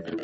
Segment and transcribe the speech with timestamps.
[0.00, 0.16] Última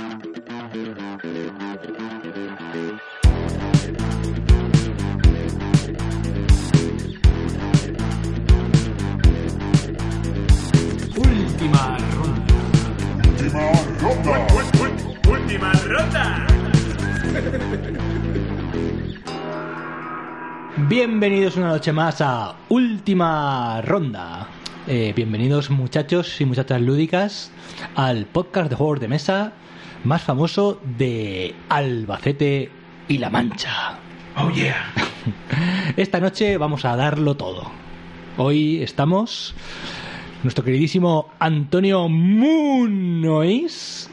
[12.08, 12.46] ronda.
[15.28, 16.46] Última ronda.
[20.88, 24.48] Bienvenidos una noche más a Última Ronda.
[24.88, 27.50] Eh, bienvenidos muchachos y muchachas lúdicas
[27.94, 29.52] al podcast de juegos de mesa
[30.06, 32.70] más famoso de Albacete
[33.08, 33.98] y La Mancha.
[34.36, 34.92] Oh yeah.
[35.96, 37.70] Esta noche vamos a darlo todo.
[38.36, 39.54] Hoy estamos
[40.42, 44.10] nuestro queridísimo Antonio Munois,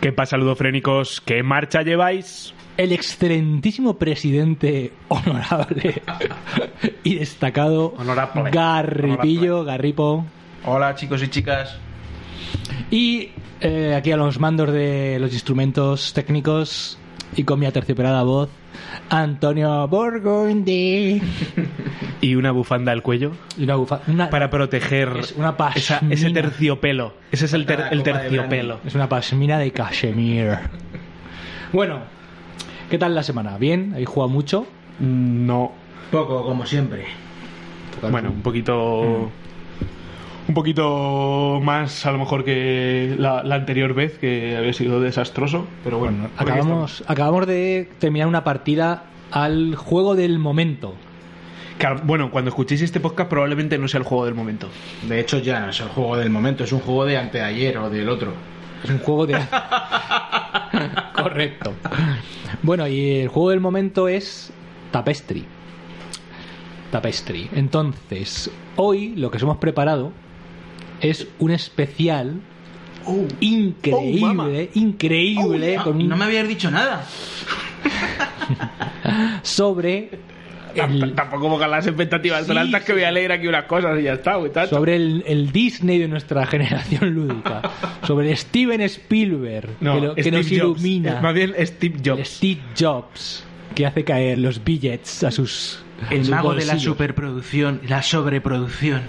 [0.00, 1.20] ¿Qué pasa, ludofrénicos?
[1.20, 2.54] ¿Qué marcha lleváis?
[2.76, 6.02] el excelentísimo presidente honorable
[7.04, 8.50] y destacado Honorable.
[8.50, 10.26] Garripillo, Garripo.
[10.64, 11.78] Hola chicos y chicas.
[12.90, 13.30] Y
[13.60, 16.98] eh, aquí a los mandos de los instrumentos técnicos
[17.36, 18.48] y con mi aterciopelada voz,
[19.10, 21.20] Antonio Borgondi.
[22.20, 27.12] Y una bufanda al cuello Y una para proteger Es una esa- ese terciopelo.
[27.30, 28.80] Ese es el, ter- el terciopelo.
[28.86, 30.56] Es una pasmina de cachemir.
[31.72, 31.98] Bueno,
[32.88, 33.58] ¿qué tal la semana?
[33.58, 33.90] ¿Bien?
[33.92, 34.66] ¿Habéis jugado mucho?
[35.00, 35.72] No.
[36.10, 37.04] Poco, como siempre.
[38.10, 39.30] Bueno, un poquito.
[40.46, 45.66] Un poquito más a lo mejor que la, la anterior vez, que había sido desastroso.
[45.82, 50.94] Pero bueno, Acabamos, acabamos de terminar una partida al juego del momento.
[52.04, 54.68] bueno, cuando escuchéis este podcast probablemente no sea el juego del momento.
[55.08, 57.88] De hecho ya no es el juego del momento, es un juego de anteayer o
[57.88, 58.32] del otro.
[58.84, 59.38] Es un juego de...
[61.14, 61.72] Correcto.
[62.62, 64.52] Bueno, y el juego del momento es
[64.90, 65.46] Tapestry.
[66.90, 67.48] Tapestry.
[67.54, 70.12] Entonces, hoy lo que os hemos preparado
[71.10, 72.40] es un especial
[73.40, 77.04] increíble, increíble, con un- No me habías dicho nada.
[79.42, 80.10] sobre
[80.74, 83.98] el, Tampoco pongan las expectativas tan Sí, altas que voy a leer aquí unas cosas
[84.00, 87.62] y ya está, sobre el, el Disney de nuestra generación lúdica,
[88.06, 90.80] sobre Steven Spielberg, No, que, lo- que Steve nos Jobs.
[90.82, 92.28] ilumina, Es Más bien Steve el Jobs.
[92.28, 93.44] Steve Jobs,
[93.74, 98.02] que hace caer los billets a sus a El sus mago de la superproducción, la
[98.02, 99.02] sobreproducción.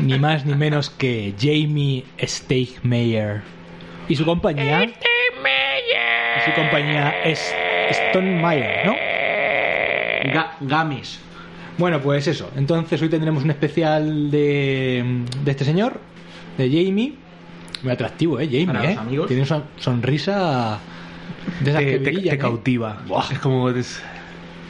[0.00, 3.42] Ni más ni menos que Jamie Stegmaier
[4.08, 7.54] y su compañía y su compañía es
[7.90, 8.94] Stone Meyer, ¿no?
[10.32, 11.18] Ga- Games.
[11.78, 12.50] Bueno, pues eso.
[12.56, 15.04] Entonces hoy tendremos un especial de,
[15.44, 15.98] de este señor,
[16.58, 17.14] de Jamie.
[17.82, 18.46] Muy atractivo, ¿eh?
[18.46, 18.88] Jamie, Para ¿eh?
[18.90, 19.28] los amigos.
[19.28, 20.78] Tiene una sonrisa
[21.60, 22.38] de esas Te, que te- brillan, te ¿eh?
[22.38, 23.02] cautiva.
[23.06, 23.24] Buah.
[23.32, 23.70] Es como.
[23.70, 24.02] es-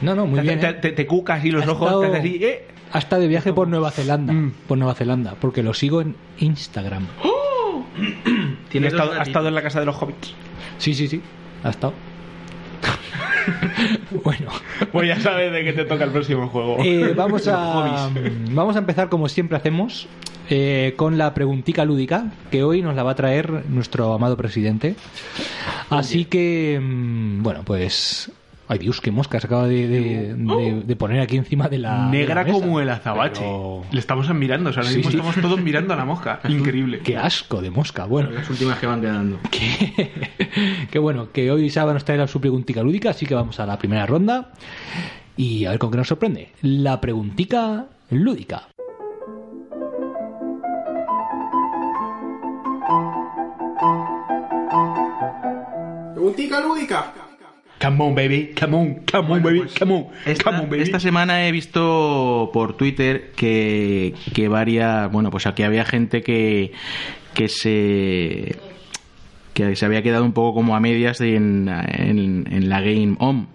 [0.01, 0.59] No, no, muy te, bien.
[0.61, 0.73] te, ¿eh?
[0.73, 2.43] te- te cucas y los ojos estado- te haces así.
[2.45, 2.65] ¡eh!
[2.91, 4.33] Hasta de viaje por Nueva Zelanda.
[4.33, 4.53] Mm.
[4.67, 7.07] Por Nueva Zelanda, porque lo sigo en Instagram.
[8.69, 10.33] Tiene estado, ha estado en la casa de los hobbits.
[10.77, 11.21] Sí, sí, sí.
[11.63, 11.93] Ha estado.
[14.23, 14.51] bueno.
[14.91, 16.77] Pues ya sabes de qué te toca el próximo juego.
[16.83, 18.53] Eh, vamos, a, hobbies.
[18.53, 20.07] vamos a empezar como siempre hacemos
[20.49, 24.95] eh, con la preguntica lúdica que hoy nos la va a traer nuestro amado presidente.
[25.89, 28.31] Así que, mm, bueno, pues...
[28.71, 32.05] Ay Dios, qué mosca se acaba de, de- de- de poner aquí encima de la...
[32.05, 32.53] de Negra la mesa.
[32.53, 33.41] como el azabache.
[33.41, 35.17] Pero- Le estamos mirando, o sea, ahora Sí, mismo sí.
[35.17, 36.39] estamos todos mirando a la mosca.
[36.47, 36.99] Increíble.
[37.03, 38.05] Qué asco de mosca.
[38.05, 39.39] Bueno, Las últimas que van quedando.
[39.51, 40.09] que,
[40.89, 43.77] que bueno, que hoy Saba nos trae su preguntica lúdica, así que vamos a la
[43.77, 44.51] primera ronda
[45.35, 46.51] y a ver con qué nos sorprende.
[46.61, 48.67] La preguntica lúdica.
[56.13, 57.13] Preguntica lúdica.
[57.81, 58.53] Come on, baby.
[58.59, 59.59] Come on, come on, baby.
[59.61, 60.07] pues, Come on.
[60.25, 60.83] Esta, Come on, baby.
[60.83, 66.73] esta semana he visto por Twitter que, que varias, bueno, pues aquí había gente que,
[67.33, 68.55] que se
[69.53, 73.47] que se había quedado un poco como a medias en, en- la Game On.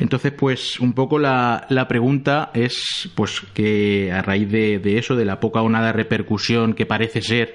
[0.00, 5.14] Entonces, pues un poco la, la pregunta es, pues que a raíz de, de eso,
[5.16, 7.54] de la poca o nada repercusión que parece ser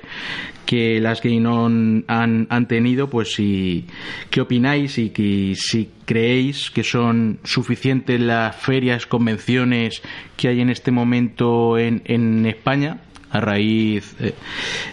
[0.66, 3.88] que las Game On han, han tenido, pues si,
[4.30, 10.02] ¿qué opináis y que, si creéis que son suficientes las ferias, convenciones
[10.38, 13.00] que hay en este momento en, en España?
[13.32, 14.34] A raíz eh,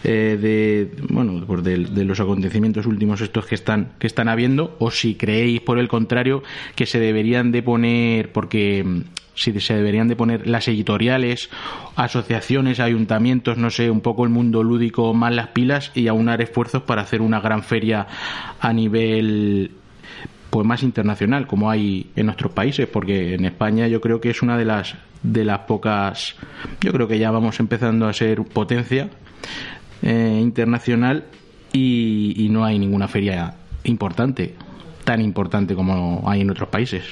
[0.04, 4.90] eh, de bueno pues de, los acontecimientos últimos estos que están que están habiendo o
[4.90, 6.42] si creéis por el contrario
[6.74, 9.00] que se deberían de poner porque mm,
[9.34, 11.50] si se deberían de poner las editoriales
[11.96, 16.82] asociaciones ayuntamientos no sé un poco el mundo lúdico más las pilas y aunar esfuerzos
[16.82, 18.06] para hacer una gran feria
[18.60, 19.72] a nivel
[20.50, 24.42] pues más internacional como hay en nuestros países porque en España yo creo que es
[24.42, 26.36] una de las de las pocas
[26.80, 29.10] yo creo que ya vamos empezando a ser potencia
[30.02, 31.24] eh, internacional
[31.72, 33.54] y, y no hay ninguna feria
[33.84, 34.54] importante,
[35.04, 37.04] tan importante como hay en otros países.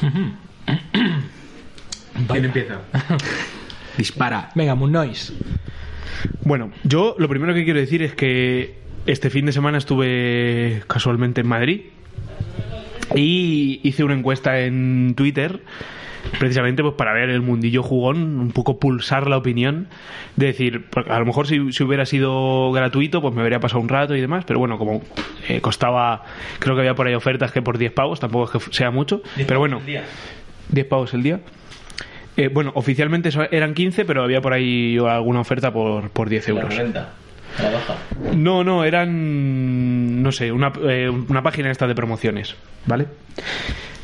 [2.28, 2.80] ¿Quién empieza?
[3.98, 4.50] Dispara.
[4.54, 5.32] Venga, Moon Noise.
[6.44, 11.40] Bueno, yo lo primero que quiero decir es que este fin de semana estuve casualmente
[11.42, 11.80] en Madrid
[13.14, 15.60] y hice una encuesta en Twitter
[16.38, 19.88] precisamente pues para ver el mundillo jugón, un poco pulsar la opinión,
[20.36, 23.88] de decir, a lo mejor si, si hubiera sido gratuito, pues me habría pasado un
[23.88, 25.02] rato y demás, pero bueno, como
[25.48, 26.24] eh, costaba,
[26.58, 29.22] creo que había por ahí ofertas que por 10 pavos, tampoco es que sea mucho,
[29.46, 29.80] pero bueno,
[30.68, 31.40] 10 pavos el día.
[32.36, 36.74] Eh, bueno, oficialmente eran 15, pero había por ahí alguna oferta por, por 10 euros.
[38.34, 42.54] No, no, eran, no sé, una, eh, una página esta de promociones,
[42.86, 43.06] ¿vale?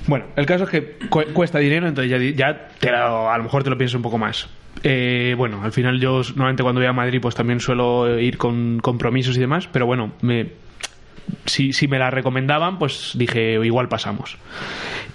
[0.06, 3.62] Bueno, el caso es que cu- cuesta dinero, entonces ya, te lo- a lo mejor
[3.64, 4.49] te lo piensas un poco más.
[4.82, 8.79] Eh, bueno, al final yo normalmente cuando voy a Madrid pues también suelo ir con
[8.81, 10.49] compromisos y demás, pero bueno, me,
[11.44, 14.37] si, si me la recomendaban, pues dije, igual pasamos.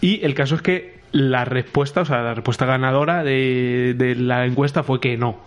[0.02, 4.84] Y el caso es que la respuesta, o sea, la respuesta ganadora de la encuesta
[4.84, 5.40] fue que no,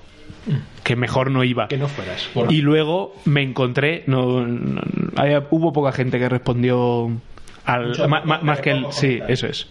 [0.85, 1.69] que mejor no iba.
[1.69, 2.29] Que no fueras.
[2.51, 4.81] Y luego me encontré, no, no-
[5.17, 7.11] había- hubo poca gente que respondió
[7.65, 9.67] al, Mucho, ma- ma- poco, más que el, sí, eso es.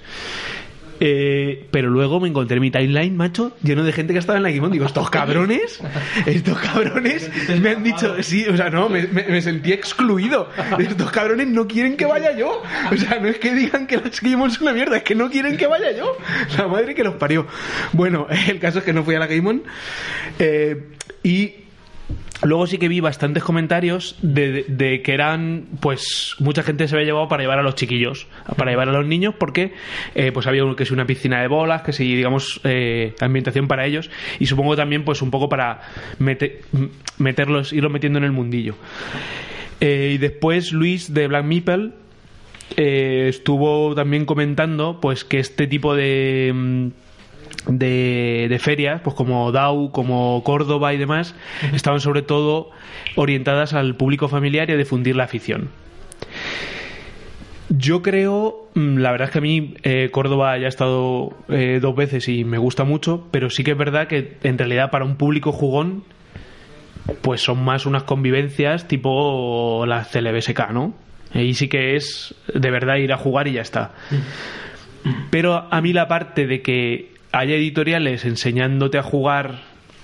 [1.00, 4.52] Eh, pero luego me encontré mi timeline, macho, lleno de gente que estaba en la
[4.52, 4.72] Gimón.
[4.72, 5.80] Digo, estos cabrones,
[6.26, 7.30] estos cabrones
[7.62, 10.50] me han dicho, sí, o sea, no, me, me- me sentí excluido.
[10.80, 12.64] Estos cabrones no quieren que vaya yo.
[12.92, 15.30] O sea, no es que digan que las Gimón son una mierda, es que no
[15.30, 16.18] quieren que vaya yo.
[16.58, 17.46] La madre que los parió.
[17.94, 19.64] Bueno, el caso es que no fui a la Gimón.
[20.40, 20.84] Eh,
[21.24, 21.54] y
[22.44, 27.28] Luego sí que vi bastantes comentarios de, que eran, pues, mucha gente se había llevado
[27.28, 29.74] para llevar a los chiquillos, para llevar a los niños, porque
[30.14, 33.86] eh, pues había que si una piscina de bolas, que si, digamos, eh, ambientación para
[33.88, 35.82] ellos, y supongo también, pues, un poco para
[36.20, 38.76] mete- m- meterlos, irlos metiendo en el mundillo.
[39.82, 41.92] Eh, y después Luis de Black Meeple
[42.76, 46.92] estuvo también comentando, pues, que este tipo de.
[47.68, 51.36] Mm, de, de ferias, pues como DAO, como Córdoba y demás,
[51.74, 52.72] estaban sobre todo
[53.16, 55.70] orientadas al público familiar y a difundir la afición.
[57.70, 61.80] Yo creo, mm, la verdad es que a mí eh, Córdoba ya he estado eh,
[61.82, 65.04] dos veces y me gusta mucho, pero sí que es verdad que en realidad para
[65.04, 66.04] un público jugón,
[67.22, 70.94] pues son más unas convivencias tipo la CLBSK, ¿no?
[71.34, 73.92] Ahí sí que es de verdad ir a jugar y ya está.
[75.30, 79.60] Pero a mí la parte de que haya editoriales enseñándote a jugar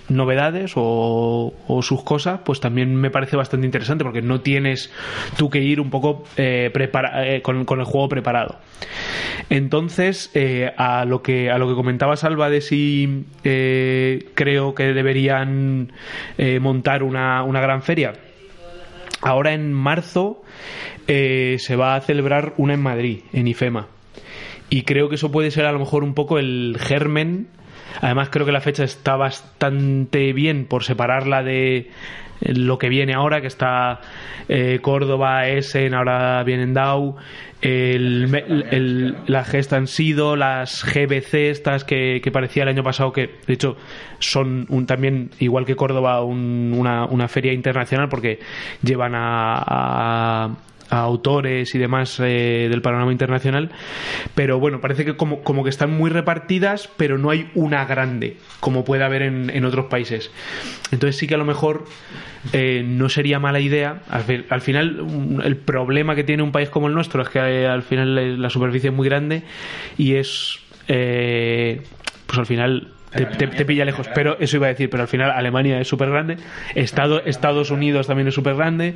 [0.10, 4.92] novedades o, sus cosas, pues también me parece bastante interesante porque no tienes
[5.38, 8.60] tú que ir un poco eh, eh, con, el juego preparado.
[9.50, 15.92] Entonces, eh, a lo que a lo que comentaba Salva de si creo que deberían
[16.60, 18.14] montar una, una gran feria.
[19.22, 20.44] Ahora en marzo
[21.08, 23.88] se va a celebrar una en Madrid, en IFEMA.
[24.74, 27.48] Y creo que eso puede ser a lo mejor un poco el germen.
[28.02, 31.92] Además creo que la fecha está bastante bien por separarla de
[32.42, 34.02] lo que viene ahora, que está
[34.50, 37.16] eh, Córdoba, Essen, ahora vienen DAO,
[37.62, 38.34] el,
[38.72, 43.30] el- la gesta han sido, las GBC estas que, que parecía el año pasado que
[43.46, 43.78] de hecho
[44.18, 48.40] son un, también, igual que Córdoba, un- una, una feria internacional porque
[48.82, 49.64] llevan a,
[50.46, 50.50] a-
[51.02, 53.72] autores y demás eh, del panorama internacional
[54.36, 58.38] pero bueno, parece que como, como que están muy repartidas pero no hay una grande
[58.60, 60.32] como puede haber en, en otros países.
[60.92, 61.86] Entonces sí que a lo mejor
[62.54, 65.06] eh, no sería mala idea al, fi- al final
[65.44, 68.38] el problema que tiene un país como el nuestro es que eh, al final eh,
[68.38, 69.44] la superficie es muy grande
[69.98, 74.90] y es pues al final te, te- te pilla lejos, pero eso iba a decir,
[74.90, 76.38] pero al final Alemania es súper grande,
[76.76, 78.96] Estado, Estados Unidos también es súper grande,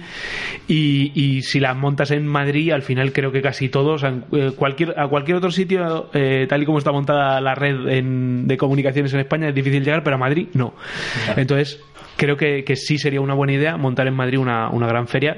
[0.68, 4.14] y, y si las montas en Madrid, al final creo que casi todos, a
[4.56, 8.58] cualquier, a cualquier otro sitio, eh, tal y como está montada la red en- de
[8.58, 10.74] comunicaciones en España, es difícil llegar, pero a Madrid no.
[11.36, 11.80] Entonces,
[12.18, 15.38] creo que, que sí sería una buena idea montar en Madrid una, una gran feria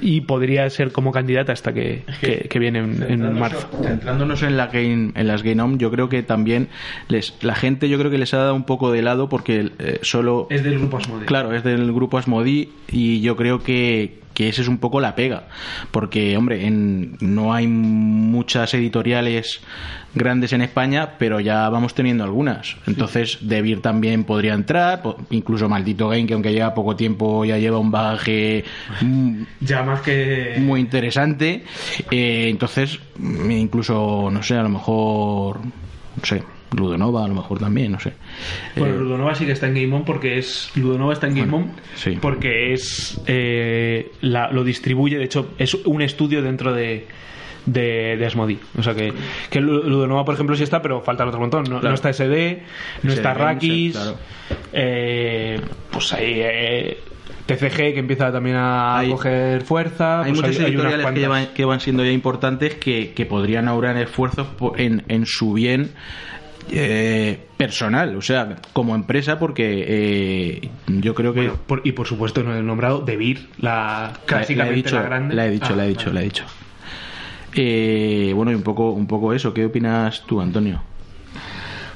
[0.00, 3.68] y podría ser como candidata hasta que, que, que viene en, en marzo.
[3.82, 6.68] Centrándonos en, la game, en las Game On, yo creo que también
[7.08, 9.98] les, la gente yo creo que les ha dado un poco de lado porque eh,
[10.02, 10.46] solo...
[10.50, 11.26] Es del grupo Asmodee.
[11.26, 15.16] Claro, es del grupo Asmodi y yo creo que, que ese es un poco la
[15.16, 15.48] pega.
[15.90, 19.60] Porque, hombre, en, no hay muchas editoriales
[20.14, 22.76] grandes en España, pero ya vamos teniendo algunas.
[22.86, 27.78] Entonces, Debir también podría entrar, incluso Maldito Game, que aunque lleva poco tiempo ya lleva
[27.78, 28.62] un bagaje
[29.60, 30.54] Ya más que...
[30.60, 31.64] muy interesante.
[32.08, 36.44] Eh, entonces, incluso, no sé, a lo mejor, no sé,
[36.76, 38.12] Ludonova a lo mejor también, no sé.
[38.76, 40.70] Bueno, Eh, Ludonova sí que está en Game On porque es.
[40.74, 42.18] Ludonova está en Game Bueno, On sí.
[42.20, 43.20] porque es.
[43.26, 47.06] eh, la- lo distribuye, de hecho, es un estudio dentro de.
[47.66, 48.58] De, de Asmodee.
[48.78, 49.12] O sea que,
[49.50, 51.64] que Lu- Ludonova, por ejemplo, sí está, pero falta el otro montón.
[51.64, 51.88] No, Claro.
[51.90, 52.62] no está SD,
[53.02, 53.92] no SD está Rakis.
[53.92, 54.16] claro.
[54.72, 55.60] eh,
[55.90, 56.34] pues ahí.
[56.36, 56.98] eh,
[57.46, 60.20] TCG que empieza también a Hay- coger fuerza.
[60.22, 63.68] hay pues muchas unas editoriales que, llevan- que van siendo ya importantes que, que podrían
[63.68, 65.90] ahorrar esfuerzos en, en su bien
[66.70, 71.40] eh, personal, o sea, como empresa, porque eh, yo creo que...
[71.40, 74.96] Bueno, por- y por supuesto no he nombrado Debir, la La- la, clásicamente he dicho,
[74.96, 75.34] la grande.
[75.34, 76.14] la he dicho, Ah, la he dicho, vale.
[76.14, 76.44] la he dicho.
[77.54, 79.52] Eh, bueno, y un poco, un poco eso.
[79.54, 80.82] ¿Qué opinas tú, Antonio?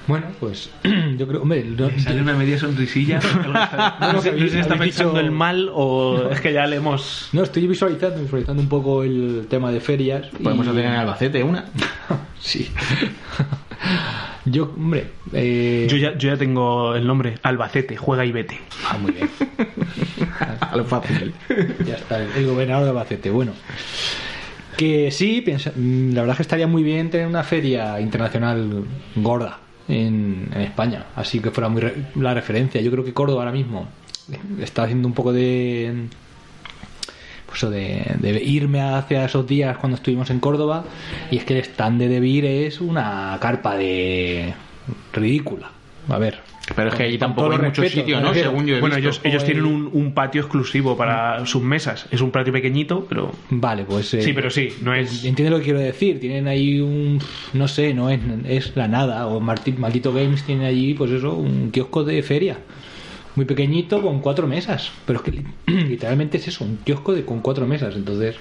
[0.09, 0.69] Bueno, pues
[1.17, 3.21] yo creo, hombre, no- Sale una media sonrisilla.
[4.01, 7.29] no, sé, si está pensando dicho- el mal o es que ya le hemos.
[7.33, 10.27] no, estoy visualizando, visualizando un poco el tema de ferias.
[10.43, 11.65] Podemos y- hacer en Albacete una.
[12.41, 12.69] Sí.
[14.45, 15.87] Yo, hombre, eh...
[15.89, 18.59] Yo ya, yo ya tengo el nombre: Albacete, juega y vete.
[18.89, 19.31] Ah, muy bien.
[20.61, 21.33] A lo fácil.
[21.87, 23.31] Ya está, el gobernador de Albacete.
[23.31, 23.53] Bueno,
[24.77, 28.85] que sí, piensa, mm, la verdad es que estaría muy bien tener una feria internacional
[29.17, 29.59] gorda
[29.89, 32.81] en, en España, así que fuera muy re- la referencia.
[32.81, 33.89] Yo creo que Córdoba ahora mismo
[34.61, 36.07] está haciendo un poco de
[37.55, 40.85] eso de, de irme hacia esos días cuando estuvimos en Córdoba
[41.31, 44.55] y es que el stand de Debir es una carpa de
[45.13, 45.71] ridícula.
[46.09, 46.41] A ver,
[46.75, 48.29] Pero es que allí Con tampoco hay mucho respeto, sitio, me ¿no?
[48.31, 48.51] refiero.
[48.51, 49.09] Según yo he Bueno, visto.
[49.09, 52.07] ellos, ellos Hoy- tienen un, un patio exclusivo para sus mesas.
[52.11, 53.33] Es un patio pequeñito, pero.
[53.51, 55.25] vale, pues eh, Sí, pero sí, no es.
[55.25, 56.19] Entiende lo que quiero decir.
[56.19, 57.21] Tienen ahí un.
[57.53, 58.19] No sé, no es,
[58.49, 59.27] es la nada.
[59.29, 62.59] O Marti- Maldito Games tiene allí, pues eso, un kiosco de feria.
[63.37, 64.91] Muy pequeñito con cuatro mesas.
[65.07, 65.45] Pero es que li-
[65.89, 67.95] literalmente es eso, un kiosco de, con cuatro mesas.
[67.97, 68.37] Entonces,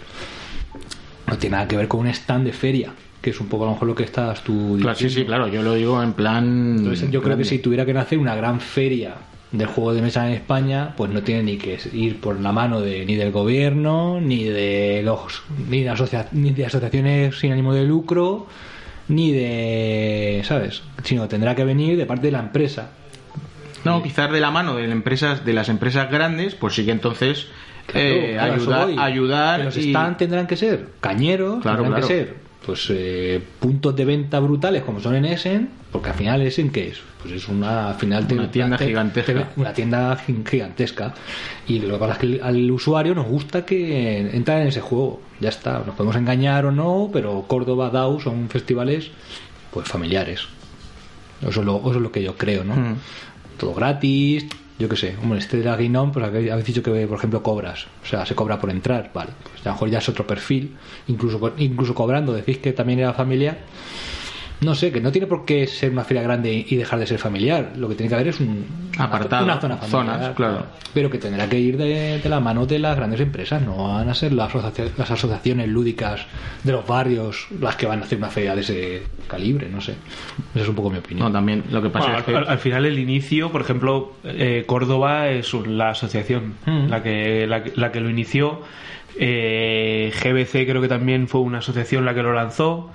[1.28, 2.92] no tiene nada que ver con un stand de feria.
[3.22, 5.48] Que es un poco a lo mejor lo que estás tú Claro, sí, sí, claro.
[5.48, 6.78] Yo lo digo en plan.
[6.80, 9.14] Entonces, yo creo que si tuviera que nacer una gran feria
[9.52, 12.82] del juego de mesa en España, pues no tiene ni que ir por la mano
[12.82, 17.74] de ni del gobierno, ni de los ni de, asocia- ni de asociaciones sin ánimo
[17.74, 18.48] de lucro,
[19.10, 20.82] ni de, ¿sabes?
[21.04, 22.92] Sino tendrá que venir de parte de la empresa.
[23.84, 26.92] No, quizás de la mano de las empresas, de las empresas grandes, pues sí que
[26.92, 27.48] entonces
[27.94, 28.96] eh, Claro, ayudar, voy.
[29.00, 32.36] ayudar Que los y- tendrán que ser cañeros, Claro, tendrán que ser
[32.66, 36.90] pues eh, puntos de venta brutales como son en Essen, porque al final Essen qué
[36.90, 37.00] es?
[37.22, 39.34] Pues es una al final te- Una tienda te- gigantesca.
[39.34, 41.14] te- una tienda gi- gigantesca
[41.68, 45.22] y lo que pasa es que al usuario nos gusta que entrar en ese juego,
[45.40, 49.10] ya está, nos podemos engañar o no, pero Córdoba, DAO son festivales
[49.72, 50.42] pues familiares.
[51.42, 52.76] Eso es lo, eso es lo que yo creo, ¿no?
[52.76, 52.96] Mm.
[53.62, 54.48] Todo gratis,
[54.80, 57.86] yo qué sé, hombre, este de la On, pues habéis dicho que, por ejemplo, cobras,
[58.02, 60.76] o sea, se cobra por entrar, vale, pues a lo mejor ya es otro perfil,
[61.08, 63.60] incluso, incluso cobrando, decís que también era familiar,
[64.62, 67.18] no sé, que no tiene por qué ser una feria grande y dejar de ser
[67.18, 68.66] familiar, lo que tiene que haber es un
[68.98, 70.66] Apartado, una zona familiar, zonas, claro.
[70.94, 74.08] pero que tendrá que ir de, de la mano de las grandes empresas, no van
[74.10, 76.22] a ser las, las asociaciones lúdicas
[76.64, 79.96] de los barrios las que van a hacer una feria de ese calibre, no sé,
[80.54, 81.26] esa es un poco mi opinión.
[81.28, 84.14] No, también lo que pasa Bueno, es que al, al final el inicio, por ejemplo,
[84.24, 86.88] eh, Córdoba es un- la asociación Mm.
[86.90, 88.62] la, que, la, que- la que lo inició.
[89.20, 92.90] Eh, GBC creo que también fue una asociación la que lo lanzó.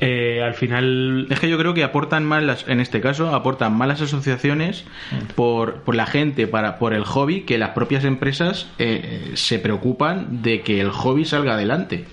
[0.00, 3.76] Eh, al final Es que yo creo que aportan más, las, en este caso, aportan
[3.76, 4.84] más las asociaciones
[5.34, 10.42] por, por la gente, para, por el hobby, que las propias empresas eh, se preocupan
[10.42, 12.04] de que el hobby salga adelante.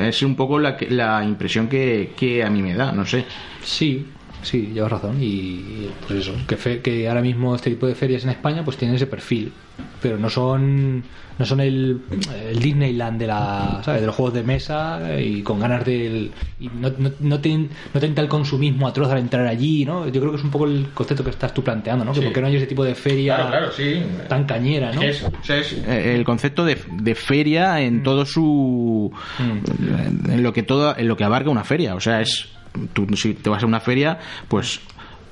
[0.00, 3.24] Es un poco la, la impresión que, que a mí me da, no sé.
[3.62, 4.06] Sí,
[4.46, 5.16] sí, llevas razón.
[5.20, 8.76] Y pues eso, que, fe- que ahora mismo este tipo de ferias en España pues
[8.76, 9.52] tienen ese perfil.
[10.00, 11.02] Pero no son
[11.38, 12.00] no son el,
[12.48, 14.00] el Disneyland de la ¿sabes?
[14.00, 17.68] de los juegos de mesa y con ganas del y no, no, no tienen
[18.14, 21.22] tal consumismo atroz al entrar allí no yo creo que es un poco el concepto
[21.24, 22.24] que estás tú planteando no que Sí.
[22.24, 24.00] por qué no hay ese tipo de feria sí.
[24.30, 28.24] tan cañera no Es, o sea, es, eh, el concepto de, de feria en todo
[28.24, 32.48] su en lo que todo en lo que abarca una feria o sea es
[32.92, 34.18] tú si te vas a una feria
[34.48, 34.80] pues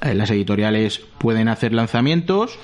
[0.03, 2.59] eh, las editoriales pueden hacer lanzamientos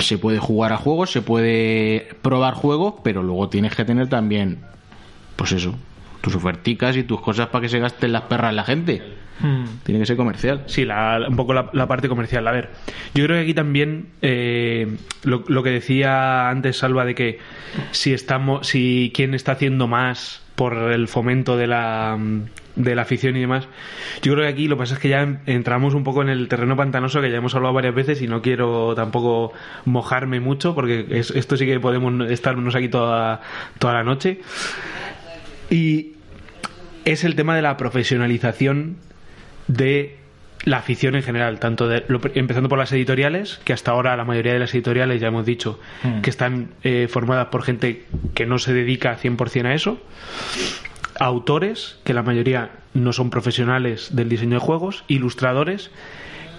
[0.00, 4.58] se puede jugar a juegos se puede probar juegos pero luego tienes que tener también
[5.36, 5.74] pues eso
[6.20, 9.02] tus oferticas y tus cosas para que se gasten las perras la gente
[9.40, 9.64] Mm.
[9.82, 12.46] tiene que ser comercial Sí, la- un poco la, la parte comercial.
[12.46, 12.70] A ver,
[13.16, 17.40] yo creo que aquí también eh, lo, lo que decía antes Salva de que
[17.90, 22.16] si estamos, si quién está haciendo más por el fomento de la
[22.76, 23.68] de la afición y demás.
[24.22, 26.28] Yo creo que aquí lo que pasa es que ya en- entramos un poco en
[26.28, 29.52] el terreno pantanoso que ya hemos hablado varias veces y no quiero tampoco
[29.84, 33.40] mojarme mucho porque es- esto sí que podemos estarnos aquí toda,
[33.78, 34.40] toda la noche.
[35.70, 36.12] Y
[37.04, 38.96] es el tema de la profesionalización
[39.68, 40.16] de
[40.64, 44.24] la afición en general, tanto de, lo- empezando por las editoriales, que hasta ahora la
[44.24, 46.20] mayoría de las editoriales ya hemos dicho Mm.
[46.22, 48.04] que están eh, formadas por gente
[48.34, 50.00] que no se dedica 100% a eso,
[51.18, 55.90] autores, que la mayoría no son profesionales del diseño de juegos, ilustradores,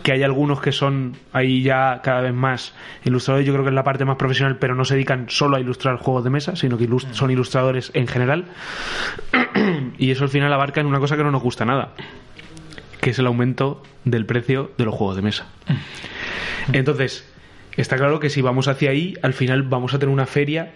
[0.04, 2.74] que hay algunos que son ahí ya cada vez más
[3.06, 5.60] ilustradores, yo creo que es la parte más profesional, pero no se dedican solo a
[5.60, 8.46] ilustrar juegos de mesa, sino que ilust- son ilustradores en general.
[9.98, 11.94] y eso al final abarca en una cosa que no nos gusta nada,
[13.02, 15.48] que es el aumento del precio de los juegos de mesa.
[16.72, 17.28] Entonces,
[17.76, 20.72] está claro que si vamos hacia ahí, al final vamos a tener una feria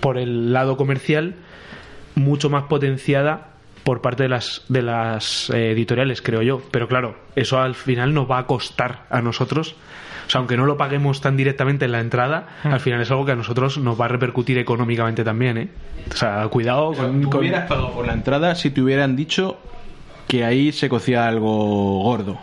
[0.00, 1.34] por el lado comercial
[2.18, 3.48] mucho más potenciada
[3.84, 6.60] por parte de las de las eh, editoriales, creo yo.
[6.70, 9.76] Pero claro, eso al final nos va a costar a nosotros.
[10.26, 13.24] O sea, aunque no lo paguemos tan directamente en la entrada, al final es algo
[13.24, 15.68] que a nosotros nos va a repercutir económicamente también, ¿eh?
[16.12, 17.22] O sea, cuidado con...
[17.22, 19.58] ¿Tú con- hubieras pagado por la entrada si te hubieran dicho
[20.26, 22.38] que ahí se cocía algo gordo?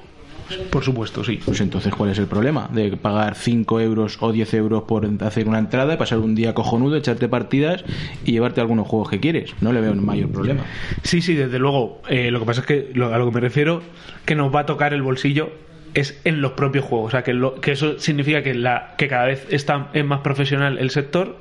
[0.69, 1.39] Por supuesto, sí.
[1.43, 2.69] Pues entonces, ¿cuál es el problema?
[2.71, 6.95] De pagar 5 euros o 10 euros por hacer una entrada, pasar un día cojonudo,
[6.97, 7.83] echarte partidas
[8.25, 9.53] y llevarte algunos juegos que quieres.
[9.61, 10.61] No le veo un mayor problema.
[11.03, 12.01] Sí, sí, desde luego.
[12.09, 13.81] Eh, lo que pasa es que lo- a lo que me refiero,
[14.25, 15.49] que nos va a tocar el bolsillo
[15.93, 17.07] es en los propios juegos.
[17.07, 20.19] O sea, que, lo- que eso significa que, la, que cada vez está, es más
[20.21, 21.37] profesional el sector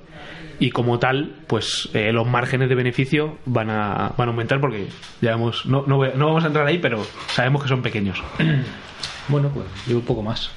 [0.61, 4.87] y como tal, pues eh, los márgenes de beneficio van a, van a aumentar porque
[5.21, 8.23] ya hemos, no, no, voy- no vamos a entrar ahí, pero sabemos que son pequeños.
[9.29, 10.51] Bueno, pues yo un poco más.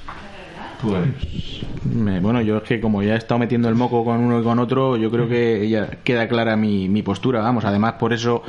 [1.92, 4.44] Me- bueno, yo es que como ya he estado metiendo el moco con uno y
[4.44, 7.40] con otro, yo creo que ya queda clara mi, mi postura.
[7.40, 8.42] Vamos, además por eso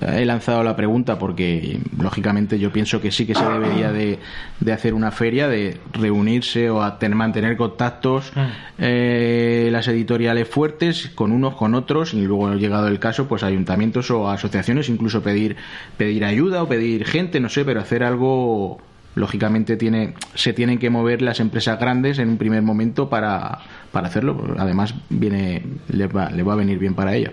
[0.00, 4.18] eh, he lanzado la pregunta, porque lógicamente yo pienso que sí que se debería de,
[4.60, 8.32] de hacer una feria, de reunirse o a tener- mantener contactos
[8.78, 14.08] eh, las editoriales fuertes con unos, con otros, y luego llegado el caso, pues ayuntamientos
[14.12, 15.56] o asociaciones, incluso pedir,
[15.96, 18.78] pedir ayuda o pedir gente, no sé, pero hacer algo
[19.14, 23.58] lógicamente tiene se tienen que mover las empresas grandes en un primer momento para,
[23.90, 27.32] para hacerlo además viene le va, le va a venir bien para ellas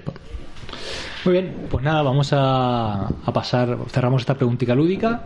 [1.25, 5.25] Muy bien, pues nada, vamos a, a pasar, cerramos esta preguntita lúdica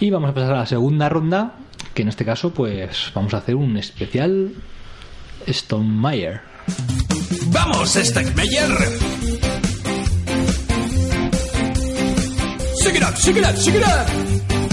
[0.00, 1.54] y vamos a pasar a la segunda ronda,
[1.94, 4.52] que en este caso pues vamos a hacer un especial
[5.46, 6.40] Stone Meyer.
[7.48, 8.70] ¡Vamos, Stegmeyer!
[12.82, 14.63] ¡Shake it up, shake it up, shake it up!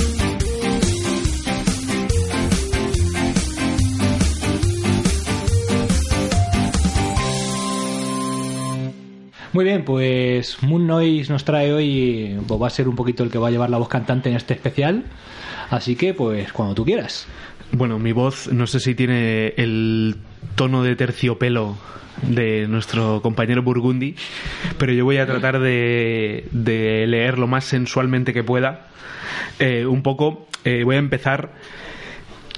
[9.54, 13.30] Muy bien, pues Moon Noise nos trae hoy, pues va a ser un poquito el
[13.30, 15.04] que va a llevar la voz cantante en este especial,
[15.70, 17.28] así que pues cuando tú quieras.
[17.74, 20.16] Bueno, mi voz no sé si tiene el
[20.56, 21.78] tono de terciopelo
[22.22, 24.16] de nuestro compañero Burgundy,
[24.78, 28.88] pero yo voy a tratar de, de leer lo más sensualmente que pueda.
[29.60, 31.52] Eh, un poco, eh, voy a empezar.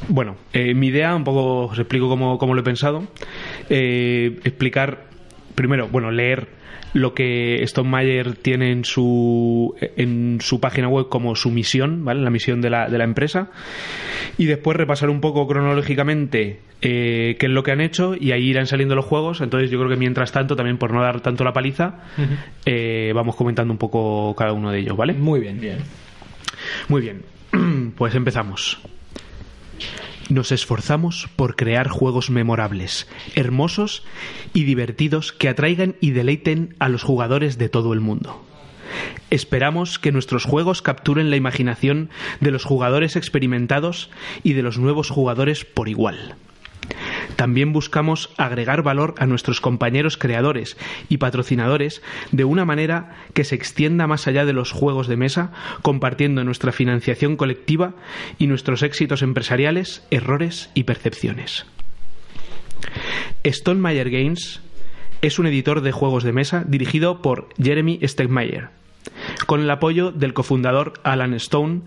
[0.10, 3.08] Bueno, eh, mi idea, un poco os explico cómo, cómo lo he pensado.
[3.70, 5.06] Eh, explicar,
[5.56, 6.62] primero, bueno, leer
[6.94, 12.22] lo que Stone Mayer tiene en su, en su página web como su misión, ¿vale?
[12.22, 13.50] La misión de la, de la empresa.
[14.38, 18.50] Y después repasar un poco cronológicamente eh, qué es lo que han hecho y ahí
[18.50, 19.42] irán saliendo los juegos.
[19.42, 21.96] Entonces yo creo que mientras tanto, también por no dar tanto la paliza,
[22.66, 25.14] eh, vamos comentando un poco cada uno de ellos, ¿vale?
[25.14, 25.78] Muy bien, bien.
[26.88, 27.24] Muy bien,
[27.98, 28.80] pues empezamos.
[30.30, 34.04] Nos esforzamos por crear juegos memorables, hermosos
[34.54, 38.44] y divertidos que atraigan y deleiten a los jugadores de todo el mundo.
[39.30, 42.10] Esperamos que nuestros juegos capturen la imaginación
[42.40, 44.10] de los jugadores experimentados
[44.44, 46.36] y de los nuevos jugadores por igual.
[47.36, 50.78] También buscamos agregar valor a nuestros compañeros creadores
[51.10, 55.52] y patrocinadores de una manera que se extienda más allá de los juegos de mesa,
[55.82, 57.94] compartiendo nuestra financiación colectiva
[58.38, 61.66] y nuestros éxitos empresariales, errores y percepciones.
[63.44, 64.62] Stone Meyer Games
[65.22, 68.70] es un editor de juegos de mesa dirigido por Jeremy Stegmaier,
[69.48, 71.82] con el apoyo del cofundador Alan Stone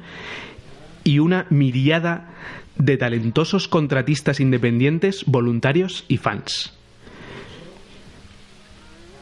[1.05, 2.31] y una miriada
[2.79, 6.73] de talentosos contratistas independientes, voluntarios y fans.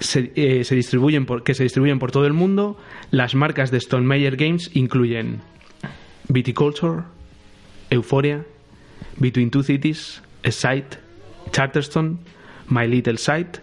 [0.01, 2.79] Se, eh, se distribuyen por, que se distribuyen por todo el mundo.
[3.11, 5.41] Las marcas de Stone Meyer Games incluyen
[6.29, 7.05] Viticulture,
[7.91, 8.45] Euphoria,
[9.17, 10.97] Between Two Cities, A Sight,
[11.53, 12.19] Charterstone,
[12.69, 13.59] My Little Sight,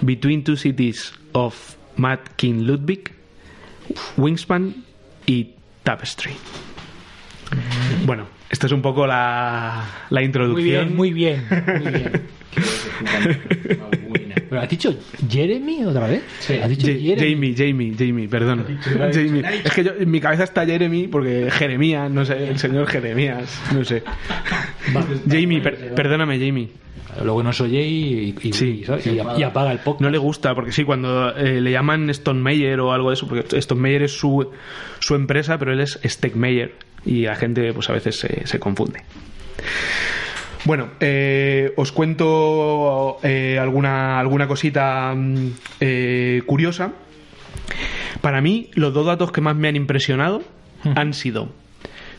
[0.00, 3.12] Between Two Cities of Matt King Ludwig,
[4.16, 4.84] Wingspan
[5.26, 5.50] y
[5.82, 6.32] Tapestry.
[8.06, 10.64] Bueno, esta es un poco la, la Muy introducción.
[10.86, 11.44] bien, muy bien,
[11.82, 12.12] muy bien.
[14.48, 14.94] ¿Pero has dicho
[15.28, 16.22] Jeremy otra vez?
[16.38, 16.54] Sí.
[16.62, 17.16] ¿Has dicho Jeremy?
[17.34, 18.64] Jamie, Jamie, Jamie, perdón.
[18.82, 19.42] Jamie.
[19.64, 23.60] Es que yo, en mi cabeza está Jeremy porque Jeremías, no sé, el señor Jeremías,
[23.72, 24.02] no sé.
[25.28, 26.68] Jamie, per- perdóname, Jamie.
[27.22, 28.84] Luego nos oye y, y, Sí.
[29.04, 30.02] y- y- y apaga el podcast.
[30.02, 33.28] No le gusta, porque sí, cuando eh, le llaman Stone Meyer o algo de eso,
[33.28, 34.50] porque Stone Meyer es su,
[34.98, 36.72] su empresa, pero él es Steckmeyer
[37.06, 39.02] y la gente pues a veces se, se confunde.
[40.64, 45.48] Bueno, eh, os cuento eh, alguna, alguna cosita mm,
[45.80, 46.92] eh, curiosa.
[48.22, 50.42] Para mí, los dos datos que más me han impresionado
[50.94, 51.50] han sido,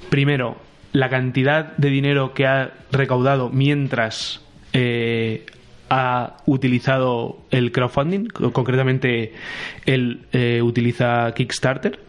[0.10, 0.58] primero,
[0.92, 4.42] la cantidad de dinero que ha recaudado mientras
[4.74, 5.46] eh,
[5.90, 9.34] ha utilizado el crowdfunding, co- concretamente
[9.86, 10.22] él
[10.64, 12.00] utiliza Kickstarter.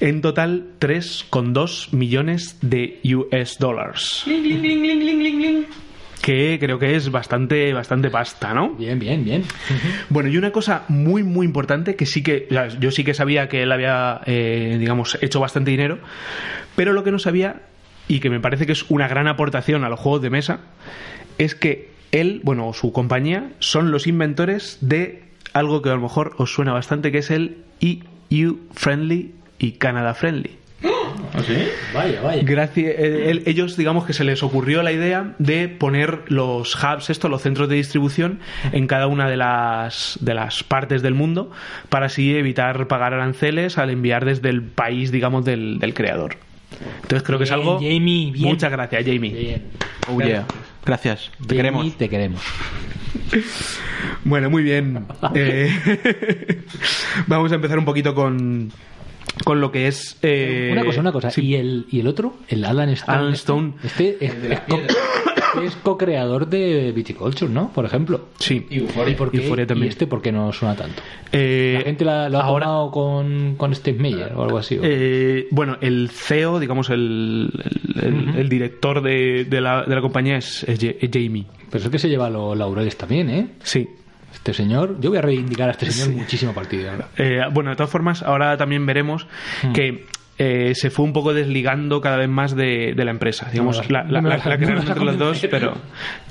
[0.00, 4.24] En total, 3,2 millones de US dólares.
[6.22, 8.70] Que creo que es bastante, bastante pasta, ¿no?
[8.70, 9.44] Bien, bien, bien.
[10.08, 12.48] Bueno, y una cosa muy, muy importante que sí que.
[12.78, 15.98] Yo sí que sabía que él había, eh, digamos, hecho bastante dinero,
[16.76, 17.62] pero lo que no sabía,
[18.08, 20.60] y que me parece que es una gran aportación a los juegos de mesa,
[21.36, 26.00] es que él, bueno, o su compañía, son los inventores de algo que a lo
[26.00, 30.56] mejor os suena bastante, que es el EU Friendly y Canada Friendly.
[31.94, 32.42] Vaya, vaya.
[32.44, 37.10] Gracias, eh, el- ellos, digamos que se les ocurrió la idea de poner los hubs,
[37.10, 38.40] esto, los centros de distribución,
[38.72, 41.50] en cada una de las, de las partes del mundo,
[41.88, 46.36] para así evitar pagar aranceles al enviar desde el país, digamos, del, del creador.
[47.02, 47.74] Entonces creo que es algo.
[47.78, 48.48] Jamie, bien.
[48.48, 49.30] Muchas gracias, Jamie.
[49.32, 49.62] Bien.
[50.08, 50.44] Oh, yeah.
[50.84, 51.30] Gracias.
[51.46, 51.96] Te Jamie, queremos.
[51.98, 52.42] Te queremos.
[54.24, 55.04] Bueno, muy bien.
[55.34, 55.70] Eh,
[57.26, 58.70] vamos a empezar un poquito con,
[59.44, 60.18] con lo que es.
[60.22, 61.30] eh, una cosa, una cosa.
[61.30, 61.42] sí.
[61.42, 62.34] ¿Y, el, ¿Y el otro?
[62.48, 63.18] El Alan Stone.
[63.18, 63.32] Alan?
[63.34, 63.72] Stone.
[63.84, 64.80] Este es, es co-
[65.64, 67.72] es co-creador de Viticulture, ¿no?
[67.72, 68.26] Por ejemplo.
[68.38, 68.66] Sí.
[68.70, 68.80] ¿Y
[69.14, 69.38] por qué?
[69.38, 69.86] Euphoria también.
[69.86, 71.02] ¿Y este por qué no suena tanto?
[71.32, 74.78] Eh, ¿La gente la- lo ha ahora- tomado con, con Steve Meyer o algo así?
[74.78, 74.80] o?
[74.84, 77.50] Eh, bueno, el CEO, digamos, el,
[77.96, 80.78] el- el- el director de, de la, de la compañía es, es
[81.12, 81.46] Jamie.
[81.70, 83.46] Pero es que se lleva los laureles también, ¿eh?
[83.62, 83.88] Sí.
[84.32, 86.92] Este señor, yo voy a reivindicar a este señor muchísimo partido.
[86.96, 87.04] ¿no?
[87.16, 89.26] Eh, bueno, de todas formas, ahora también veremos
[89.62, 89.72] Hmm.
[89.72, 90.06] que
[90.38, 93.48] eh, se fue un poco desligando cada vez más de, de la empresa.
[93.52, 95.74] Digamos, No la, la, no la no entre los dos, pero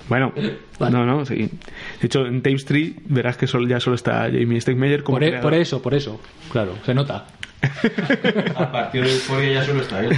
[0.08, 0.34] bueno,
[0.80, 0.98] Vale.
[0.98, 1.36] no, no, sí.
[1.36, 5.28] De hecho, en Tape Street verás que solo, ya solo está Jamie Stegmeyer como Por,
[5.28, 6.20] e- por eso, por eso.
[6.52, 7.28] Claro, se nota.
[8.56, 10.12] A partir de Euphoria ya solo está él.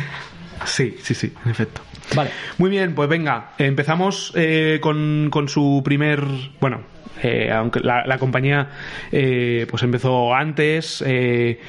[0.66, 1.82] Sí, sí, sí, en efecto.
[2.16, 2.30] Vale.
[2.60, 6.24] Muy bien, pues venga, empezamos eh, con, con su primer,
[6.62, 6.82] bueno,
[7.24, 8.70] eh, aunque la, la compañía
[9.12, 11.04] eh, pues empezó antes.
[11.06, 11.60] eh,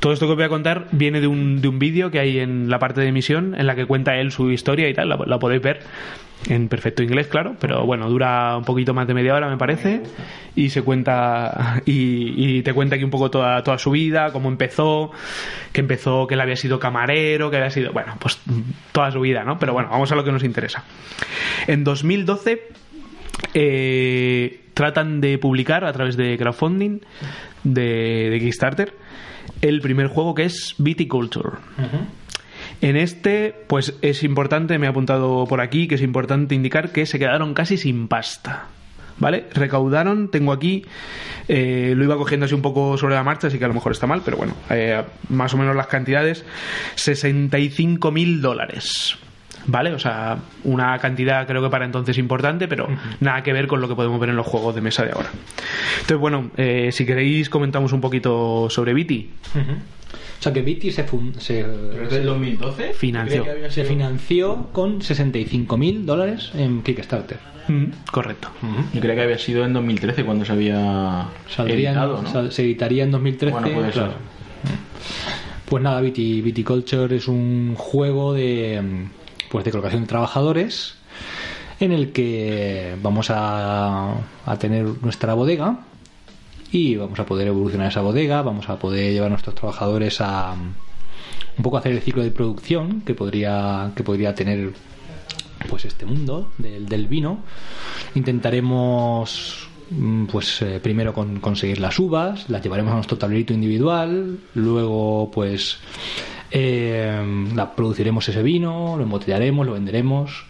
[0.00, 2.38] todo esto que os voy a contar viene de un, de un vídeo que hay
[2.38, 5.18] en la parte de emisión en la que cuenta él su historia y tal, la,
[5.26, 5.80] la podéis ver
[6.48, 10.02] en perfecto inglés, claro, pero bueno, dura un poquito más de media hora, me parece,
[10.54, 14.48] y se cuenta y, y te cuenta aquí un poco toda, toda su vida, cómo
[14.48, 15.10] empezó,
[15.72, 18.38] que empezó, que él había sido camarero, que había sido, bueno, pues
[18.92, 19.58] toda su vida, ¿no?
[19.58, 20.84] Pero bueno, vamos a lo que nos interesa.
[21.66, 22.68] En 2012
[23.54, 27.00] eh, tratan de publicar a través de crowdfunding
[27.64, 28.92] de, de Kickstarter
[29.60, 31.50] el primer juego que es Viticulture.
[32.80, 37.06] En este, pues es importante, me he apuntado por aquí, que es importante indicar que
[37.06, 38.66] se quedaron casi sin pasta.
[39.18, 39.46] ¿Vale?
[39.54, 40.84] Recaudaron, tengo aquí,
[41.48, 43.92] eh, lo iba cogiendo así un poco sobre la marcha, así que a lo mejor
[43.92, 46.44] está mal, pero bueno, eh, más o menos las cantidades,
[46.96, 49.16] 65 mil dólares.
[49.68, 49.92] ¿Vale?
[49.92, 52.88] O sea, una cantidad creo que para entonces importante, pero
[53.20, 55.30] nada que ver con lo que podemos ver en los juegos de mesa de ahora.
[55.94, 59.30] Entonces, bueno, eh, si queréis comentamos un poquito sobre Viti.
[60.38, 61.04] O sea que Viti se,
[61.38, 62.92] se, ¿Pero es del 2012?
[62.92, 63.42] Financió.
[63.50, 67.38] Había se sido- financió con 65.000 dólares en Kickstarter.
[67.68, 68.48] Mm, correcto.
[68.94, 72.30] Yo creía que había sido en 2013 cuando se había Saldría en- editado, ¿no?
[72.30, 73.52] sal- se editaría en 2013.
[73.58, 74.10] Bueno, puede ser.
[75.68, 78.80] Pues nada, Viti, Viticulture es un juego de
[79.64, 80.94] de colocación de trabajadores
[81.80, 84.14] en el que vamos a,
[84.46, 85.80] a tener nuestra bodega
[86.72, 90.54] y vamos a poder evolucionar esa bodega, vamos a poder llevar a nuestros trabajadores a
[91.56, 94.72] un poco hacer el ciclo de producción que podría que podría tener
[95.68, 97.40] pues este mundo del, del vino.
[98.14, 104.38] Intentaremos mm, pues eh, primero con conseguir las uvas las llevaremos a nuestro tablerito individual
[104.54, 105.78] luego pues
[106.50, 110.44] eh, la produciremos ese vino lo embotellaremos lo venderemos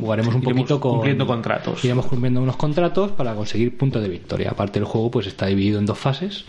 [0.00, 1.84] jugaremos un Iremos poquito con cumpliendo contratos.
[1.84, 5.78] iremos cumpliendo unos contratos para conseguir puntos de victoria aparte el juego pues está dividido
[5.78, 6.44] en dos fases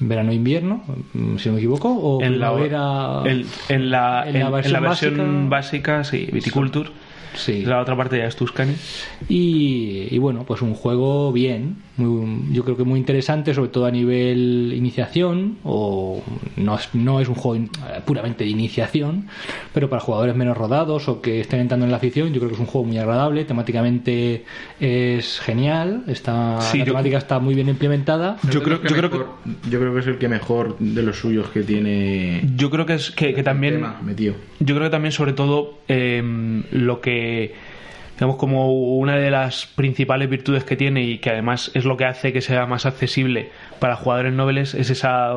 [0.00, 0.82] verano e invierno
[1.14, 4.46] mm, si no me equivoco o en la, primavera en, en la, en la en-
[4.46, 6.90] en versión la versión básica- básica, sí, Viticulture.
[7.34, 7.62] Sí.
[7.64, 8.74] La otra parte ya es Tuscany.
[9.28, 13.86] Y, y bueno, pues un juego bien, muy- yo creo que muy interesante, sobre todo
[13.86, 16.22] a nivel iniciación, o
[16.56, 19.26] no es, no es un juego in- eh, puramente de iniciación,
[19.74, 22.54] pero para jugadores menos rodados o que estén entrando en la afición, yo creo que
[22.54, 24.44] es un juego muy agradable, temáticamente
[24.80, 28.36] es genial, está, Sí, la yo- temática está muy bien implementada.
[28.50, 29.34] Yo creo, yo, creo que, mejor-
[29.70, 32.94] yo creo que es el que mejor de los suyos que tiene yo creo que,
[32.94, 33.74] es, que, que también...
[33.74, 34.00] tema.
[34.60, 36.22] Yo creo que también, sobre todo, eh,
[36.72, 37.54] lo que,
[38.18, 42.04] digamos, como una de las principales virtudes que tiene y que además es lo que
[42.04, 45.34] hace que sea más accesible para jugadores nobles es esa,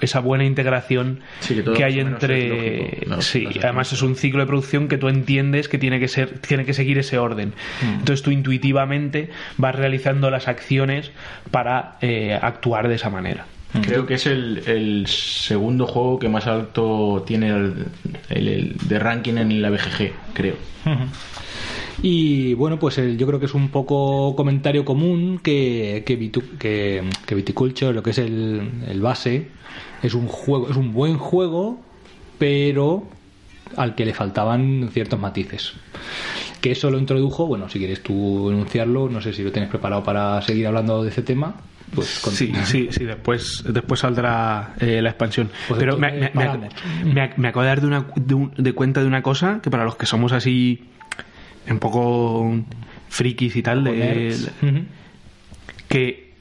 [0.00, 2.48] esa buena integración Sí, que todo hay entre.
[2.48, 3.20] lógico, ¿no?
[3.20, 6.64] sí, además es un ciclo de producción que tú entiendes que tiene que ser, tiene
[6.64, 7.52] que seguir ese orden.
[7.82, 7.98] Mm.
[7.98, 11.10] Entonces tú intuitivamente vas realizando las acciones
[11.50, 13.46] para eh, actuar de esa manera.
[13.82, 17.86] Creo que es el, el segundo juego que más alto tiene el,
[18.28, 20.54] el- el de ranking en la BGG, creo.
[22.02, 26.58] Y bueno, pues el- yo creo que es un poco comentario común que, que, Vitu-
[26.58, 29.48] que, que Viticulture, lo que es el, el base,
[30.02, 31.80] es un juego, es un buen juego,
[32.38, 33.04] pero
[33.76, 35.72] al que le faltaban ciertos matices.
[36.60, 40.02] Que eso lo introdujo, bueno, si quieres tú enunciarlo, no sé si lo tienes preparado
[40.02, 41.54] para seguir hablando de ese tema.
[41.94, 45.50] Pues Sí, sí, sí, después, después saldrá eh, la expansión.
[45.68, 49.06] Pues Pero me, me- me acabo de dar de, una, de, un- de cuenta de
[49.06, 50.82] una cosa que para los que somos así
[51.68, 52.54] un poco
[53.08, 54.36] frikis y tal, de.
[54.62, 54.84] Ujú.
[55.88, 56.32] que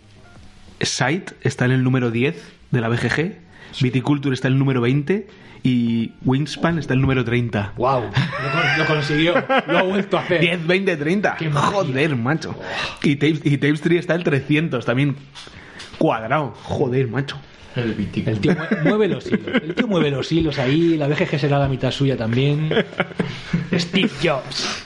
[0.81, 2.35] Sight está en el número 10
[2.71, 3.37] de la BGG,
[3.81, 5.27] Viticulture está en el número 20
[5.63, 7.73] y Wingspan está en el número 30.
[7.77, 8.01] ¡Wow!
[8.77, 9.33] Lo, lo consiguió,
[9.67, 10.41] lo ha vuelto a hacer.
[10.41, 11.35] 10, 20, 30.
[11.37, 11.69] Qué magia.
[11.71, 12.55] Joder, macho.
[13.01, 15.15] Y Tapes, y Tapestry está el 300 también.
[15.97, 16.53] Cuadrado.
[16.63, 17.37] Joder, macho.
[17.75, 17.95] El.
[18.27, 19.47] El tío mue- mueve los hilos.
[19.63, 20.97] El tío mueve los hilos ahí.
[20.97, 22.69] La BGG será la mitad suya también.
[23.73, 24.85] Steve Jobs.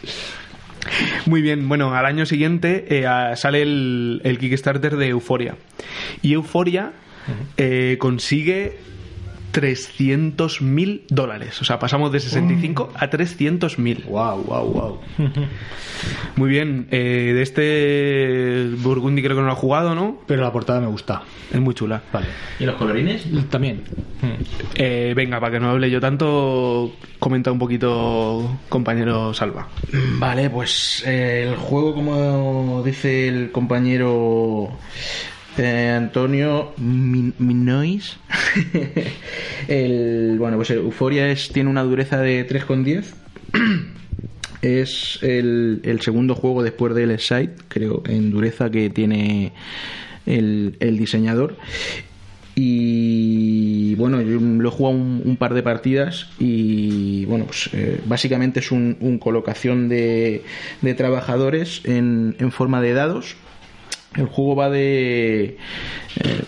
[1.25, 5.55] Muy bien, bueno, al año siguiente eh, sale el, el Kickstarter de Euforia.
[6.21, 6.93] Y Euforia
[7.57, 8.77] eh, consigue
[9.51, 11.61] 300 mil dólares.
[11.61, 14.03] O sea, pasamos de 65 a 300 mil.
[14.07, 14.99] Wow, wow, wow.
[16.35, 20.21] Muy bien, eh, de este Burgundy creo que no lo ha jugado, ¿no?
[20.27, 21.23] Pero la portada me gusta.
[21.51, 22.01] Es muy chula.
[22.11, 22.27] Vale.
[22.59, 23.25] ¿Y los colorines?
[23.49, 23.83] También.
[24.75, 29.67] Eh, venga, para que no hable yo tanto, comenta un poquito, compañero Salva.
[30.19, 34.69] Vale, pues eh, el juego, como dice el compañero
[35.57, 38.17] eh, Antonio Min- Minois,
[39.67, 43.05] el, bueno, pues Euforia es, tiene una dureza de 3,10.
[44.63, 49.53] Es el, el segundo juego después del Site, creo, en dureza que tiene
[50.25, 51.55] el, el diseñador.
[52.55, 58.01] Y bueno, yo lo he jugado un, un par de partidas y bueno, pues eh,
[58.07, 60.43] básicamente es un, un colocación de,
[60.81, 63.35] de trabajadores en, en forma de dados.
[64.17, 65.57] El juego va de...
[66.19, 66.43] eh,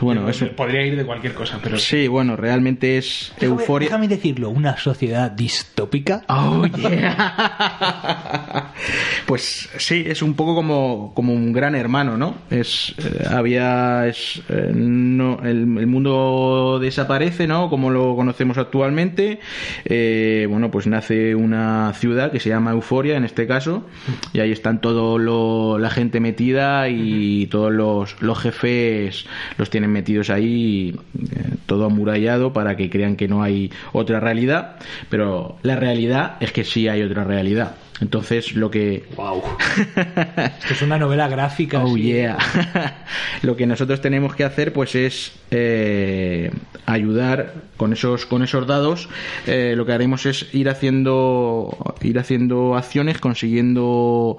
[0.00, 3.88] bueno, es, Podría ir de cualquier cosa, pero sí, bueno, realmente es euforia.
[3.88, 6.22] Déjame decirlo, una sociedad distópica.
[6.28, 8.72] Oh, yeah.
[9.26, 12.34] pues sí, es un poco como, como un gran hermano, ¿no?
[12.50, 17.70] Es, eh, había, es, eh, no, el, el mundo desaparece, ¿no?
[17.70, 19.40] Como lo conocemos actualmente.
[19.84, 23.86] Eh, bueno, pues nace una ciudad que se llama Euforia, en este caso,
[24.32, 29.26] y ahí están todo lo, la gente metida y todos los, los jefes
[29.58, 34.76] los tienen metidos ahí, eh, todo amurallado para que crean que no hay otra realidad,
[35.10, 37.76] pero la realidad es que sí hay otra realidad.
[38.00, 39.42] Entonces lo que Wow.
[39.76, 41.84] Esto es una novela gráfica.
[41.84, 42.02] Oh así.
[42.02, 42.38] yeah.
[43.42, 46.50] Lo que nosotros tenemos que hacer, pues, es eh,
[46.86, 49.08] ayudar con esos con esos dados.
[49.46, 54.38] eh, lo que haremos es ir haciendo ir haciendo acciones, consiguiendo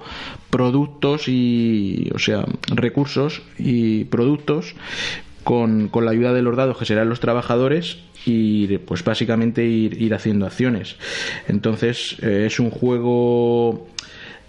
[0.50, 4.74] productos y, o sea, recursos y productos
[5.46, 10.02] con, con la ayuda de los dados que serán los trabajadores y pues básicamente ir,
[10.02, 10.96] ir haciendo acciones
[11.46, 13.86] entonces eh, es un juego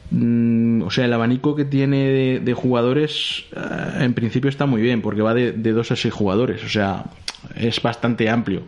[0.09, 4.81] Mm, o sea, el abanico que tiene de, de jugadores eh, en principio está muy
[4.81, 7.05] bien, porque va de, de 2 a 6 jugadores, o sea,
[7.55, 8.63] es bastante amplio.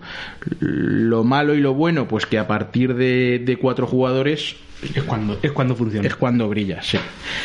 [0.59, 5.39] Lo malo y lo bueno, pues que a partir de, de 4 jugadores es cuando,
[5.41, 6.07] es cuando funciona.
[6.07, 6.97] es cuando brilla, sí.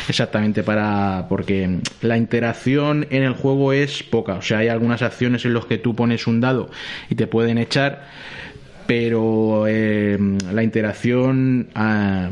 [0.07, 4.35] Exactamente, para porque la interacción en el juego es poca.
[4.35, 6.69] O sea, hay algunas acciones en las que tú pones un dado
[7.09, 8.07] y te pueden echar,
[8.87, 10.17] pero eh,
[10.51, 12.29] la interacción ah,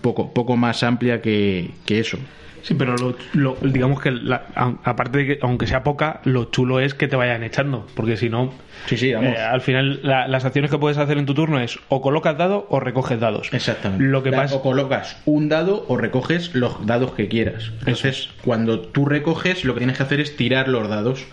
[0.00, 2.18] poco, poco más amplia que eso.
[2.62, 4.46] Sí, pero lo, lo- digamos que la-
[4.84, 8.28] aparte de que aunque sea poca, lo chulo es que te vayan echando, porque si
[8.28, 8.52] no,
[8.86, 9.30] Sí, sí, vamos.
[9.34, 12.36] eh, al final la- las acciones que puedes hacer en tu turno es o colocas
[12.38, 13.48] dado o recoges dados.
[13.52, 14.04] Exactamente.
[14.04, 17.70] Lo que Da- pasa O colocas un dado o recoges los dados que quieras.
[17.80, 21.24] Entonces, cuando tú recoges, lo que tienes que hacer es tirar los dados.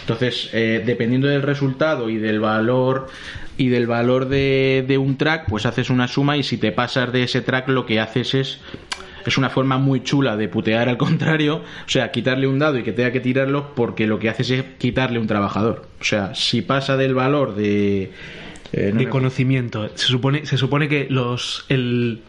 [0.00, 3.08] Entonces, eh, dependiendo del resultado y del valor
[3.56, 7.12] y del valor de, de un track, pues haces una suma y si te pasas
[7.12, 8.60] de ese track, lo que haces es
[9.26, 12.82] es una forma muy chula de putear al contrario, o sea, quitarle un dado y
[12.82, 15.86] que tenga que tirarlo porque lo que haces es quitarle un trabajador.
[16.00, 18.10] O sea, si pasa del valor de...
[18.72, 19.88] eh, no de me- conocimiento.
[19.96, 22.20] Se supone, se supone que los el,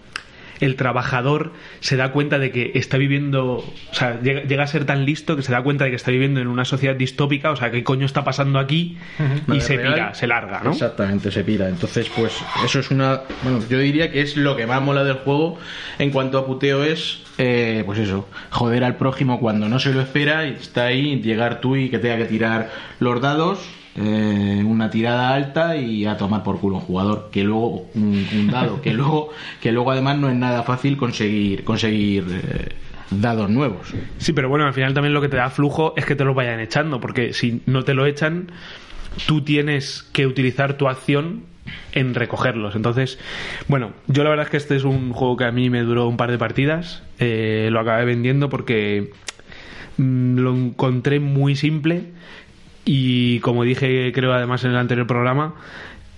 [0.62, 4.86] el trabajador se da cuenta de que está viviendo, o sea, llega, llega a ser
[4.86, 7.56] tan listo que se da cuenta de que está viviendo en una sociedad distópica, o
[7.56, 8.98] sea, qué coño está pasando aquí
[9.52, 9.94] y se real.
[9.94, 10.72] pira, se larga, ¿no?
[10.72, 11.68] Exactamente, se pira.
[11.68, 13.22] Entonces, pues eso es una...
[13.44, 15.58] Bueno, yo diría que es lo que más mola del juego
[16.00, 20.00] en cuanto a puteo es, eh, pues eso, joder al prójimo cuando no se lo
[20.00, 22.70] espera y está ahí, llegar tú y que tenga que tirar
[23.00, 23.60] los dados.
[23.96, 28.82] Eh, una tirada alta y a tomar por culo un jugador que luego un, dado
[28.82, 29.30] que luego
[29.62, 32.70] que luego además no es nada fácil conseguir conseguir eh,
[33.10, 36.16] dados nuevos Sí, pero bueno, al final también lo que te da flujo es que
[36.16, 38.52] te los vayan echando, porque si no te lo echan,
[39.28, 41.44] tú tienes que utilizar tu acción
[41.92, 42.76] en recogerlos.
[42.76, 43.20] Entonces,
[43.68, 46.08] bueno, yo la verdad es que este es un juego que a mí me duró
[46.08, 49.12] un par de partidas, eh, lo acabé vendiendo porque
[49.98, 52.12] mm, lo encontré muy simple
[52.86, 55.56] y como dije creo además en el anterior programa,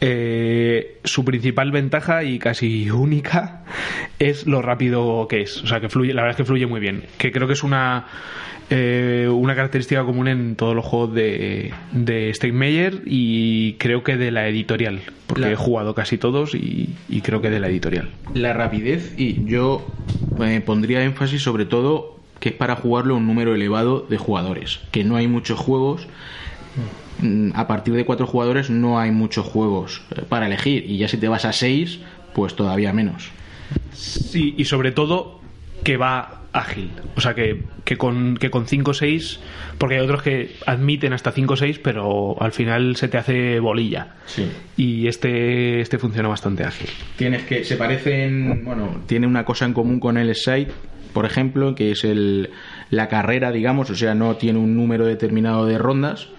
[0.01, 3.63] eh, su principal ventaja y casi única
[4.19, 5.63] es lo rápido que es.
[5.63, 7.03] O sea, que fluye, la verdad es que fluye muy bien.
[7.17, 8.05] Que creo que es una,
[8.69, 14.31] eh, una característica común en todos los juegos de, de Stegmeyer y creo que de
[14.31, 14.99] la editorial.
[15.27, 18.09] Porque La- he jugado casi todos y, y creo que de la editorial.
[18.33, 19.87] la rapidez y yo
[20.43, 25.05] eh, pondría énfasis sobre todo que es para jugarlo un número elevado de jugadores, que
[25.05, 26.07] no hay muchos juegos
[27.53, 31.17] a partir de cuatro jugadores no hay muchos juegos eh, para elegir y ya si
[31.17, 31.99] te vas a seis
[32.33, 33.31] pues todavía menos
[33.93, 35.39] Sí, y sobre todo
[35.83, 36.91] que va ágil.
[37.15, 39.39] O sea, que, que con que con 5 o 6,
[39.77, 43.59] porque hay otros que admiten hasta 5 o 6, pero al final se te hace
[43.59, 44.15] bolilla.
[44.27, 44.49] Sí.
[44.77, 46.89] Y este, este funciona bastante ágil.
[47.17, 50.71] tienes que se parecen bueno tiene una cosa en común con el site
[51.11, 52.49] por ejemplo que es el
[52.93, 56.29] la carrera digamos o sea no tiene un número determinado de rondas.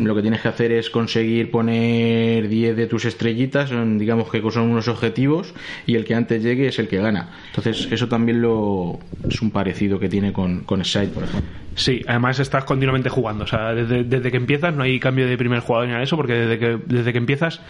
[0.00, 4.40] Lo que tienes que hacer es conseguir poner 10 de tus estrellitas son, digamos que
[4.50, 5.52] son unos objetivos
[5.84, 7.28] y el que antes llegue es el que gana.
[7.48, 11.50] Entonces eso también lo es un parecido que tiene con con site por ejemplo.
[11.74, 13.44] Sí, además estás continuamente jugando.
[13.44, 16.04] O sea, desde, desde que empiezas no hay cambio de primer jugador ni nada de
[16.04, 17.60] eso, porque desde que, desde que empiezas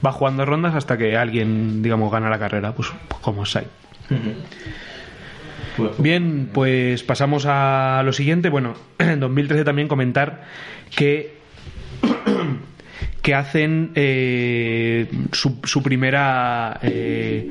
[0.00, 3.66] vas jugando rondas hasta que alguien, digamos, gana la carrera, pues como Sai.
[5.98, 8.48] Bien, pues pasamos a lo siguiente.
[8.50, 10.44] Bueno, en 2013 también comentar
[10.94, 11.34] que
[13.22, 17.48] que hacen eh, su, su primera eh,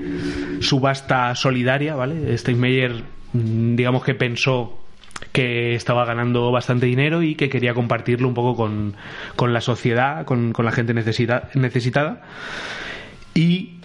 [0.59, 2.37] subasta solidaria, ¿vale?
[2.37, 4.79] Steinmeier, mm, digamos que pensó
[5.31, 8.95] que estaba ganando bastante dinero y que quería compartirlo un poco con,
[9.35, 12.21] con la sociedad, con, con la gente necesita- necesitada.
[13.33, 13.79] Y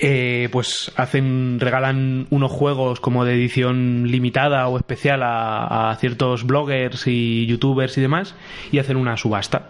[0.00, 6.44] eh, pues hacen regalan unos juegos como de edición limitada o especial a, a ciertos
[6.46, 8.34] bloggers y youtubers y demás
[8.70, 9.68] y hacen una subasta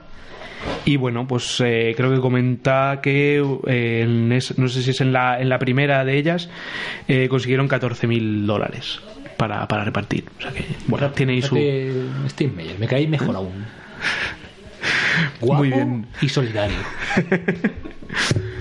[0.85, 5.00] y bueno pues eh, creo que comenta que eh, en es- no sé si es
[5.00, 6.48] en la, en la primera de ellas
[7.08, 9.00] eh, consiguieron 14.000 dólares
[9.37, 11.56] para, para repartir o sea que bueno tiene ahí su
[12.28, 13.64] Steve Meyer, me cae mejor aún.
[15.40, 16.07] Guapo Muy bien.
[16.21, 16.77] y solidario.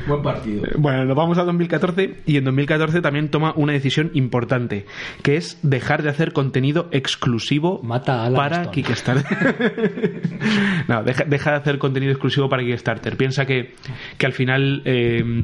[0.08, 4.86] buen partido Bueno, nos vamos a 2014 y en 2014 también toma una decisión importante,
[5.24, 8.72] que es dejar de hacer contenido exclusivo Mata a Alan para Stone.
[8.76, 10.22] Kickstarter.
[10.88, 13.18] no, deja, deja de hacer contenido exclusivo para Kickstarter.
[13.18, 13.76] Piensa que,
[14.18, 15.44] que al final eh,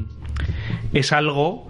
[0.93, 1.67] es algo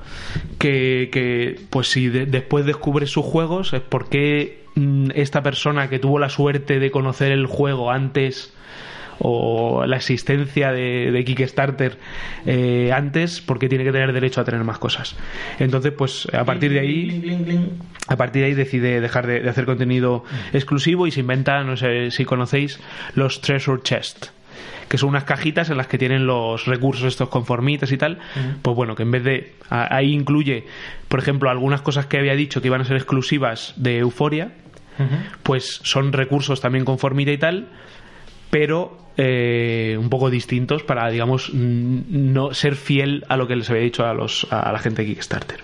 [0.59, 5.99] que, que, pues si de- después descubres sus juegos, es porque mm, esta persona que
[5.99, 8.53] tuvo la suerte de conocer el juego antes
[9.19, 11.97] o la existencia de, de Kickstarter
[12.45, 15.15] eh, antes porque tiene que tener derecho a tener más cosas.
[15.59, 17.07] Entonces pues a partir de ahí
[18.07, 21.77] a partir de ahí decide dejar de, de hacer contenido exclusivo y se inventa no
[21.77, 22.79] sé si conocéis
[23.15, 24.27] los treasure chest
[24.89, 28.19] que son unas cajitas en las que tienen los recursos estos conformitas y tal,
[28.61, 30.63] pues bueno, que en vez de a- ahí incluye,
[31.09, 34.53] por ejemplo, algunas cosas que había dicho que iban a ser exclusivas de Euforia,
[35.43, 37.67] pues son recursos también conformita y tal,
[38.49, 43.83] pero eh, un poco distintos para, digamos, no ser fiel a lo que les había
[43.83, 45.59] dicho a, los, a la gente de Kickstarter.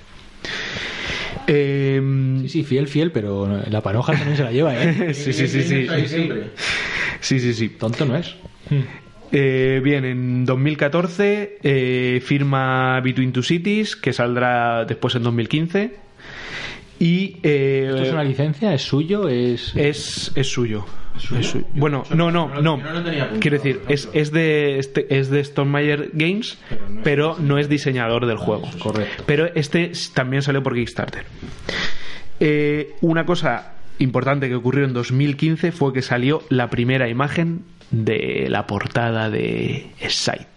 [1.48, 2.02] Eh,
[2.44, 5.14] Sí, sí, fiel, fiel, pero la panoja también se la lleva, ¿eh?
[5.14, 5.88] sí, sí, sí, sí.
[7.22, 7.70] Sí, sí, sí.
[7.70, 8.36] Tonto no es.
[9.32, 15.96] Eh, bien, en 2014 eh, firma Between Two Cities, que saldrá después en 2015.
[17.04, 18.74] Y eh, ¿Esto es una licencia?
[18.74, 19.28] ¿Es suyo?
[19.28, 19.76] ¿Es...?
[19.76, 20.86] es, es suyo.
[21.18, 21.66] Es suyo.
[21.74, 22.82] Bueno, no, no, no.
[23.42, 26.58] Quiero decir, es, es de este, es de Stonemeyer Games,
[27.04, 28.70] pero no es diseñador del juego.
[28.80, 29.26] correcto.
[29.28, 31.26] Pero este también salió por Kickstarter.
[32.40, 38.48] Eh, una cosa importante que ocurrió en 2015 fue que salió la primera imagen de
[38.48, 40.53] la portada de Sight.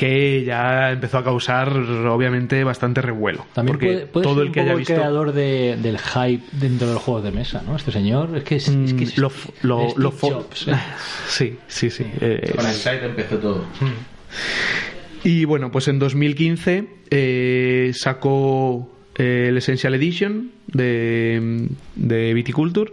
[0.00, 3.44] Que ya empezó a causar, obviamente, bastante revuelo.
[3.52, 4.94] También porque puede, puede todo ser el un que poco haya el visto.
[4.94, 7.76] creador de- del hype dentro de los juegos de mesa, ¿no?
[7.76, 8.34] Este señor.
[8.34, 9.30] Es que es, es que es- Mm, lo,
[9.62, 10.74] lo, Steve lo Jobs, ¿eh?
[11.28, 12.06] Sí, sí, sí.
[12.20, 13.64] eh, Con el site empezó todo.
[15.22, 18.90] Y bueno, pues en 2015 eh, sacó
[19.20, 22.92] el Essential Edition de, de Viticulture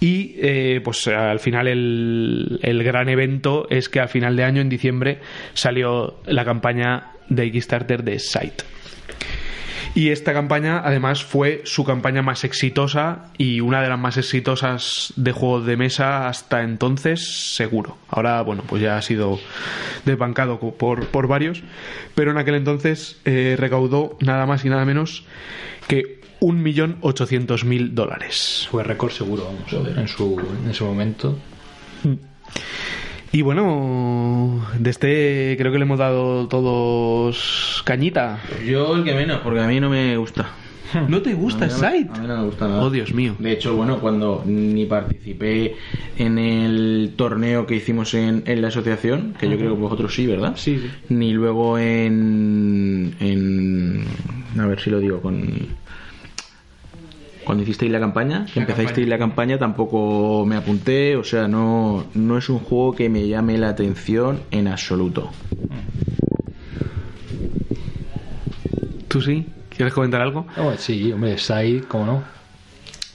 [0.00, 4.60] y eh, pues al final el, el gran evento es que al final de año,
[4.60, 5.18] en diciembre,
[5.54, 8.64] salió la campaña de Kickstarter de Site.
[9.94, 15.12] Y esta campaña, además, fue su campaña más exitosa y una de las más exitosas
[15.16, 17.98] de juegos de mesa hasta entonces, seguro.
[18.08, 19.38] Ahora, bueno, pues ya ha sido
[20.06, 21.62] desbancado por, por varios,
[22.14, 25.24] pero en aquel entonces eh, recaudó nada más y nada menos
[25.88, 28.66] que 1.800.000 dólares.
[28.70, 31.38] Fue récord seguro, vamos, en, su, en ese momento.
[33.32, 38.38] Y bueno, de este creo que le hemos dado todos cañita.
[38.66, 40.50] Yo el que menos, porque a mí no me gusta.
[41.08, 42.10] ¿No te gusta no me- Sight?
[42.14, 42.82] A mí no me gusta nada.
[42.82, 43.34] Oh, Dios mío.
[43.38, 45.76] De hecho, bueno, cuando ni participé
[46.18, 50.26] en el torneo que hicimos en, en la asociación, que yo creo que vosotros sí,
[50.26, 50.52] ¿verdad?
[50.56, 50.90] Sí, sí.
[51.08, 54.04] Ni luego en, en.
[54.60, 55.68] A ver si lo digo, con.
[57.52, 62.38] Cuando hicisteis la campaña, que empezasteis la campaña, tampoco me apunté, o sea, no, no
[62.38, 65.30] es un juego que me llame la atención en absoluto.
[69.08, 69.44] ¿Tú sí?
[69.68, 70.46] ¿Quieres comentar algo?
[70.56, 72.22] Oh, sí, hombre, Side, ¿cómo no?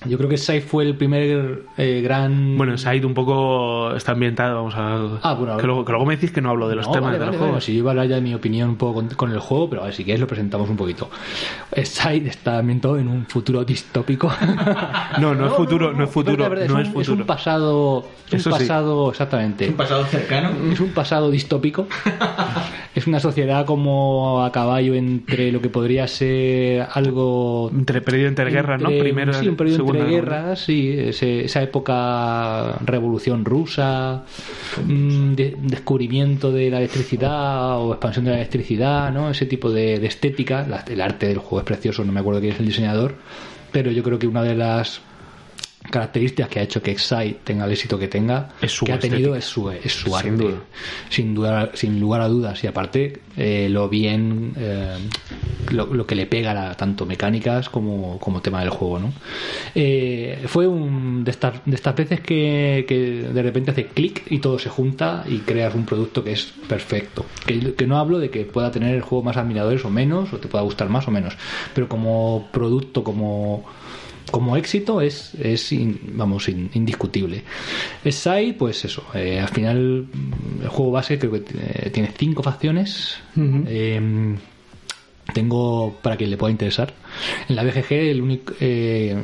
[0.06, 2.56] Yo creo que Side fue el primer eh, gran...
[2.56, 5.20] Bueno, Side un poco está ambientado, vamos a...
[5.24, 5.62] Ah, bueno, a ver.
[5.62, 7.26] que, luego, que luego me decís que no hablo de los No, temas vale, de
[7.26, 7.64] los vale, juegos.
[7.64, 9.70] si yo iba a hablar ya de mi opinión un poco con, con el juego,
[9.72, 11.10] pero a ver, si quieres lo presentamos un poquito.
[11.76, 14.32] Side está ambientado en un futuro distópico.
[15.20, 17.14] No, no es futuro, no es futuro, verdad, verdad, no es es un, es un
[17.16, 17.26] futuro.
[17.26, 18.62] pasado, es Eso un sí.
[18.62, 19.72] pasado exactamente.
[19.72, 20.50] pasado cercano?
[20.72, 21.88] Es un pasado distópico.
[22.94, 28.52] es una sociedad como a caballo entre lo que podría ser algo Entre, perdido entre
[28.52, 28.90] guerras, ¿no?
[28.90, 34.24] entre- Primero, sí, un periodo segunda entre Guerra guerras, sí, ese- esa época revolución rusa,
[34.86, 39.30] mm, de- descubrimiento de la electricidad o expansión de la electricidad, ¿no?
[39.30, 42.40] Ese tipo de, de estética, La- el arte del juego es precioso, no me acuerdo
[42.42, 43.16] quién es el diseñador,
[43.72, 45.02] pero yo creo que una de las
[45.90, 49.00] características que ha hecho que Excite tenga el éxito que tenga, Es su que ha
[49.00, 50.58] tenido es su, es su Sin arte, duda.
[51.10, 52.64] sin duda, sin lugar a dudas.
[52.64, 54.98] Y aparte, eh, lo bien, eh,
[55.72, 59.14] lo, lo que le pega a tanto mecánicas como, como tema del juego, ¿no?
[59.76, 64.40] Eh, fue un de estas, de estas veces que, que de repente hace clic y
[64.40, 67.26] todo se junta y creas un producto que es perfecto.
[67.46, 70.38] Que, que no hablo de que pueda tener el juego más admiradores o menos, o
[70.38, 71.36] te pueda gustar más o menos,
[71.74, 73.66] pero como producto, como
[74.32, 77.44] como éxito es, es in- vamos, in- indiscutible.
[78.10, 82.44] Side, pues eso, eh, al final mm, el juego base creo que eh, tiene cinco
[82.44, 83.18] facciones.
[83.68, 84.36] Eh,
[85.34, 86.94] tengo, para quien le pueda interesar,
[87.50, 89.16] en la BGG el único, eh,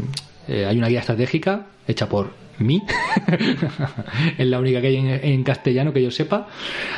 [0.48, 2.84] hay una guía estratégica hecha por mí,
[4.38, 5.10] es la única que hay en,
[5.44, 6.48] castellano que yo sepa.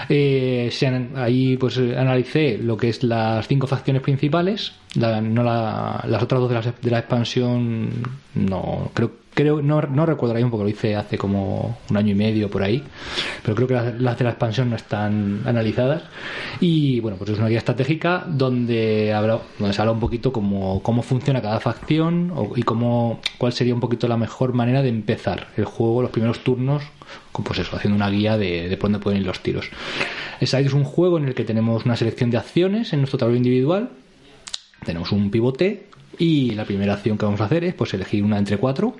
[0.09, 0.69] Eh,
[1.15, 6.41] ahí pues eh, analicé lo que es las cinco facciones principales, no la- las otras
[6.41, 6.49] dos
[6.81, 7.89] de la expansión,
[8.35, 12.11] no creo creo no, no recuerdo ahora mismo porque lo hice hace como un año
[12.11, 12.81] y medio por ahí
[13.43, 16.03] pero creo que las, de la expansión no están analizadas.
[16.59, 20.81] Y bueno pues es una guía estratégica donde habla donde se habla un poquito como
[20.81, 25.49] cómo funciona cada facción y cómo cuál sería un poquito la mejor manera de empezar
[25.57, 26.83] el juego los primeros turnos
[27.43, 29.69] pues eso haciendo una guía de, de por dónde pueden ir los tiros.
[30.41, 33.37] Side es un juego en el que tenemos una selección de acciones en nuestro tablero
[33.37, 33.89] individual.
[34.85, 38.37] Tenemos un pivote y la primera acción que vamos a hacer es pues elegir una
[38.37, 38.95] entre cuatro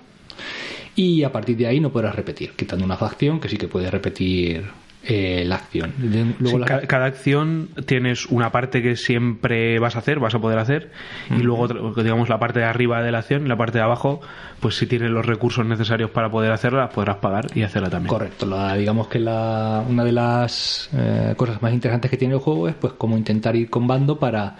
[0.96, 3.92] y a partir de ahí no podrás repetir, quitando una facción que sí que puedes
[3.92, 4.64] repetir
[5.08, 5.94] eh, la acción.
[6.00, 10.18] De- Luego Sí, la- ca- cada, acción tienes una parte que siempre vas a hacer,
[10.20, 10.90] vas a poder hacer,
[11.30, 11.68] y luego,
[12.02, 14.22] digamos, la parte de arriba de la acción y la parte de abajo,
[14.62, 18.10] pues si tienes los recursos necesarios para poder hacerla, las podrás pagar y hacerla también.
[18.10, 22.40] Correcto, la- digamos que la, una de las eh, cosas más interesantes que tiene el
[22.40, 24.56] juego es pues cómo intentar ir combando para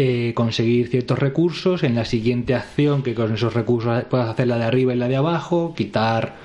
[0.00, 1.82] eh, conseguir ciertos recursos.
[1.82, 5.08] En la siguiente acción, que con esos recursos puedes hacer la de arriba y la
[5.08, 6.36] de abajo, quitar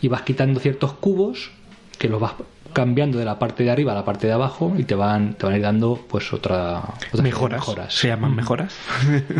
[0.00, 1.50] y vas quitando ciertos cubos
[1.98, 2.32] que los vas
[2.72, 5.44] cambiando de la parte de arriba a la parte de abajo y te van, te
[5.44, 6.82] van a ir dando pues otra,
[7.12, 7.92] otra Mejoras.
[7.92, 8.74] Se llaman mejoras.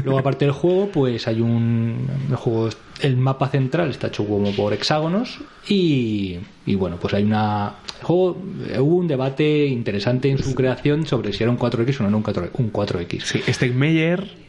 [0.05, 2.11] Luego, aparte del juego, pues hay un.
[2.29, 2.69] El juego,
[3.01, 5.39] el mapa central está hecho como por hexágonos.
[5.67, 7.77] Y, y bueno, pues hay una.
[8.03, 8.37] Juego,
[8.69, 12.17] eh, hubo un debate interesante en su creación sobre si era un 4X o no
[12.17, 13.21] un 4, un 4X.
[13.23, 14.43] Sí, Stegmeyer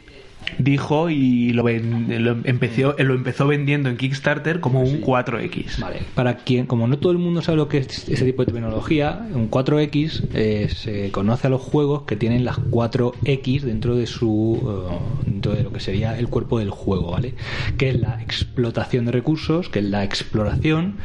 [0.58, 5.80] dijo y lo, ven- lo empezó, lo empezó vendiendo en Kickstarter como un 4X.
[5.80, 8.52] Vale, para quien, como no todo el mundo sabe lo que es ese tipo de
[8.52, 14.06] tecnología, un 4X eh, se conoce a los juegos que tienen las 4X dentro de
[14.06, 17.34] su eh, dentro de lo que sería el cuerpo del juego, ¿vale?
[17.78, 20.96] Que es la explotación de recursos, que es la exploración,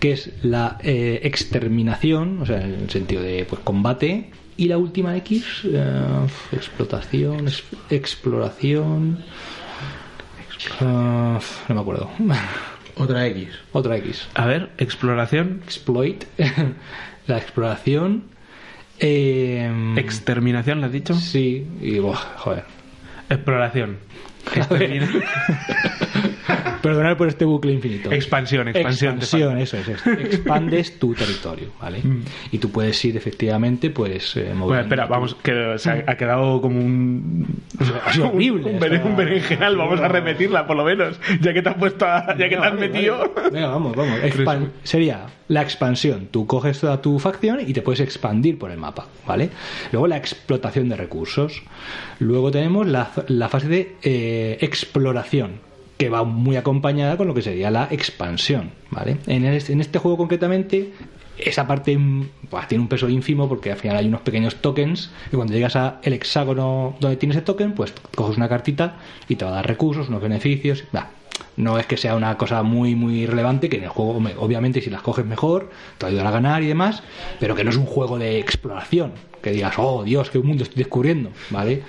[0.00, 4.30] que es la eh, exterminación, o sea, en el sentido de pues combate.
[4.56, 9.24] Y la última X, eh, explotación, es- exploración.
[10.80, 12.10] ah, no me acuerdo.
[12.96, 13.48] Otra X.
[13.72, 14.28] Otra X.
[14.34, 16.24] A ver, exploración, Exploit.
[17.26, 18.24] la exploración.
[19.00, 21.14] Eh, exterminación, ¿lo has dicho?
[21.14, 21.98] sí, y
[22.36, 22.62] joder.
[23.28, 23.98] Exploración.
[24.60, 25.02] A ver.
[25.02, 25.24] Extermina-
[26.82, 28.12] Perdonad por este bucle infinito.
[28.12, 29.14] Expansión, expansión.
[29.18, 29.88] Expansión, eso es.
[29.88, 30.06] es.
[30.06, 32.00] Expandes tu territorio, ¿vale?
[32.52, 34.36] Y tú puedes ir efectivamente, pues.
[34.36, 37.46] eh, Bueno, espera, vamos, que se ha, ha quedado como un.
[38.12, 41.18] Sido horrible, Un, un berenjenal, vamos a repetirla por lo menos.
[41.40, 43.32] Ya que te has puesto a- ya que te has Vale, metido.
[43.34, 43.50] vale.
[43.50, 44.18] Venga, vamos, vamos.
[44.22, 46.28] Expan- sería la expansión.
[46.30, 49.50] Tú coges toda tu facción y te puedes expandir por el mapa, ¿vale?
[49.92, 51.62] Luego la explotación de recursos.
[52.18, 55.60] Luego tenemos la, la fase de eh, exploración,
[55.96, 59.18] que va muy acompañada con lo que sería la expansión, ¿vale?
[59.26, 60.92] En, en este juego concretamente
[61.38, 61.98] esa parte
[62.50, 65.76] buah, tiene un peso ínfimo porque al final hay unos pequeños tokens y cuando llegas
[65.76, 68.96] al hexágono donde tiene ese token, pues coges una cartita
[69.28, 70.84] y te va a dar recursos, unos beneficios.
[71.56, 74.90] no es que sea una cosa muy muy relevante, que en el juego, obviamente, si
[74.90, 77.02] las coges mejor, te va a ayudar a ganar y demás,
[77.40, 80.78] pero que no es un juego de exploración, que digas, oh Dios, qué mundo estoy
[80.78, 81.82] descubriendo, ¿vale?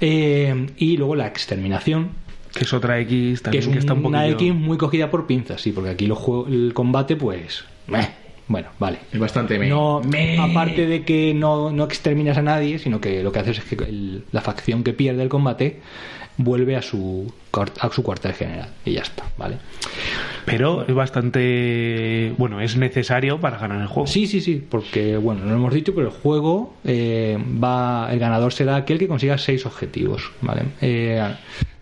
[0.00, 2.10] Eh, y luego la exterminación,
[2.54, 4.32] Que es otra X que también es que está un una.
[4.34, 8.08] X muy cogida por pinzas, sí, porque aquí lo juego- el combate, pues, meh,
[8.48, 8.98] bueno, vale.
[9.12, 9.68] Es bastante me.
[9.68, 13.58] No, me- aparte de que no, no exterminas a nadie, sino que lo que haces
[13.58, 15.80] es que el- la facción que pierde el combate
[16.36, 19.58] vuelve a su, a su cuartel general y ya está, ¿vale?
[20.44, 22.34] Pero es bastante.
[22.36, 24.06] Bueno, es necesario para ganar el juego.
[24.06, 28.18] Sí, sí, sí, porque, bueno, no lo hemos dicho, pero el juego eh, va, el
[28.18, 30.62] ganador será aquel que consiga seis objetivos, ¿vale?
[30.80, 31.22] Eh,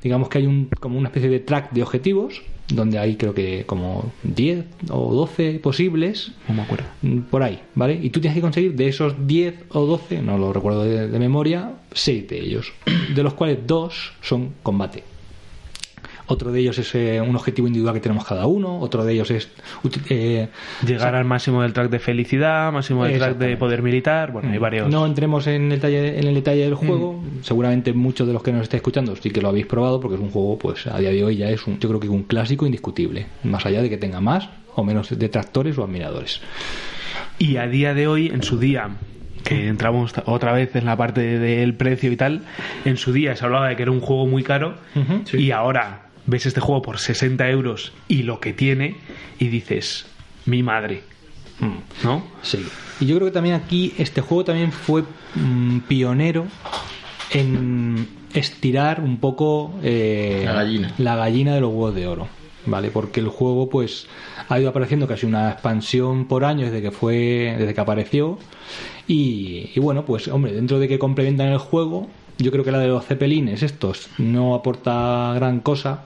[0.03, 3.65] digamos que hay un, como una especie de track de objetivos, donde hay creo que
[3.67, 6.85] como 10 o 12 posibles, No me acuerdo.
[7.03, 7.99] mm, por ahí, ¿vale?
[8.03, 11.19] Y tú tienes que conseguir de esos 10 o 12, no lo recuerdo de, de
[11.19, 12.73] memoria, 6 de ellos,
[13.15, 15.03] de los cuales dos son combate.
[16.31, 19.33] Otro de ellos es eh, un objetivo individual que tenemos cada uno, otro de ellos
[19.33, 19.49] es
[20.11, 20.47] eh,
[20.87, 24.31] Llegar al máximo del track de felicidad, máximo del track de poder militar.
[24.31, 24.89] Bueno, hay varios.
[24.89, 27.21] No entremos en el detalle, en el detalle del juego.
[27.43, 30.21] Seguramente muchos de los que nos estáis escuchando sí que lo habéis probado porque es
[30.21, 32.65] un juego, pues a día de hoy ya es un, yo creo que un clásico
[32.65, 33.27] indiscutible.
[33.43, 36.41] Más allá de que tenga más o menos detractores o admiradores.
[37.41, 38.91] Y a día de hoy, en su día,
[39.43, 42.43] que entramos otra vez en la parte del precio y tal,
[42.85, 44.77] en su día se hablaba de que era un juego muy caro
[45.33, 48.97] y ahora ves este juego por 60 euros y lo que tiene
[49.39, 50.07] y dices,
[50.47, 51.03] mi madre,
[51.61, 52.05] Mm.
[52.07, 52.23] ¿no?
[52.41, 52.65] Sí.
[53.01, 55.05] Y yo creo que también aquí este juego también fue
[55.35, 56.47] mm, pionero
[57.33, 60.95] en estirar un poco eh, La gallina.
[60.99, 62.29] la gallina de los huevos de oro.
[62.67, 62.91] ¿Vale?
[62.91, 64.07] Porque el juego pues
[64.51, 68.39] ha ido apareciendo casi una expansión por año desde que fue desde que apareció
[69.09, 72.09] y, y bueno pues hombre dentro de que complementan el juego
[72.45, 76.05] yo creo que la de los cepelines estos no aporta gran cosa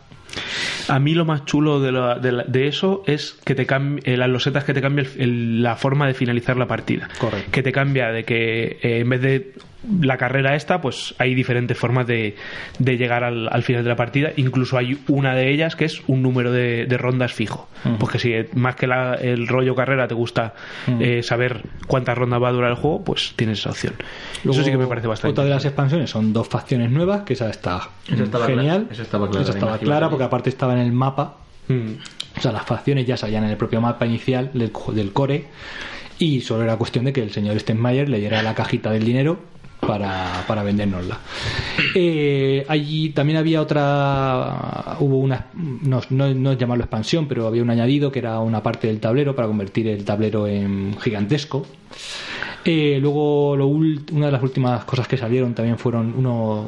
[0.88, 4.16] A mí lo más chulo de, la- de la- de eso es que te cambie,
[4.16, 7.08] las losetas que te cambia el- el- la forma de finalizar la partida.
[7.20, 7.50] Correcto.
[7.52, 9.52] Que te cambia de que eh, en vez de
[10.00, 12.36] la carrera esta, pues hay diferentes formas de,
[12.78, 14.30] de llegar al, al final de la partida.
[14.36, 17.68] Incluso hay una de ellas que es un número de, de rondas fijo.
[17.84, 17.98] Ujú.
[17.98, 20.54] Porque si más que la- el rollo carrera te gusta
[21.00, 23.94] eh, saber cuántas rondas va a durar el juego, pues tienes esa opción.
[24.44, 25.32] Luego, eso sí que me parece bastante.
[25.32, 28.80] Otra de las expansiones son dos facciones nuevas, que esa está estaba genial.
[28.82, 31.36] clara, esa estaba clara, Esa estaba clara que- porque aparte estaba en el mapa.
[31.68, 31.92] Mm.
[32.36, 35.44] O sea, las facciones ya salían en el propio mapa inicial del, del core.
[36.18, 39.40] Y solo era cuestión de que el señor Stenmeyer le diera la cajita del dinero
[39.86, 41.18] para, para vendérnosla.
[41.94, 44.96] Eh, allí también había otra.
[45.00, 45.46] Hubo una.
[45.54, 49.34] No, no, no llamarlo expansión, pero había un añadido que era una parte del tablero
[49.34, 51.66] para convertir el tablero en gigantesco.
[52.64, 56.66] Eh, luego, lo una de las últimas cosas que salieron también fueron unos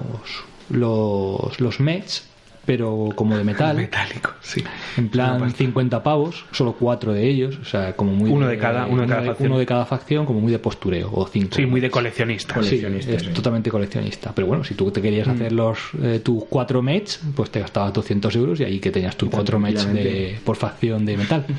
[0.70, 2.28] los, los Mets,
[2.66, 3.76] pero como de metal.
[3.76, 4.62] Metálico, sí.
[4.98, 8.86] En plan 50 pavos, solo cuatro de ellos, o sea, como muy Uno de cada-
[8.86, 9.48] uno de cada facción.
[9.50, 11.54] uno de cada facción, como muy de postureo, o cinco.
[11.56, 12.54] Sí, muy de coleccionista.
[12.54, 13.28] Sí, coleccionista, es sí.
[13.30, 14.32] totalmente coleccionista.
[14.34, 15.30] Pero bueno, si tú te querías Mm.
[15.30, 19.16] hacer los eh, tus cuatro Mets, pues te gastabas 200 euros y ahí que tenías
[19.16, 21.44] tus cuatro Mets de, por facción de metal.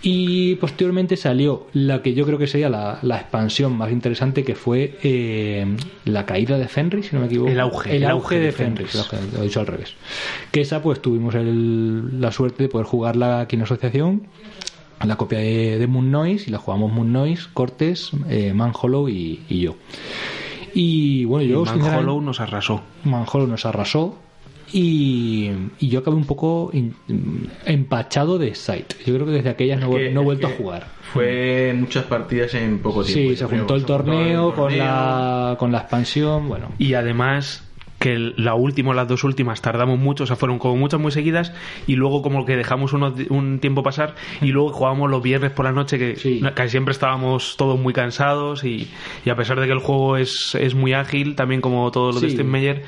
[0.00, 4.54] Y posteriormente salió la que yo creo que sería la, la expansión más interesante, que
[4.54, 5.66] fue eh,
[6.04, 7.50] la caída de Fenris, si no me equivoco.
[7.50, 8.94] El auge, El, el auge, auge de, de Fenris, Fenris.
[8.94, 9.94] el auge, lo he dicho al revés.
[10.52, 14.22] Que esa, pues tuvimos el- la suerte de poder jugarla aquí en asociación.
[15.04, 19.08] La copia de, de Moon Noise y la jugamos Moon Noise, Cortes, eh, Man Hollow
[19.08, 19.74] y, y yo.
[20.74, 22.82] Y bueno, Y yo Man sinceramente- Hollow nos arrasó.
[23.04, 24.16] Manjolo nos arrasó
[24.72, 25.50] y,
[25.80, 26.94] y yo acabé un poco in-
[27.66, 28.94] empachado de Sight.
[29.04, 30.86] Yo creo que desde aquellas no, que- no he vuelto a jugar.
[31.12, 33.30] Fue muchas partidas en poco tiempo.
[33.30, 34.78] Sí, se juntó el Se juntó torneo con torneo.
[34.84, 36.48] la, con la expansión.
[36.48, 37.64] Bueno, Y además
[37.98, 41.52] que la última, las dos últimas, tardamos mucho, o sea, fueron como muchas muy seguidas
[41.86, 45.64] y luego como que dejamos unos un tiempo pasar y luego jugábamos los viernes por
[45.64, 46.40] la noche que Sí.
[46.54, 48.88] casi siempre estábamos todos muy cansados y,
[49.24, 52.20] y a pesar de que el juego es, es muy ágil, también como todo lo
[52.20, 52.36] de Sí.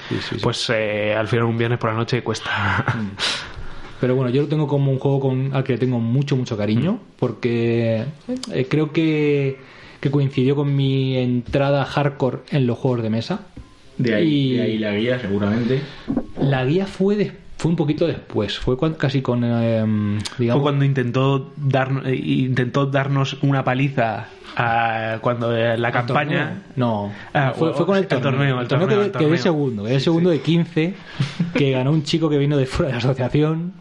[0.08, 0.36] Sí, sí.
[0.42, 2.84] pues eh, al final un viernes por la noche cuesta.
[4.00, 7.00] Pero bueno, yo lo tengo como un juego con, al que tengo mucho, mucho cariño,
[7.18, 8.04] porque
[8.52, 9.58] eh, creo que,
[10.00, 13.46] que coincidió con mi entrada hardcore en los juegos de mesa.
[14.02, 15.80] De ahí, Y- de ahí la guía, seguramente.
[16.40, 19.84] La guía fue, fue un poquito después, fue cuan- casi con, eh,
[20.38, 20.60] digamos...
[20.60, 24.26] Fue cuando intentó, dar, eh, intentó darnos una paliza
[24.56, 26.38] a, cuando eh, la ¿El campaña...
[26.44, 26.62] torneo?
[26.76, 28.30] No, Ah, fue, fue con el el torneo.
[28.30, 29.36] torneo, el torneo, el torneo.
[29.38, 30.94] segundo, quedé segundo de 15,
[31.54, 33.72] que ganó un chico que vino de fuera de la asociación.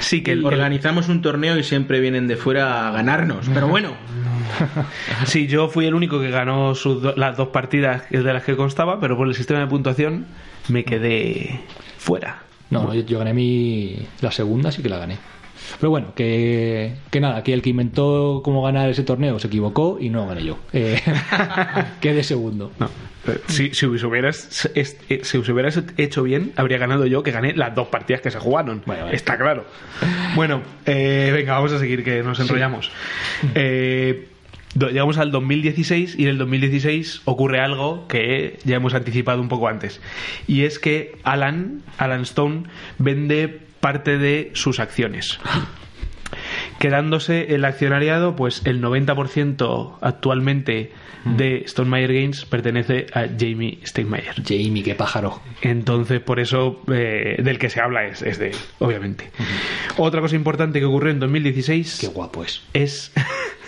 [0.00, 3.48] Sí, que el, Organizamos un torneo y siempre vienen de fuera a ganarnos.
[3.54, 3.92] Pero bueno,
[5.26, 8.56] Sí, yo fui el único que ganó sus do- las dos partidas de las que
[8.56, 10.26] constaba, pero por el sistema de puntuación
[10.68, 11.60] me quedé
[11.98, 12.42] fuera.
[12.70, 15.16] No, no, yo, yo gané mi, la segunda, sí que la gané.
[15.80, 19.98] Pero bueno, que, que nada, que el que inventó cómo ganar ese torneo se equivocó
[20.00, 20.58] y no gané yo.
[20.72, 21.00] Eh,
[22.00, 22.70] quedé segundo.
[22.78, 22.86] No.
[23.26, 27.32] eh, Si, si os hubieras, eh, si os hubieras hecho bien, habría ganado yo, que
[27.32, 28.82] gané las dos partidas que se jugaron.
[28.86, 29.14] Vale.
[29.14, 29.64] Está claro.
[30.36, 32.90] Bueno, eh, venga, vamos a seguir, que nos enrollamos.
[33.54, 34.28] Eh,
[34.78, 39.68] llegamos al 2016 y en el 2016 ocurre algo que ya hemos anticipado un poco
[39.68, 40.00] antes.
[40.46, 42.64] Y es que Alan, Alan Stone,
[42.98, 45.38] vende parte de sus acciones.
[46.78, 50.92] Quedándose el accionariado, pues el 90% actualmente
[51.24, 54.34] de Stone Meyer Games pertenece a Jamie Steinmeier.
[54.46, 55.40] Jamie, qué pájaro.
[55.62, 59.30] Entonces, por eso eh, del que se habla es, es de él, obviamente.
[59.96, 62.62] Otra cosa importante que ocurrió en 2016 Qué guapo es.
[62.72, 63.12] es,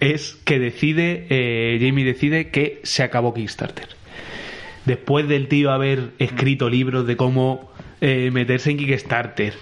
[0.00, 3.88] es que decide, eh, Jamie decide que se acabó Kickstarter.
[4.84, 7.70] Después del tío haber escrito libros de cómo
[8.00, 9.54] eh, meterse en Kickstarter,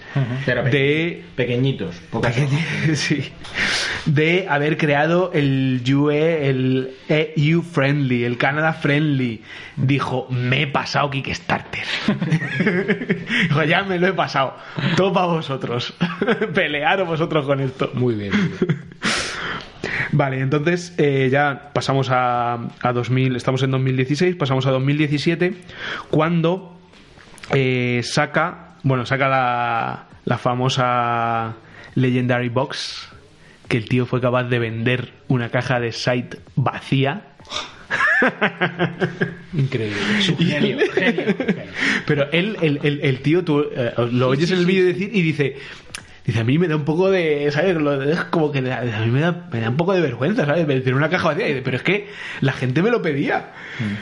[0.45, 1.97] Pero de pequeñitos,
[2.95, 3.33] sí.
[4.05, 9.43] De haber creado el UE, el EU Friendly, el Canada Friendly.
[9.77, 11.85] Dijo, me he pasado Kickstarter.
[13.49, 14.55] Dijo, ya me lo he pasado.
[14.97, 15.95] Todo para vosotros.
[16.55, 17.91] Pelearos vosotros con esto.
[17.95, 18.33] Muy bien.
[18.33, 18.87] muy bien.
[20.13, 25.55] Vale, entonces eh, ya pasamos a, a 2000, estamos en 2016, pasamos a 2017,
[26.11, 26.79] cuando
[27.55, 31.55] eh, saca, bueno, saca la, la famosa
[31.95, 33.09] Legendary Box,
[33.69, 37.23] que el tío fue capaz de vender una caja de site vacía.
[39.53, 39.97] Increíble.
[40.39, 41.35] Genio, genio.
[42.07, 45.23] Pero él, el, el, el tío, tú eh, lo oyes en el vídeo decir y
[45.23, 45.57] dice.
[46.27, 47.77] Dice, a mí me da un poco de, ¿sabes?
[47.77, 50.67] Lo- Es como que a mí me da, me da un poco de vergüenza, ¿sabes?
[50.67, 51.47] Decir una caja vacía.
[51.47, 52.09] Y dice, Pero es que
[52.41, 53.53] la gente me lo pedía.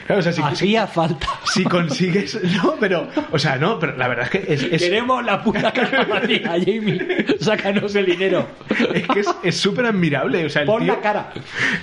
[0.07, 1.27] Claro, o sea, si, Hacía falta.
[1.53, 2.39] si consigues...
[2.63, 3.07] No, pero...
[3.31, 4.63] O sea, no, pero la verdad es que es...
[4.63, 7.25] es- Queremos la puta caja vacía, Jamie.
[7.39, 8.47] Sácanos el dinero.
[8.93, 10.45] es que es- es súper admirable.
[10.45, 11.31] O sea, el Pon tío, la cara.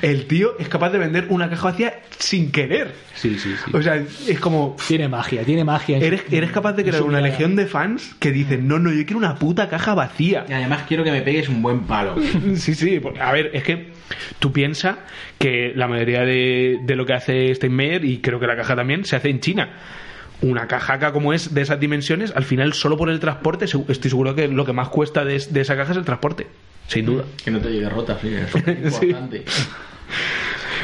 [0.01, 2.93] El tío es capaz de vender una caja vacía sin querer.
[3.15, 3.71] Sí, sí, sí.
[3.77, 4.75] O sea, es como...
[4.89, 5.99] Tiene magia, tiene magia.
[5.99, 9.19] Eres, eres capaz de crear una legión de fans que dicen, no, no, yo quiero
[9.19, 10.32] una puta caja vacía.
[10.49, 12.17] Y además quiero que me pegues un buen palo.
[12.57, 13.89] Sí, sí, porque, a ver, es que
[14.39, 14.97] tú piensas
[15.39, 19.05] que la mayoría de, de lo que hace Steinmeier, y creo que la caja también,
[19.05, 19.71] se hace en China.
[20.41, 24.35] Una cajaca como es de esas dimensiones, al final solo por el transporte, estoy seguro
[24.35, 26.47] que lo que más cuesta de, de esa caja es el transporte,
[26.89, 27.25] sin duda.
[27.45, 28.51] Que no te llegue rota, sí, es
[28.95, 29.07] Sí.
[29.07, 29.45] importante.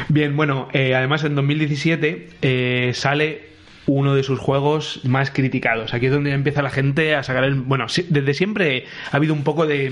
[0.07, 3.49] Bien, bueno, eh, además en 2017 eh, sale
[3.91, 5.93] uno de sus juegos más criticados.
[5.93, 7.55] Aquí es donde empieza la gente a sacar el...
[7.55, 9.91] Bueno, desde siempre ha habido un poco de...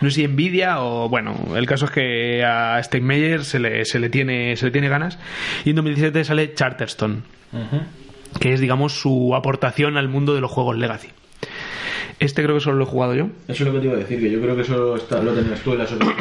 [0.00, 1.08] No sé si envidia o...
[1.08, 4.88] Bueno, el caso es que a Steinmeier se le, se le, tiene, se le tiene
[4.88, 5.18] ganas.
[5.64, 7.18] Y en 2017 sale Charterstone.
[8.40, 11.08] Que es, digamos, su aportación al mundo de los juegos Legacy.
[12.18, 13.28] Este creo que solo lo he jugado yo.
[13.48, 15.32] Eso es lo que te iba a decir, que yo creo que eso está- lo
[15.34, 16.14] tenías tú en las otras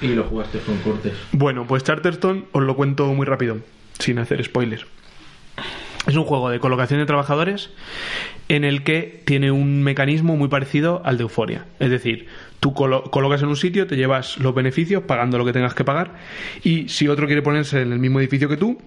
[0.00, 1.12] y lo jugaste con cortes.
[1.32, 3.58] Bueno, pues Charterstone os lo cuento muy rápido,
[3.98, 4.86] sin hacer spoilers.
[6.08, 7.70] Es un juego de colocación de trabajadores
[8.48, 11.66] en el que tiene un mecanismo muy parecido al de Euforia.
[11.78, 12.26] Es decir,
[12.60, 15.84] tú colo- colocas en un sitio, te llevas los beneficios pagando lo que tengas que
[15.84, 16.14] pagar
[16.64, 18.78] y si otro quiere ponerse en el mismo edificio que tú,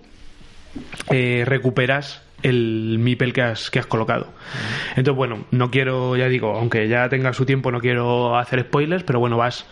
[1.11, 4.27] eh, recuperas el MIPEL que has, que has colocado.
[4.95, 9.03] Entonces, bueno, no quiero, ya digo, aunque ya tenga su tiempo, no quiero hacer spoilers,
[9.03, 9.67] pero bueno, vas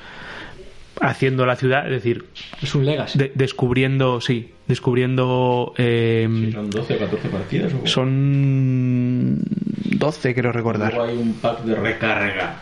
[1.01, 2.25] haciendo la ciudad, es decir,
[2.61, 3.17] Es un legacy.
[3.17, 5.73] de- descubriendo, sí, descubriendo...
[5.77, 7.73] eh, ¿Son 12 o 14 partidas?
[7.73, 7.87] O...
[7.87, 10.93] son 12, creo recordar.
[10.93, 12.55] Luego hay un pack de recarga.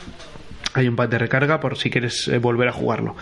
[0.73, 3.15] Hay un pack de recarga por si quieres eh, volver a jugarlo.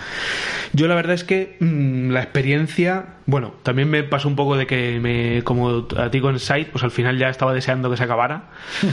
[0.74, 4.68] Yo la verdad es que mm, la experiencia, bueno, también me pasó un poco de
[4.68, 8.04] que me, como a ti con Sight, pues al final ya estaba deseando que se
[8.04, 8.50] acabara,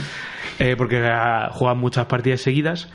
[0.59, 1.01] eh, porque
[1.51, 2.89] juegan muchas partidas seguidas.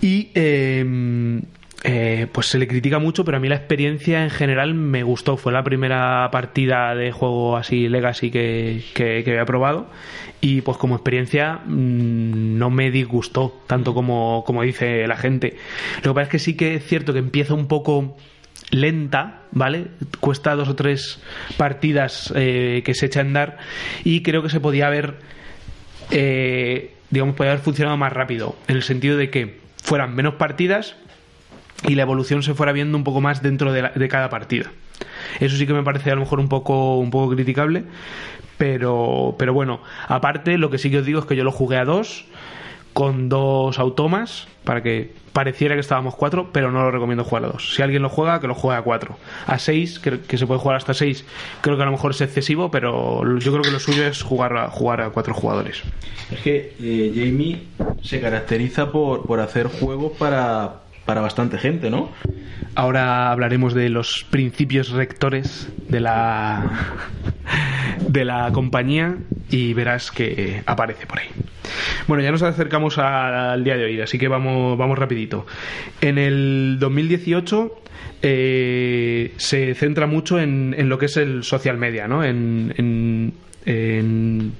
[0.00, 1.40] Y eh,
[1.84, 5.36] eh, pues se le critica mucho, pero a mí la experiencia en general me gustó.
[5.36, 9.88] Fue la primera partida de juego así Legacy que, que, que había probado.
[10.40, 15.56] Y pues como experiencia mm, no me disgustó tanto como, como dice la gente.
[16.02, 18.16] Lo que pasa es que sí que es cierto que empieza un poco
[18.70, 19.86] lenta, ¿vale?
[20.20, 21.22] Cuesta dos o tres
[21.56, 23.58] partidas eh, que se echa a andar
[24.04, 25.16] y creo que se podía haber
[26.10, 30.96] eh, digamos, podría haber funcionado más rápido, en el sentido de que fueran menos partidas
[31.86, 34.70] y la evolución se fuera viendo un poco más dentro de, la- de cada partida.
[35.40, 37.84] Eso sí que me parece a lo mejor un poco, un poco criticable,
[38.56, 41.76] pero, pero bueno, aparte lo que sí que os digo es que yo lo jugué
[41.76, 42.24] a dos,
[42.92, 47.48] con dos automas, para que pareciera que estábamos cuatro, pero no lo recomiendo jugar a
[47.48, 47.74] dos.
[47.76, 49.16] Si alguien lo juega, que lo juegue a cuatro.
[49.46, 51.24] A seis, que, se puede jugar hasta seis,
[51.60, 54.56] creo que a lo mejor es excesivo, pero yo creo que lo suyo es jugar
[54.56, 55.82] a, jugar a cuatro jugadores.
[56.32, 57.62] Es que eh, Jamie
[58.02, 62.10] se caracteriza por, por hacer juegos para, para bastante gente, ¿no?
[62.74, 66.70] Ahora hablaremos de los principios rectores de la
[68.06, 69.16] de la compañía
[69.48, 71.28] y verás que aparece por ahí.
[72.08, 75.46] Bueno, ya nos acercamos al día de hoy, así que vamos, vamos rapidito.
[76.02, 77.80] En el 2018
[78.20, 82.22] eh, se centra mucho en, en lo que es el social media, ¿no?
[82.22, 83.32] En-
[83.68, 84.52] en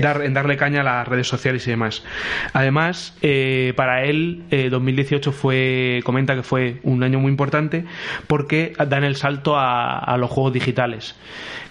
[0.00, 2.04] dar- en darle caña a las redes sociales y demás.
[2.52, 7.84] Además, eh, para él, eh, 2018 fue, comenta que fue un año muy importante
[8.26, 11.16] porque dan el salto a, a los juegos digitales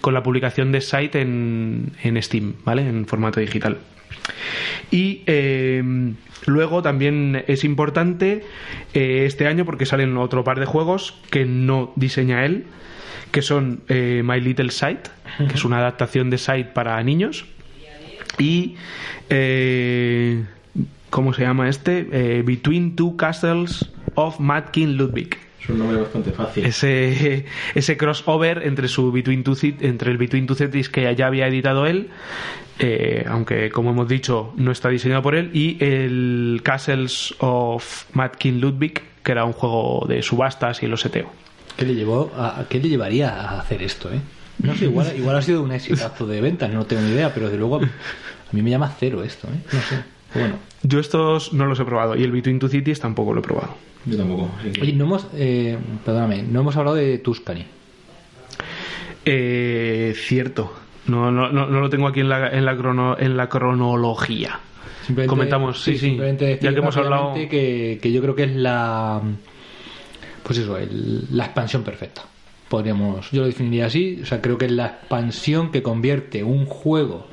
[0.00, 2.82] con la publicación de Site en, en Steam, ¿vale?
[2.88, 3.78] En formato digital.
[4.90, 5.82] Y eh,
[6.46, 8.44] luego también es importante
[8.94, 12.66] eh, este año porque salen otro par de juegos que no diseña él,
[13.32, 15.08] que son eh, My Little Sight,
[15.38, 17.46] que es una adaptación de Sight para niños,
[18.38, 18.76] y
[19.30, 20.44] eh,
[21.10, 22.08] ¿cómo se llama este?
[22.12, 25.36] Eh, Between Two Castles of Mad King Ludwig.
[25.60, 26.66] Es un nombre bastante fácil.
[26.66, 31.46] Ese, ese crossover entre su Between Two entre el Between Two Cities que ya había
[31.46, 32.10] editado él,
[32.78, 38.32] eh, aunque como hemos dicho no está diseñado por él, y el Castles of Mad
[38.32, 41.41] King Ludwig, que era un juego de subastas y el seteo.
[41.76, 44.20] ¿Qué le, llevó a, a- ¿Qué le llevaría a hacer esto, eh?
[44.62, 47.50] No sé, igual, igual ha sido un exitazo de ventas, no tengo ni idea, pero
[47.50, 49.60] de luego a mí me llama cero esto, ¿eh?
[49.72, 49.96] No sé.
[50.34, 53.42] Bueno, Yo estos no los he probado y el Between Two Cities tampoco lo he
[53.42, 53.74] probado.
[54.06, 54.50] Yo tampoco.
[54.72, 57.64] que- oye, no hemos, eh, perdóname, no hemos hablado de Tuscany.
[59.24, 60.72] Eh, cierto.
[61.06, 64.60] No, no, no, no lo tengo aquí en la, en la, crono- en la cronología.
[65.06, 66.06] Simplemente- Comentamos, sí, sí.
[66.06, 69.20] simplemente decir Ya que hemos hablado- que, que yo creo que es la
[70.42, 72.22] pues eso, el- la expansión perfecta.
[72.68, 76.64] Podríamos, yo lo definiría así, o sea, creo que es la expansión que convierte un
[76.66, 77.26] juego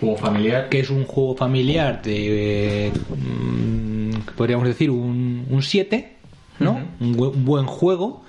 [0.00, 0.68] Juego familiar.
[0.68, 6.16] que es un juego familiar de eh, mm, podríamos decir un, un 7,
[6.60, 6.80] ¿no?
[7.00, 8.22] un, bu- un buen juego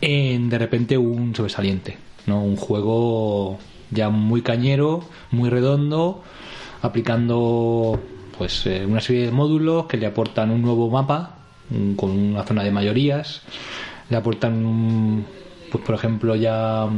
[0.00, 2.42] en de repente un sobresaliente, ¿no?
[2.42, 3.58] Un juego
[3.90, 6.22] ya muy cañero, muy redondo,
[6.80, 8.00] aplicando
[8.38, 11.39] pues eh, una serie de módulos que le aportan un nuevo mapa
[11.70, 13.42] un- con una zona de mayorías,
[14.08, 15.24] le aportan un,
[15.70, 16.88] pues por ejemplo ya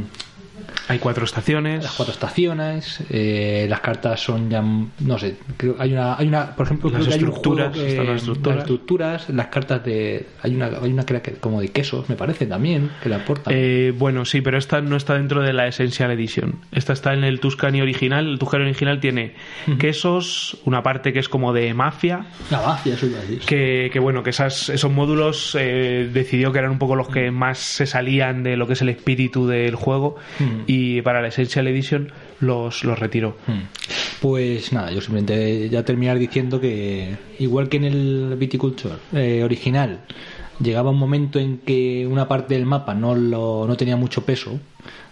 [0.87, 1.83] Hay cuatro estaciones.
[1.83, 6.55] las cuatro estaciones, eh, las cartas son ya, no sé, creo hay una, hay una,
[6.55, 8.55] por ejemplo, Las creo que hay un estructuras, juego que- las estructuras.
[8.55, 12.45] las estructuras, las cartas de, hay una, hay una que como de quesos, me parece
[12.45, 13.53] también, que le aportan.
[13.55, 16.55] Eh, bueno, sí, pero esta no está dentro de la Essential Edition.
[16.71, 18.27] Esta está en el Tuscany original.
[18.27, 19.35] El Tuscany original tiene
[19.79, 23.39] quesos, una parte que es como de mafia, La mafia, eso iba a decir.
[23.39, 27.31] que, que bueno, que esas, esos módulos eh, decidió que eran un poco los que
[27.31, 30.63] más se salían de lo que es el espíritu del juego Mm.
[30.67, 33.37] y para la Essential Edition los, los retiro.
[33.47, 33.61] Hmm.
[34.21, 40.01] Pues nada, yo simplemente ya terminar diciendo que igual que en el Viticulture eh, original
[40.61, 44.59] llegaba un momento en que una parte del mapa no, lo, no tenía mucho peso,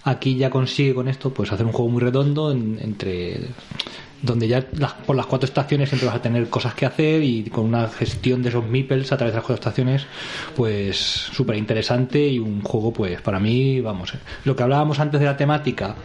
[0.04, 3.40] aquí ya consigue con esto pues hacer un juego muy redondo en- entre
[4.22, 4.62] donde ya
[5.06, 8.42] por las cuatro estaciones siempre vas a tener cosas que hacer y con una gestión
[8.44, 10.06] de esos meeples a través de las cuatro estaciones
[10.56, 15.20] pues súper interesante y un juego pues para mí vamos eh, lo que hablábamos antes
[15.20, 15.96] de la temática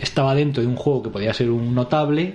[0.00, 2.34] estaba dentro de un juego que podía ser un notable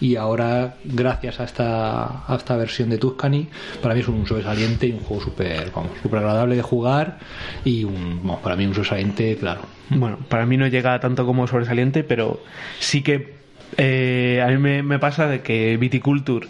[0.00, 3.48] y ahora gracias a esta, a esta versión de Tuscany
[3.82, 7.18] para mí es un sobresaliente y un juego súper súper agradable de jugar
[7.64, 9.62] y un, vamos, para mí un sobresaliente claro.
[9.90, 12.42] Bueno, para mí no llega tanto como sobresaliente, pero
[12.80, 13.33] sí que
[13.76, 16.48] eh, a mí me, me pasa de que Viticulture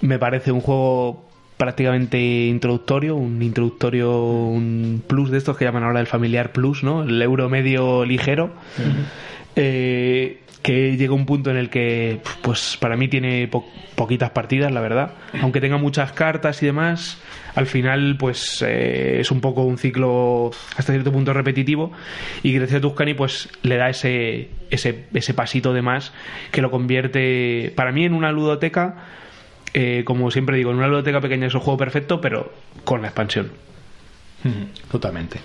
[0.00, 6.00] me parece un juego prácticamente introductorio, un introductorio, un plus de estos que llaman ahora
[6.00, 7.02] el familiar plus, ¿no?
[7.02, 8.50] El euro medio ligero.
[9.56, 14.70] Eh, que llega un punto en el que, pues para mí tiene po- poquitas partidas,
[14.70, 15.12] la verdad.
[15.40, 17.18] Aunque tenga muchas cartas y demás,
[17.54, 21.92] al final, pues eh, es un poco un ciclo hasta cierto punto repetitivo.
[22.42, 26.12] Y gracias a Tuscany, pues le da ese, ese, ese pasito de más
[26.52, 28.96] que lo convierte, para mí, en una ludoteca.
[29.72, 32.52] eh, como siempre digo, en una ludoteca pequeña es un juego perfecto, pero
[32.84, 33.50] con la expansión.
[34.90, 35.38] totalmente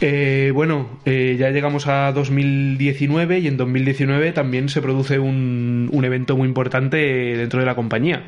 [0.00, 6.04] Eh, bueno, eh, ya llegamos a 2019 y en 2019 también se produce un, un
[6.04, 8.22] evento muy importante dentro de la compañía.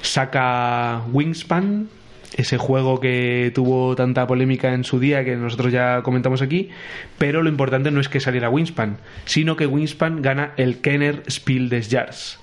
[0.00, 1.88] Saca Wingspan,
[2.36, 6.70] ese juego que tuvo tanta polémica en su día que nosotros ya comentamos aquí,
[7.18, 11.68] pero lo importante no es que saliera Wingspan, sino que Wingspan gana el Kenner Spiel
[11.68, 12.40] des Jahres.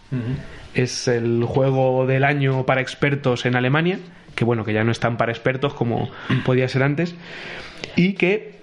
[0.73, 3.99] Es el juego del año para expertos en Alemania,
[4.35, 6.09] que bueno, que ya no están para expertos como
[6.45, 7.15] podía ser antes,
[7.95, 8.59] y que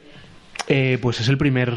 [0.68, 1.74] eh, pues es el primer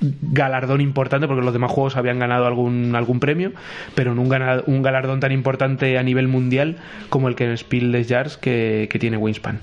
[0.00, 3.52] galardón importante porque los demás juegos habían ganado algún algún premio
[3.94, 6.76] pero no un, galardón tan importante a nivel mundial
[7.10, 9.60] como el que en Spiel des Jahres que, que tiene Wingspan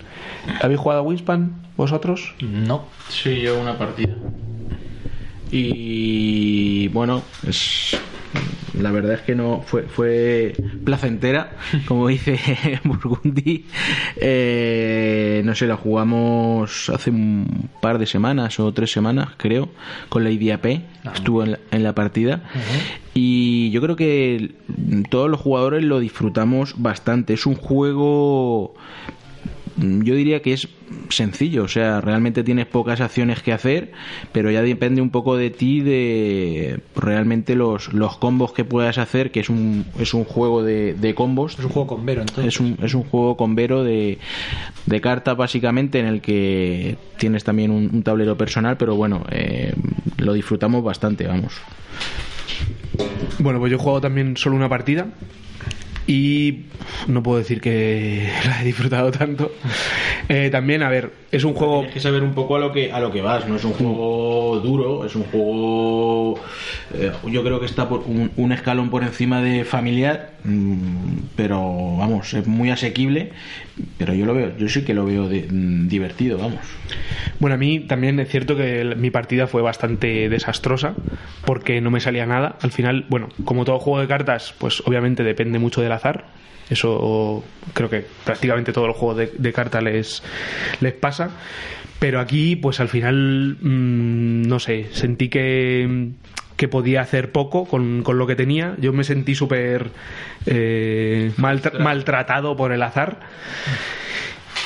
[0.62, 2.34] ¿habéis jugado a Wingspan vosotros?
[2.42, 4.16] no Sí, yo una partida.
[5.52, 8.00] Y bueno, es
[8.80, 10.54] la verdad es que no fue fue
[10.84, 11.52] placentera,
[11.88, 12.40] como dice
[12.84, 13.66] Burgundy.
[14.16, 19.70] Eh, no sé, la jugamos hace un par de semanas o tres semanas, creo,
[20.10, 20.66] con la IDAP.
[21.14, 22.44] Estuvo en la, en la partida.
[23.14, 24.54] Y yo creo que
[25.10, 27.34] todos los jugadores lo disfrutamos bastante.
[27.34, 28.76] Es un juego
[29.78, 30.68] yo diría que es
[31.10, 33.92] sencillo, o sea, realmente tienes pocas acciones que hacer,
[34.32, 39.32] pero ya depende un poco de ti de realmente los, los combos que puedas hacer,
[39.32, 41.58] que es un, es un juego de, de combos.
[41.58, 44.20] es un juego con Vero entonces Es un, es un juego con Vero de,
[44.86, 49.74] de cartas básicamente en el que tienes también un, un tablero personal, pero bueno, eh,
[50.18, 51.54] lo disfrutamos bastante, vamos.
[53.40, 55.08] Bueno, pues yo he jugado también solo una partida
[56.08, 56.66] y
[57.08, 59.52] no puedo decir que la he disfrutado tanto.
[60.30, 61.78] Eh, también, a ver, es un juego...
[61.80, 63.48] Tienes que saber un poco a lo que a lo que vas.
[63.48, 66.40] No es un juego duro, es un juego.
[66.94, 71.96] eh, yo creo que está por un, un escalón por encima de familiar, mm, pero
[71.98, 73.32] vamos, es muy asequible.
[73.98, 76.60] Pero yo lo veo, yo sí que lo veo de- mm, divertido, vamos.
[77.40, 80.96] Bueno, a mí también es cierto que el- mi partida fue bastante desastrosa
[81.46, 82.58] porque no me salía nada.
[82.62, 86.26] Al final, bueno, como todo juego de cartas, pues obviamente depende mucho del azar.
[86.72, 87.44] Eso
[87.74, 90.24] creo que prácticamente todos los juegos de, de cartas les,
[90.80, 91.30] les pasa.
[92.00, 96.08] Pero aquí, pues al final, mm, no sé, sentí que,
[96.56, 98.76] que podía hacer poco con, con lo que tenía.
[98.80, 99.92] Yo me sentí súper
[100.48, 103.20] eh, maltra- maltratado por el azar.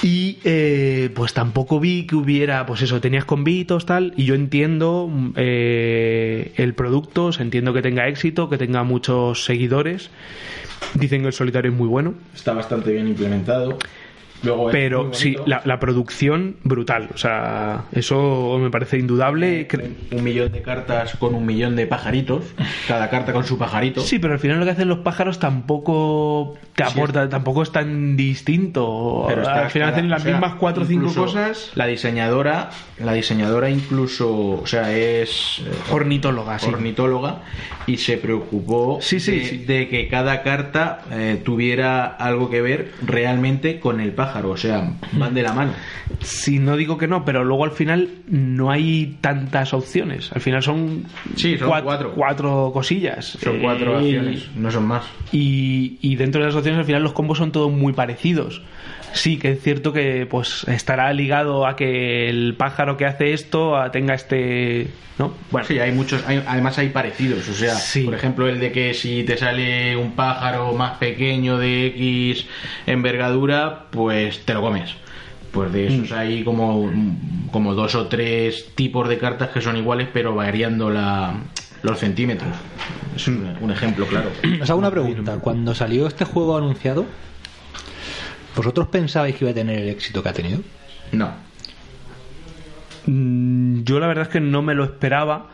[0.06, 5.10] Y eh, pues tampoco vi que hubiera, pues eso, tenías convitos, tal, y yo entiendo
[5.12, 10.12] mm, eh, el producto, entiendo que tenga éxito, que tenga muchos seguidores.
[10.93, 13.80] Dicen que el solitario es muy bueno, Está bastante bien implementado.
[14.44, 19.68] Luego es pero sí, la, la producción brutal, o sea, eso me parece indudable.
[19.68, 22.44] Cre- un millón de cartas con un millón de pajaritos,
[22.88, 24.02] cada carta con su pajarito.
[24.02, 27.72] Sí, pero al final lo que hacen los pájaros tampoco te Sí, aporta, tampoco es
[27.72, 29.26] tan distinto.
[29.28, 31.72] Pero está al final hacen las o sea, mismas cuatro o cinco cosas.
[31.76, 32.70] La diseñadora,
[33.00, 34.30] la diseñadora incluso,
[34.62, 36.68] o sea, es eh, Ornitóloga, sí.
[36.70, 37.42] ornitóloga
[37.88, 42.92] y se preocupó Sí, sí, de, de que cada carta eh, tuviera algo que ver
[43.06, 45.72] realmente con el pájaro, o sea, van de la mano.
[46.22, 50.32] Sí, no digo que no, pero luego al final no hay tantas opciones.
[50.34, 51.04] Al final son,
[51.36, 52.14] Sí, son cuat- cuatro.
[52.16, 53.38] cuatro cosillas.
[53.42, 55.04] Son cuatro Eh, acciones, no son más.
[55.32, 58.62] Y, y dentro de las opciones al final los combos son todos muy parecidos.
[59.16, 63.76] Sí, que es cierto que pues estará ligado a que el pájaro que hace esto
[63.78, 64.88] a- tenga este,
[65.18, 65.34] ¿no?
[65.51, 68.03] Bueno, Sí, hay muchos, hay- además hay parecidos, o sea, Sí.
[68.03, 72.45] por ejemplo el de que si te sale un pájaro más pequeño de X
[72.86, 74.91] envergadura, pues te lo comes.
[75.51, 76.91] Pues de esos hay como,
[77.51, 81.34] como dos o tres tipos de cartas que son iguales pero variando la,
[81.84, 82.49] los centímetros.
[83.16, 84.30] Es un, un ejemplo, claro.
[84.61, 85.38] Os hago una pregunta.
[85.39, 87.05] Cuando salió este juego anunciado,
[88.56, 90.60] ¿vosotros pensabais que iba a tener el éxito que ha tenido?
[91.12, 91.30] No.
[93.06, 95.49] Mm, Yo la verdad es que no me lo esperaba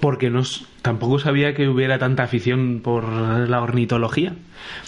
[0.00, 0.42] porque no,
[0.82, 4.32] tampoco sabía que hubiera tanta afición por la ornitología.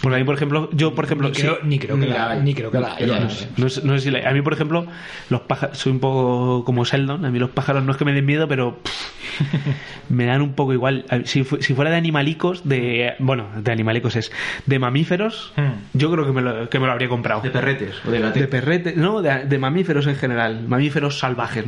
[0.01, 2.11] Porque a mí, por ejemplo, yo, por ejemplo, Ni creo, sí, ni creo que ni
[2.11, 2.41] la, la hay.
[2.41, 3.29] ni creo que la Yo no haya.
[3.29, 3.47] sé.
[3.57, 4.85] no, sé- no sé si la- a mí, por ejemplo,
[5.29, 8.13] los pájaros, soy un poco como Sheldon, a mí los pájaros no es que me
[8.13, 11.05] den miedo, pero pff, me dan un poco igual.
[11.25, 14.31] Si, fu- si fuera de animalicos, de, bueno, de animalicos es,
[14.65, 15.97] de mamíferos, Hmm.
[15.97, 17.41] yo creo que me lo, que me lo habría comprado.
[17.41, 18.41] De perretes o de gatetes.
[18.41, 21.65] De perrete, no, de, de mamíferos en general, mamíferos salvajes.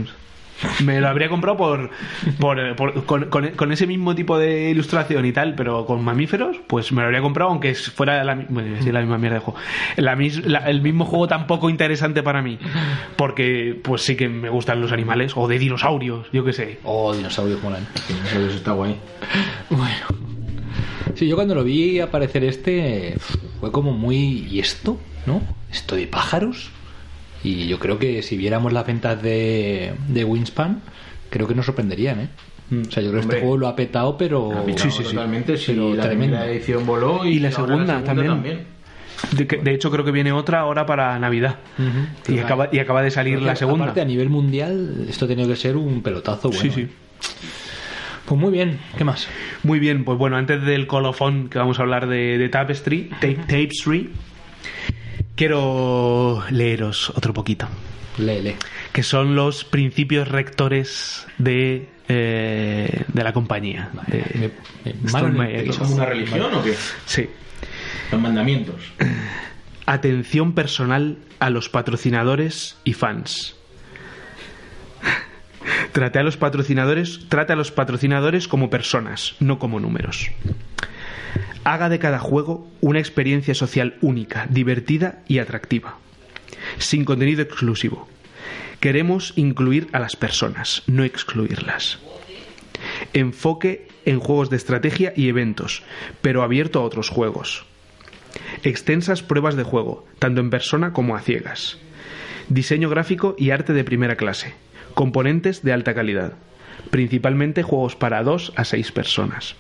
[0.84, 1.90] Me lo habría comprado por,
[2.40, 6.58] por, por- con, con- con ese mismo tipo de ilustración y tal, pero con mamíferos,
[6.68, 9.60] pues me lo habría comprado aunque es- fuera la, bueno, la misma mierda de juego.
[9.98, 12.60] La mis- la- el mismo juego tan poco interesante para mí,
[13.16, 16.80] porque pues sí que me gustan los animales, o de dinosaurios, yo qué sé.
[16.84, 17.88] Oh, dinosaurios molan.
[18.30, 18.96] Eso está guay.
[19.70, 20.06] Bueno.
[21.16, 23.16] Sí, yo cuando lo vi aparecer este
[23.60, 24.48] fue como muy...
[24.50, 24.98] ¿Y esto?
[25.26, 25.42] ¿No?
[25.72, 26.72] ¿Esto de pájaros?
[27.44, 30.82] Y yo creo que si viéramos las ventas de, de Wingspan,
[31.30, 32.28] creo que nos sorprenderían, ¿eh?
[32.72, 33.38] O sea, yo creo que Hombre.
[33.38, 34.52] este juego lo ha petado, pero...
[34.58, 36.38] Ha picado totalmente, sí, pero la tremendo.
[36.38, 38.72] primera edición voló y, Y la segunda también.
[39.36, 41.58] De, que- de hecho, creo que viene otra ahora para Navidad.
[42.30, 43.86] Y acaba, y acaba de salir la segunda.
[43.86, 46.62] Aparte, a nivel mundial, esto ha tenido que ser un pelotazo bueno.
[46.62, 46.82] Sí, sí.
[46.82, 46.90] ¿eh?
[48.26, 49.28] Pues muy bien, ¿qué más?
[49.64, 53.36] Muy bien, pues bueno, antes del colofón que vamos a hablar de, de Tapestry, Tape,
[53.48, 54.10] Tapestry,
[55.36, 57.68] quiero leeros otro poquito,
[58.18, 58.56] Lele.
[58.94, 63.90] que son los principios rectores de, eh, de la compañía.
[64.08, 64.52] de
[65.14, 65.60] Me- me-.
[65.66, 66.76] ¿Es una religión o qué?
[67.06, 67.30] Sí.
[68.12, 68.76] Los mandamientos.
[69.86, 73.56] Atención personal a los patrocinadores y fans.
[75.92, 80.30] Trate a los patrocinadores, trate a los patrocinadores como personas, no como números.
[81.64, 85.98] Haga de cada juego una experiencia social única, divertida y atractiva,
[86.78, 88.08] sin contenido exclusivo.
[88.80, 92.00] Queremos incluir a las personas, no excluirlas.
[93.14, 95.84] Enfoque en juegos de estrategia y eventos,
[96.22, 97.66] pero abierto a otros juegos.
[98.64, 101.78] Extensas pruebas de juego, tanto en persona como a ciegas.
[102.50, 104.54] Diseño gráfico y arte de primera clase.
[104.94, 106.34] Componentes de alta calidad.
[106.90, 109.56] Principalmente juegos para 2 a 6 personas.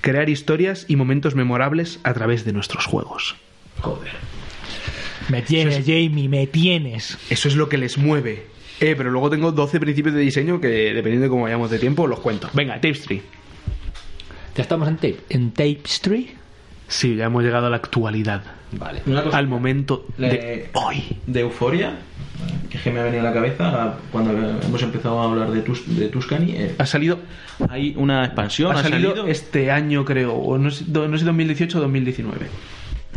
[0.00, 3.36] Crear historias y momentos memorables a través de nuestros juegos.
[3.80, 4.12] Joder.
[5.28, 7.18] Me tienes, Jamie, me tienes.
[7.30, 8.46] Eso es lo que les mueve.
[8.80, 12.06] Eh, pero luego tengo 12 principios de diseño que, dependiendo de cómo vayamos de tiempo,
[12.06, 12.48] los cuento.
[12.52, 13.22] Venga, Tapestry.
[14.54, 15.16] Ya estamos en tape.
[15.30, 16.30] ¿En Tapestry?
[16.88, 18.42] Sí, ya hemos llegado a la actualidad.
[18.72, 19.02] Vale.
[19.06, 21.02] Una cosa Al momento de hoy.
[21.26, 21.98] de Euforia,
[22.82, 26.08] que me ha venido a la cabeza cuando hemos empezado a hablar de, Tus- de
[26.08, 26.50] Tuscany.
[26.52, 27.18] eh, Ha salido,
[27.68, 29.28] hay una expansión, ha ha salido, salido.
[29.28, 30.34] este año, creo.
[30.34, 32.46] O no sé, no sé 2018 o 2019.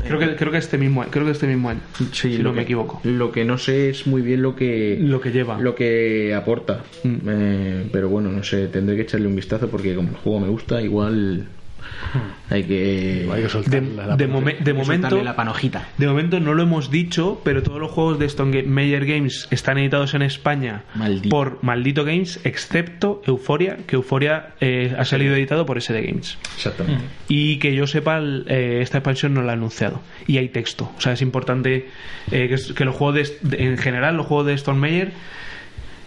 [0.07, 1.03] Creo que, creo que este mismo.
[1.09, 1.81] Creo que este mismo año.
[2.13, 3.01] Sí, si no que- me equivoco.
[3.03, 5.59] Lo que no sé es muy bien lo que Lo que lleva.
[5.59, 6.83] lo que aporta.
[7.03, 7.15] Mm.
[7.27, 10.47] Eh, pero bueno, no sé, tendré que echarle un vistazo porque como el juego me
[10.47, 11.47] gusta, igual
[12.49, 15.87] hay que Hay que De, la de momen- de momento, soltarle la panojita.
[15.97, 19.77] de momento no lo hemos dicho, pero todos los juegos de Stone Meyer Games están
[19.77, 21.29] editados en España Maldito.
[21.29, 26.37] por Maldito Games, excepto Euforia, que Euforia eh, ha salido editado por SD Games.
[26.55, 27.03] Exactamente.
[27.27, 30.01] Y que yo sepa, el- eh, esta expansión no la ha anunciado.
[30.27, 30.91] Y hay texto.
[30.97, 31.89] O sea, es importante
[32.31, 35.11] eh, que, los juegos de, en general, los juegos de Stone Meyer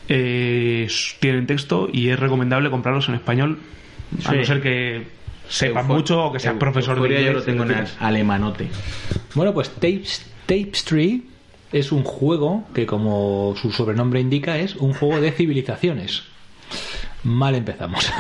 [0.09, 3.59] eh, s- tienen texto y es recomendable comprarlos en español,
[4.25, 5.03] a no ser que
[5.49, 7.27] sepas mucho o que seas profesor de inglés.
[7.27, 8.07] yo lo tengo en etcétera.
[8.07, 8.69] alemanote.
[9.35, 11.25] Bueno, pues Tapes- Tapestry
[11.73, 16.23] es un juego que, como su sobrenombre indica, es un juego de civilizaciones.
[17.25, 18.11] Mal empezamos.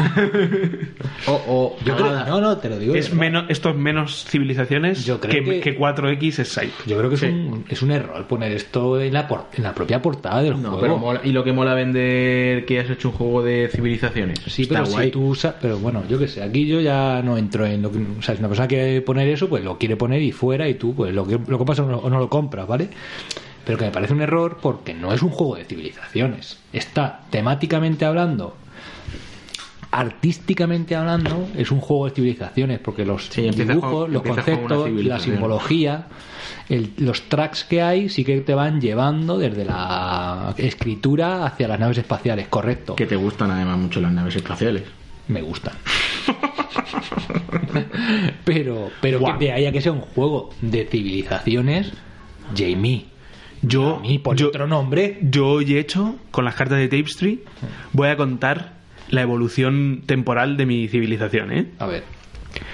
[1.26, 2.94] O, o Yo creo, no, no, te lo digo.
[2.94, 6.72] Es menos, esto es menos civilizaciones Yo creo que, que- que 4X es Site.
[6.86, 7.26] Yo creo que Sí.
[7.26, 10.52] es, un, es un error poner esto en la, por- en la propia portada del
[10.62, 10.80] No, juego.
[10.80, 14.38] pero mola- y lo que mola vender que has hecho un juego de civilizaciones.
[14.46, 15.06] Sí, Está pero guay.
[15.06, 17.90] si tú usas, pero bueno, yo qué sé, aquí yo ya no entro en lo
[17.90, 20.68] que, o sea, si una persona quiere poner eso, pues lo quiere poner y fuera
[20.68, 22.88] y tú, pues lo que lo compras o no, o no lo compras, ¿vale?
[23.64, 26.58] Pero que me parece un error porque no es un juego de civilizaciones.
[26.72, 28.56] Está temáticamente hablando
[29.92, 35.20] artísticamente hablando, es un juego de civilizaciones, porque los Sí, dibujos, con- los conceptos, la
[35.20, 36.06] simbología,
[36.68, 41.78] el- los tracks que hay sí que te van llevando desde la escritura hacia las
[41.78, 42.96] naves espaciales, correcto.
[42.96, 44.82] Que te gustan además mucho las naves espaciales.
[45.28, 45.74] me gustan.
[48.44, 51.92] pero pero que de ahí a que sea un juego de civilizaciones,
[52.56, 53.06] Jamie.
[53.62, 55.18] Yo, Jamie, por yo, otro nombre.
[55.22, 57.44] yo hoy he hecho, con las cartas de Tapestry,
[57.92, 58.72] voy a contar
[59.12, 61.66] la evolución temporal de mi civilización, ¿eh?
[61.78, 62.02] A ver.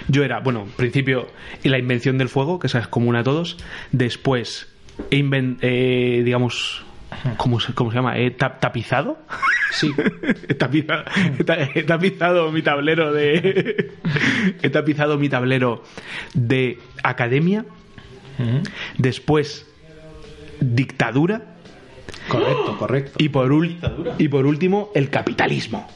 [0.09, 1.29] Yo era, bueno, en principio,
[1.65, 3.59] la invención del fuego, que esa es común a todos.
[3.93, 4.69] Después,
[5.11, 6.85] eh, digamos,
[7.37, 8.17] ¿cómo se, cómo se llama?
[8.19, 9.19] He tap- tapizado.
[9.73, 9.91] Sí.
[10.49, 11.05] he, tapizado,
[11.39, 13.93] he ta- he tapizado mi tablero de.
[14.63, 15.83] he tapizado mi tablero
[16.35, 17.65] de academia.
[18.97, 19.67] Después,
[20.61, 21.43] dictadura.
[22.29, 23.13] Correcto, correcto.
[23.19, 23.77] Y por, ul-
[24.19, 25.89] y por último, el capitalismo.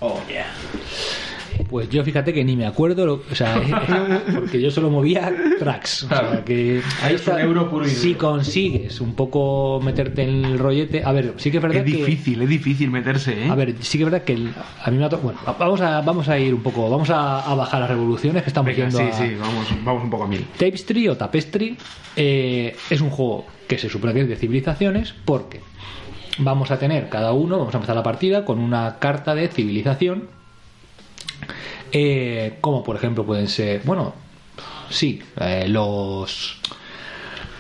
[1.69, 3.55] Pues yo fíjate que ni me acuerdo, lo- o sea,
[4.35, 6.05] porque yo solo movía tracks.
[6.05, 10.59] O sea, que Ahí es un euro puro si consigues un poco meterte en el
[10.59, 13.49] rollete, a ver, sí que es verdad Es que difícil, es difícil meterse, ¿eh?
[13.51, 14.53] a ver, sí que es verdad que el-
[14.83, 17.11] a mí me ha to- bueno, va- vamos a vamos a ir un poco, vamos
[17.11, 20.11] a, a bajar las revoluciones que estamos Venga, yendo sí, a sí, vamos, vamos un
[20.11, 20.45] poco a mil.
[20.59, 21.77] Tapestry o Tapestry
[22.17, 25.61] eh, es un juego que se supone que es de civilizaciones porque
[26.39, 30.29] vamos a tener cada uno, vamos a empezar la partida con una carta de civilización,
[31.93, 34.15] eh, como por ejemplo pueden ser, bueno,
[34.89, 36.61] sí, eh, los...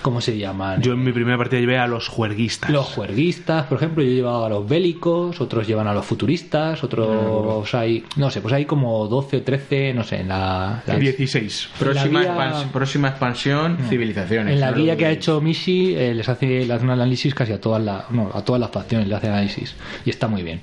[0.02, 0.82] ¿Cómo se llaman?
[0.82, 2.68] Yo en mi primera partida llevé a los juerguistas.
[2.70, 6.82] Los juerguistas, por ejemplo, yo he llevado a los bélicos, otros llevan a los futuristas,
[6.82, 10.82] otros hay, no sé, pues hay como 12 o 13, no sé, en la...
[10.86, 11.68] la- 16.
[11.78, 14.54] Próxima, La guía- expans- próxima expansión, civilizaciones.
[14.54, 16.90] En la ¿sabes guía que ha que- hecho Mishi eh, les hace le hace un
[16.90, 20.26] análisis casi a todas las no, a todas las facciones le hace análisis y está
[20.26, 20.60] muy bien.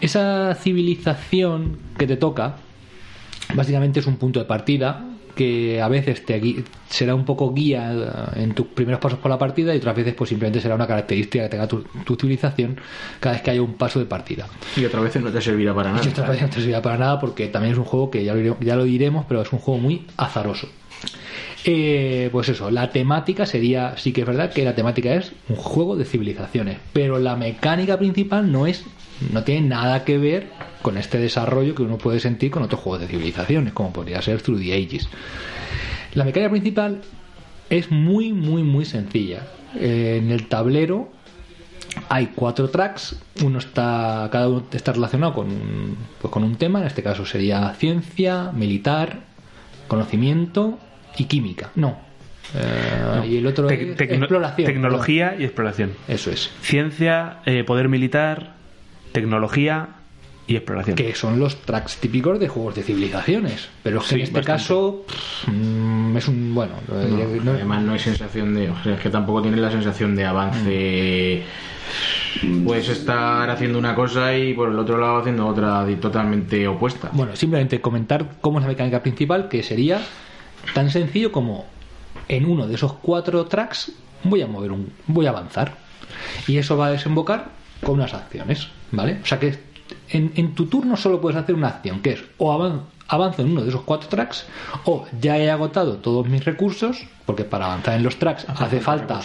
[0.00, 2.56] Esa civilización que te toca
[3.54, 5.04] básicamente es un punto de partida
[5.34, 7.92] que a veces te será un poco guía
[8.36, 10.86] eh, en tus primeros pasos por la partida y otras veces pues simplemente será una
[10.86, 12.78] característica que tenga tu, tu civilización
[13.20, 14.46] cada vez que haya un paso de partida.
[14.76, 16.08] Y otra vez no te servirá para Y nada.
[16.08, 18.58] otra vez no te servirá para nada porque también es un juego que ya lo,
[18.60, 20.68] ya lo diremos, pero es un juego muy azaroso.
[21.64, 25.56] Eh, pues eso, la temática sería, sí que es verdad que la temática es un
[25.56, 28.84] juego de civilizaciones, pero la mecánica principal no es,
[29.32, 30.48] no tiene nada que ver
[30.82, 34.40] con este desarrollo que uno puede sentir con otros juegos de civilizaciones, como podría ser
[34.42, 35.08] Through the Ages.
[36.14, 37.02] La mecánica principal
[37.70, 39.46] es muy, muy, muy sencilla.
[39.78, 41.10] Eh, en el tablero
[42.08, 46.80] hay cuatro tracks, uno está, cada uno está relacionado con un, pues con un tema,
[46.80, 49.20] en este caso sería ciencia, militar,
[49.88, 50.78] conocimiento
[51.16, 51.70] y química.
[51.74, 51.98] No.
[52.54, 54.66] Eh, Y el otro Tec- es exploración.
[54.66, 55.92] Tecnología y exploración.
[56.08, 56.50] Eso es.
[56.60, 58.54] Ciencia, eh, poder militar,
[59.12, 59.88] tecnología
[60.46, 60.96] y exploración.
[60.96, 63.68] Que son los tracks típicos de juegos de civilizaciones.
[63.82, 64.62] Pero es que Sí, en este bastante.
[64.62, 66.54] caso pff, mm, es un.
[66.54, 66.72] Bueno.
[66.92, 68.68] eh, no- Además no hay sensación de...
[68.70, 71.42] O sea, es que tampoco tienes la sensación de avance...
[72.64, 77.10] Puedes estar haciendo una cosa y por el otro lado haciendo otra totalmente opuesta.
[77.12, 80.00] Bueno, simplemente comentar cómo es la mecánica principal, que sería
[80.74, 81.66] tan sencillo como
[82.28, 83.92] en uno de esos cuatro tracks
[84.24, 85.74] voy a mover un, voy a avanzar.
[86.48, 87.50] Y eso va a desembocar
[87.84, 89.18] con unas acciones, ¿vale?
[89.22, 89.58] O sea que
[90.10, 93.52] en, en tu turno solo puedes hacer una acción, que es o avan- avanzo en
[93.52, 94.46] uno de esos cuatro tracks,
[94.84, 99.20] o ya he agotado todos mis recursos, porque para avanzar en los tracks hace falta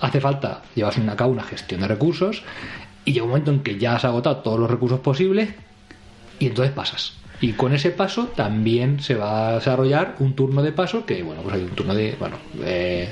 [0.00, 2.42] hace falta llevar a cabo una gestión de recursos
[3.04, 5.50] y llega un momento en que ya has agotado todos los recursos posibles
[6.40, 7.12] y entonces pasas.
[7.42, 11.42] Y con ese paso también se va a desarrollar un turno de paso que, bueno,
[11.42, 13.08] pues hay un turno de, bueno, eh,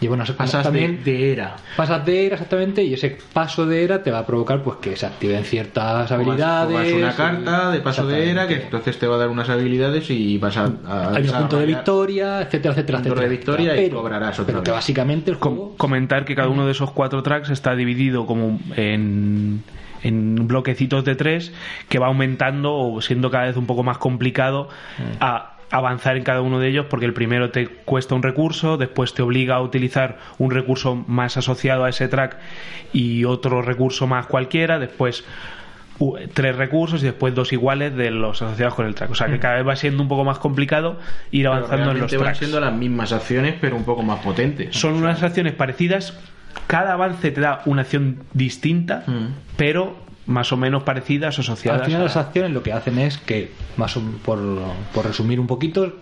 [0.00, 1.54] lleva unas Pasas también de, de era.
[1.76, 4.96] pasas de era exactamente y ese paso de era te va a provocar pues que
[4.96, 6.92] se activen ciertas habilidades.
[6.92, 10.08] Juegas una carta de paso de era que entonces te va a dar unas habilidades
[10.10, 10.70] y vas a...
[10.86, 13.28] a hay un punto de victoria, etcétera, etcétera, Punto de etcétera.
[13.28, 16.64] victoria y pero, cobrarás otra pero que básicamente el Com- juego comentar que cada uno
[16.64, 19.62] de esos cuatro tracks está dividido como en,
[20.02, 21.52] en bloquecitos de tres
[21.88, 24.68] que va aumentando o siendo cada vez un poco más complicado
[25.20, 29.14] a avanzar en cada uno de ellos porque el primero te cuesta un recurso, después
[29.14, 32.38] te obliga a utilizar un recurso más asociado a ese track
[32.92, 35.24] y otro recurso más cualquiera, después
[36.32, 39.10] tres recursos y después dos iguales de los asociados con el track.
[39.10, 40.98] O sea que cada vez va siendo un poco más complicado
[41.30, 42.38] ir avanzando en los realmente van tracks.
[42.38, 44.76] siendo las mismas acciones pero un poco más potentes.
[44.76, 46.18] Son unas acciones parecidas.
[46.68, 49.26] Cada avance te da una acción distinta, Mm.
[49.56, 49.96] pero
[50.26, 51.80] más o menos parecidas o asociadas.
[51.80, 54.38] Al final a- las acciones lo que hacen es que, más o- por,
[54.94, 55.96] por resumir un poquito,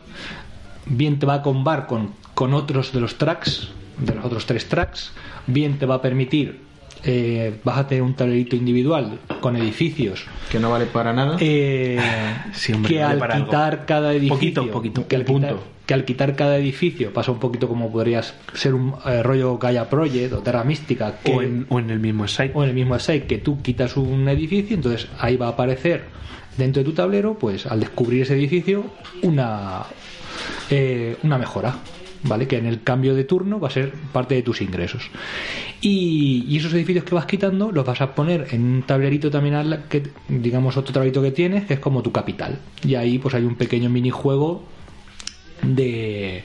[0.86, 3.68] bien te va a combar con, con otros de los tracks,
[3.98, 5.12] de los otros tres tracks,
[5.46, 6.66] bien te va a permitir
[7.08, 11.36] eh, vas a tener un tablerito individual con edificios Que no vale para nada.
[11.38, 12.00] eh,
[12.52, 13.44] Sí, hombre, que vale al algo.
[13.44, 15.46] quitar cada edificio Poquito, poquito, que al, un punto.
[15.48, 19.56] quitar, que al quitar cada edificio pasa un poquito como podrías ser un eh, rollo
[19.58, 22.50] Gaia Project o Terra Mística que, O en, o en el mismo site.
[22.54, 26.04] o en el mismo site que tú quitas un edificio entonces ahí va a aparecer
[26.58, 28.84] dentro de tu tablero pues al descubrir ese edificio
[29.22, 29.84] una
[30.70, 31.76] eh, una mejora
[32.24, 32.48] ¿vale?
[32.48, 35.10] Que en el cambio de turno va a ser parte de tus ingresos.
[35.80, 39.54] Y, y esos edificios que vas quitando los vas a poner en un tablerito también,
[39.54, 42.58] al que, digamos, otro tablerito que tienes, que es como tu capital.
[42.84, 44.64] Y ahí pues hay un pequeño minijuego
[45.74, 46.44] de,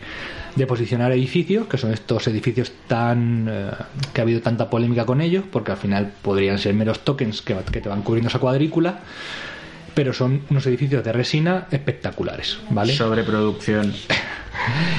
[0.56, 3.72] de posicionar edificios, que son estos edificios tan eh,
[4.14, 7.56] que ha habido tanta polémica con ellos, porque al final podrían ser meros tokens que,
[7.72, 9.00] que te van cubriendo esa cuadrícula,
[9.94, 12.94] pero son unos edificios de resina espectaculares, ¿vale?
[12.96, 13.94] Sobreproducción.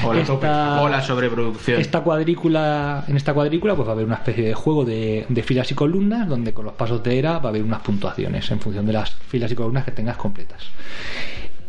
[0.03, 1.79] O la, Esta- o la sobreproducción.
[1.79, 5.43] Esta cuadrícula, en esta cuadrícula pues va a haber una especie de juego de, de
[5.43, 8.59] filas y columnas donde con los pasos de era va a haber unas puntuaciones en
[8.59, 10.63] función de las filas y columnas que tengas completas.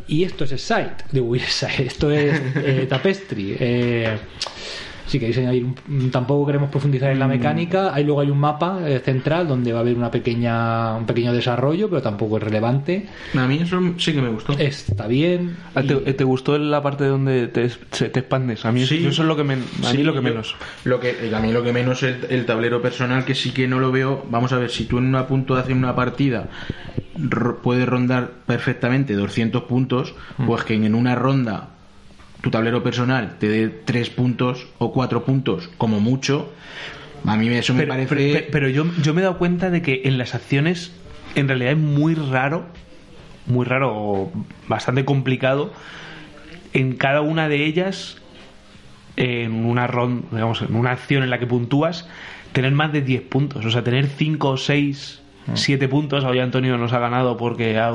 [0.06, 1.04] Y esto es Site,
[1.34, 3.56] es Site, esto es eh, Tapestry.
[3.58, 4.18] Eh,
[5.06, 7.94] si queréis añadir, un- tampoco queremos profundizar en la mecánica.
[7.94, 11.32] Ahí luego hay un mapa eh, central donde va a haber una pequeña, un pequeño
[11.32, 13.06] desarrollo, pero tampoco es relevante.
[13.36, 14.52] A mí eso sí que me gustó.
[14.54, 15.56] Está bien.
[15.74, 18.64] Ah, y- ¿Te, gustó la parte donde te, se- te expandes?
[18.64, 19.04] A mí Sí.
[19.06, 20.56] eso es lo que, men- a mí lo que yo- menos.
[20.84, 23.68] Lo que, a mí lo que menos es el, el tablero personal, que sí que
[23.68, 24.24] no lo veo.
[24.30, 26.48] Vamos a ver, si tú en una puntuación, una partida,
[27.18, 30.46] ro- puedes rondar perfectamente 200 puntos, Mm.
[30.46, 31.68] pues que en una ronda
[32.44, 36.52] tu tablero personal te dé 3 puntos o 4 puntos, como mucho.
[37.24, 38.14] A mí eso me Pero, parece.
[38.14, 40.92] pero- pero- yo, yo me he dado cuenta de que en las acciones
[41.36, 42.66] en realidad es muy raro,
[43.46, 44.32] muy raro o
[44.68, 45.72] bastante complicado
[46.74, 48.18] en cada una de ellas
[49.16, 52.06] en una ron, digamos, en una acción en la que puntúas
[52.52, 55.52] tener más de 10 puntos, o sea, tener 5 o 6, Ah.
[55.54, 57.90] 7 puntos, hoy Antonio nos ha ganado porque ha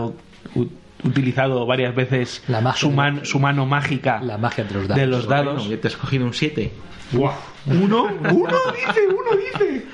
[1.04, 4.88] utilizado varias veces La magia su, de- man- su mano mágica La magia de los
[4.88, 5.00] dados.
[5.02, 5.56] de los dados.
[5.60, 6.72] Bueno, ya te has cogido un 7.
[7.82, 9.86] Uno, uno dice, uno dice.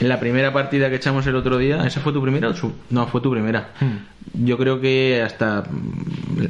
[0.00, 2.52] En la primera partida que echamos el otro día, ¿esa fue tu primera?
[2.90, 3.68] No, fue tu primera.
[4.34, 5.64] Yo creo que hasta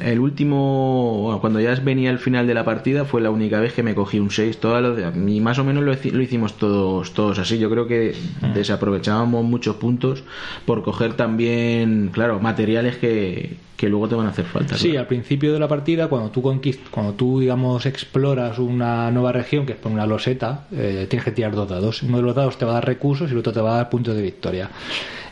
[0.01, 3.73] el último, bueno, cuando ya venía el final de la partida, fue la única vez
[3.73, 4.59] que me cogí un 6.
[4.59, 7.57] Todas las de- y más o menos lo, hici- lo hicimos todos, todos así.
[7.57, 8.13] Yo creo que
[8.53, 10.23] desaprovechábamos muchos puntos
[10.65, 14.75] por coger también, claro, materiales que, que luego te van a hacer falta.
[14.77, 14.99] Sí, claro.
[15.01, 19.65] al principio de la partida, cuando tú conquist cuando tú digamos exploras una nueva región,
[19.65, 20.40] que es por una loseta,
[20.71, 22.03] eh, tienes que tirar dos dados.
[22.03, 23.77] Uno de los dados te va a dar recursos y el otro te va a
[23.77, 24.69] dar puntos de victoria.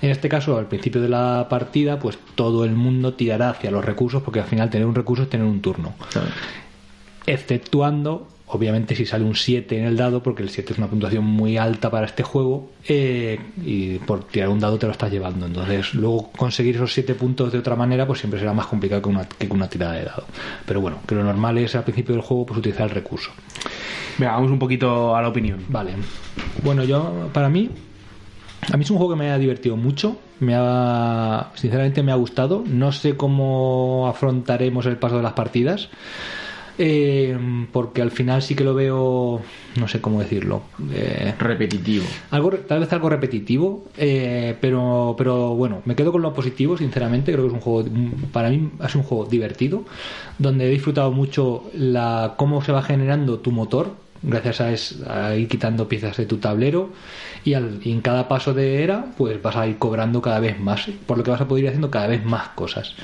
[0.01, 3.83] En este caso, al principio de la partida, pues todo el mundo tirará hacia los
[3.83, 5.93] recursos, porque al final tener un recurso es tener un turno.
[6.11, 6.27] Claro.
[7.25, 11.23] Exceptuando, obviamente, si sale un 7 en el dado, porque el 7 es una puntuación
[11.23, 15.45] muy alta para este juego, eh, y por tirar un dado te lo estás llevando.
[15.45, 19.09] Entonces, luego conseguir esos 7 puntos de otra manera, pues siempre será más complicado que,
[19.09, 20.25] una, que con una tirada de dado.
[20.65, 23.31] Pero bueno, que lo normal es al principio del juego, pues utilizar el recurso.
[24.17, 25.63] Venga, vamos un poquito a la opinión.
[25.69, 25.93] Vale.
[26.63, 27.69] Bueno, yo, para mí,
[28.71, 30.17] a mí es un juego que me ha divertido mucho.
[30.39, 32.63] Me ha, sinceramente me ha gustado.
[32.67, 35.89] No sé cómo afrontaremos el paso de las partidas.
[36.79, 37.37] Eh,
[37.71, 39.41] porque al final sí que lo veo,
[39.75, 40.63] no sé cómo decirlo.
[40.91, 42.05] eh, Repetitivo.
[42.31, 47.31] algo, tal vez algo repetitivo, eh, pero, pero bueno, me quedo con lo positivo, sinceramente.
[47.33, 47.87] Creo que es un juego,
[48.31, 49.83] para mí es un juego divertido,
[50.37, 55.35] donde he disfrutado mucho la cómo se va generando tu motor, gracias a, es- a
[55.35, 56.89] ir quitando piezas de tu tablero,
[57.45, 60.59] y, al- y en cada paso de era, pues vas a ir cobrando cada vez
[60.59, 62.95] más, por lo que vas a poder ir haciendo cada vez más cosas.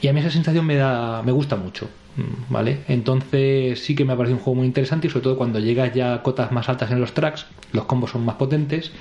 [0.00, 1.88] Y a mí esa sensación me da, me gusta mucho.
[2.16, 2.80] mm, ¿Vale?
[2.88, 5.92] Entonces sí que me ha parecido un juego muy interesante y sobre todo cuando llegas
[5.94, 8.92] ya a cotas más altas en los tracks, los combos son más potentes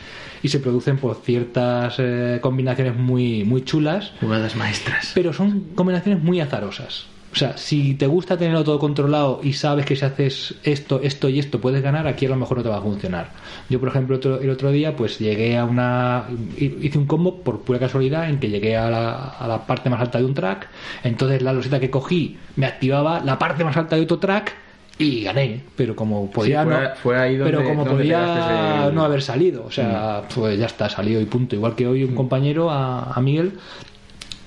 [0.44, 5.11] y se producen por ciertas eh, combinaciones muy, muy chulas, Jugadas maestras.
[5.15, 7.06] pero son combinaciones muy azarosas.
[7.38, 11.30] O sea, si te gusta tenerlo todo controlado y sabes que si haces esto, esto
[11.30, 13.30] y esto puedes ganar, aquí a lo mejor no te va a funcionar.
[13.69, 16.23] Yo, por ejemplo, otro- el otro día, pues llegué a una.
[16.57, 20.01] Hice un combo por pura casualidad en que llegué a la, a la parte más
[20.01, 20.68] alta de un track.
[21.03, 24.55] Entonces, la loseta que cogí me activaba la parte más alta de otro track
[24.97, 25.61] y gané.
[25.76, 26.64] Pero como podía.
[26.64, 29.64] fue- no, fue ahí donde- pero como donde podía pegaste ese- no haber salido.
[29.64, 31.55] O sea, pues ya está, salió y punto.
[31.55, 33.51] Igual que hoy un compañero, a, a Miguel,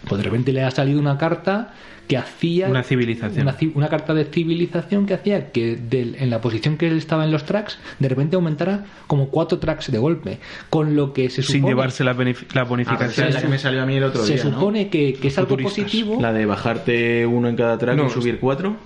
[0.09, 1.73] pues de repente le ha salido una carta
[2.09, 3.47] que hacía Una civilización.
[3.75, 7.31] una, carta de civilización que hacía que del- en la posición que él estaba en
[7.31, 10.39] los tracks de repente aumentara como cuatro tracks de golpe
[10.71, 13.11] con lo que se supone Sin llevarse la, la Ah, bonificación.
[13.11, 14.51] esa es la que me salió a mí el otro se día, ¿no?
[14.55, 18.11] supone que, que es algo positivo La de bajarte uno en cada track No, y
[18.11, 18.77] subir cuatro.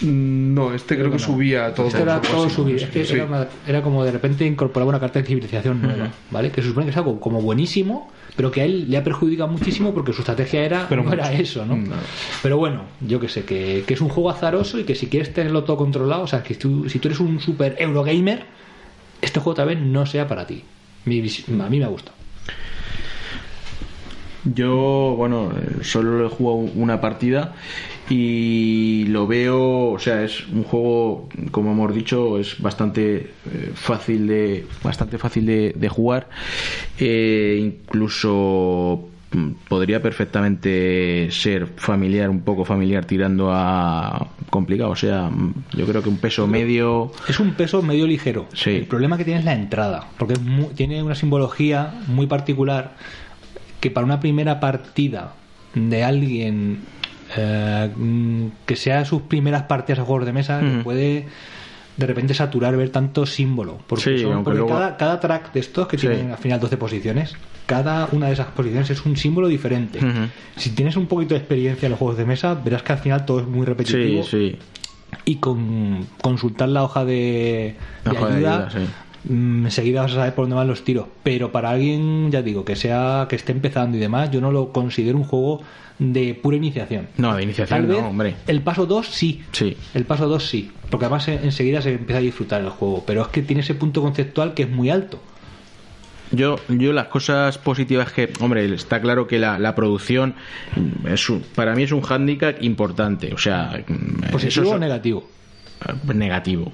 [0.00, 1.86] Mm, No, este creo que subía todo.
[1.88, 2.54] Esto era algo todo así.
[2.54, 2.76] subir.
[2.76, 3.14] Es que Sí.
[3.14, 6.50] era, una- era como de repente incorporaba una carta de civilización nueva, ¿vale?
[6.50, 9.48] Que se supone que es algo como buenísimo, pero que a él le ha perjudicado
[9.50, 11.76] muchísimo porque su estrategia era Pero no era eso, ¿no?
[11.76, 11.94] No.
[12.42, 15.32] Pero bueno, yo que sé, que, que es un juego azaroso y que si quieres
[15.34, 18.44] tenerlo todo controlado, o sea, que tú, si tú eres un super Eurogamer,
[19.20, 20.64] este juego tal vez no sea para ti.
[21.04, 22.16] Mi a mí me ha gustado.
[24.44, 27.54] Yo, bueno, eh, solo he jugado una partida
[28.14, 34.26] y lo veo, o sea, es un juego, como hemos dicho, es bastante eh, fácil
[34.26, 36.28] de, bastante fácil de, de jugar.
[36.98, 39.08] Eh, incluso
[39.68, 44.90] podría perfectamente ser familiar, un poco familiar, tirando a complicado.
[44.90, 45.30] O sea,
[45.72, 47.12] yo creo que un peso medio.
[47.28, 48.46] Es un peso medio ligero.
[48.52, 48.70] Sí.
[48.70, 52.94] El problema que tiene es la entrada, porque es mu- tiene una simbología muy particular
[53.80, 55.34] que para una primera partida
[55.74, 56.80] de alguien
[57.36, 60.82] eh, mm, que sea sus primeras partidas a juegos de mesa, Ujú.
[60.82, 61.26] puede
[61.96, 63.78] de repente saturar ver tanto símbolo.
[63.86, 66.06] Porque, Sí, son- porque luego- cada, cada track de estos que Sí.
[66.08, 67.34] tienen al final 12 posiciones,
[67.66, 70.00] cada una de esas posiciones es un símbolo diferente.
[70.56, 73.24] Si tienes un poquito de experiencia en los juegos de mesa, verás que al final
[73.26, 74.58] todo es muy repetitivo Sí, sí.
[75.26, 77.76] y con consultar la hoja de,
[78.06, 78.68] ayuda,
[79.28, 81.06] mm, enseguida vas a saber por dónde van los tiros.
[81.22, 84.72] Pero para alguien, ya digo, que sea que esté empezando y demás, yo no lo
[84.72, 85.62] considero un juego
[85.98, 87.08] de pura iniciación.
[87.16, 88.34] No, de iniciación Tal no, hombre.
[88.46, 89.42] el paso 2 sí.
[89.52, 89.76] Sí.
[89.94, 90.70] El paso 2 sí.
[90.90, 93.04] Porque además eh, enseguida se empieza a disfrutar el juego.
[93.06, 95.20] Pero es que tiene ese punto conceptual que es muy alto.
[96.34, 100.34] Yo, yo las cosas positivas que, hombre, está claro que la, la producción
[101.06, 105.28] es un- para mí es un hándicap importante, o sea, mm, ¿Positivo eso o negativo?
[105.86, 106.72] eh, negativo.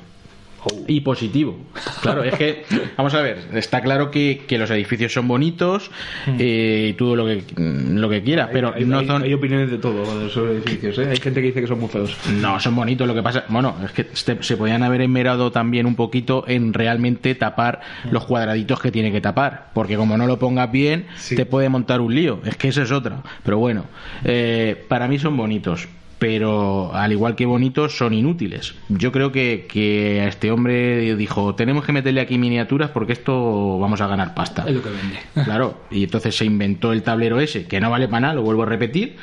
[0.87, 1.57] Y positivo.
[2.03, 2.65] Claro, es que,
[2.97, 5.91] vamos a ver, está claro que, que los edificios son bonitos
[6.39, 9.23] eh, y todo lo que, lo que quieras, pero hay, no son...
[9.25, 10.97] hay opiniones de todo sobre edificios.
[10.99, 11.09] ¿eh?
[11.11, 12.17] Hay gente que dice que son muy feos.
[12.41, 13.07] No, son bonitos.
[13.09, 16.73] Lo que pasa, bueno, es que este- se podían haber esmerado también un poquito en
[16.73, 17.81] realmente tapar
[18.13, 19.71] los cuadraditos que tiene que tapar.
[19.75, 21.35] Porque como no lo pongas bien, Sí.
[21.35, 22.41] te puede montar un lío.
[22.45, 23.23] Es que eso es otra.
[23.43, 23.87] Pero bueno,
[24.25, 25.89] eh, para mí son bonitos.
[26.19, 28.75] Pero al igual que bonitos, son inútiles.
[28.89, 33.79] Yo creo que, que a este hombre dijo: Tenemos que meterle aquí miniaturas porque esto
[33.79, 34.65] vamos a ganar pasta.
[34.67, 35.19] Es lo que vende.
[35.45, 38.65] Claro, y entonces se inventó el tablero ese, que no vale para nada, lo vuelvo
[38.65, 39.17] a repetir,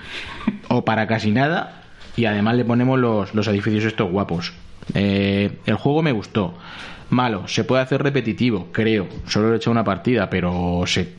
[0.69, 1.83] o para casi nada,
[2.15, 4.53] y además le ponemos los, los edificios estos guapos.
[4.93, 6.55] Eh, el juego me gustó.
[7.09, 9.07] Malo, se puede hacer repetitivo, creo.
[9.27, 11.13] Solo he hecho una partida, pero se,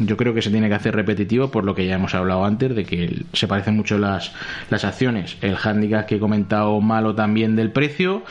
[0.00, 2.74] yo creo que se tiene que hacer repetitivo por lo que ya hemos hablado antes,
[2.74, 4.32] de que se parecen mucho las,
[4.70, 5.36] las acciones.
[5.40, 8.24] El handicap que he comentado malo también del precio.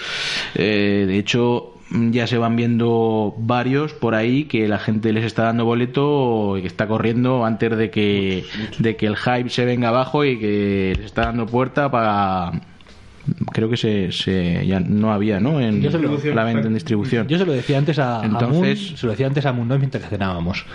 [0.56, 5.44] Eh, de hecho, ya se van viendo varios por ahí que la gente les está
[5.44, 8.46] dando boleto y que está corriendo antes de que,
[8.80, 12.52] de que el hype se venga abajo y que les está dando puerta para
[13.52, 16.74] creo que se, se ya no había no en Yo se lo- la venta en
[16.74, 19.54] distribución Yo se lo decía antes a, a Entonces- Moon, se lo decía antes a
[19.54, 20.66] Moon Noise mientras cenábamos.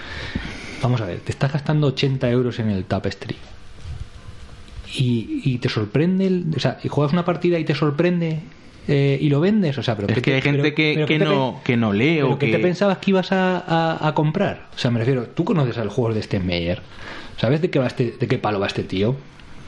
[0.83, 3.37] Vamos a ver, te estás gastando 80 euros en el Tapestry.
[4.95, 8.41] Y, y te sorprende, el- o sea, y juegas una partida y te sorprende
[8.91, 10.93] eh, y lo vendes, o sea, pero es ¿qué que te- hay gente pero- que,
[10.95, 13.11] pero que ¿qué te no que no lee pero o ¿qué que te pensabas que
[13.11, 14.69] ibas a, a- a comprar?
[14.75, 16.81] O sea, me refiero, tú conoces al juego de este Meyer,
[17.37, 19.15] ¿sabes de qué va este, de qué palo va este tío?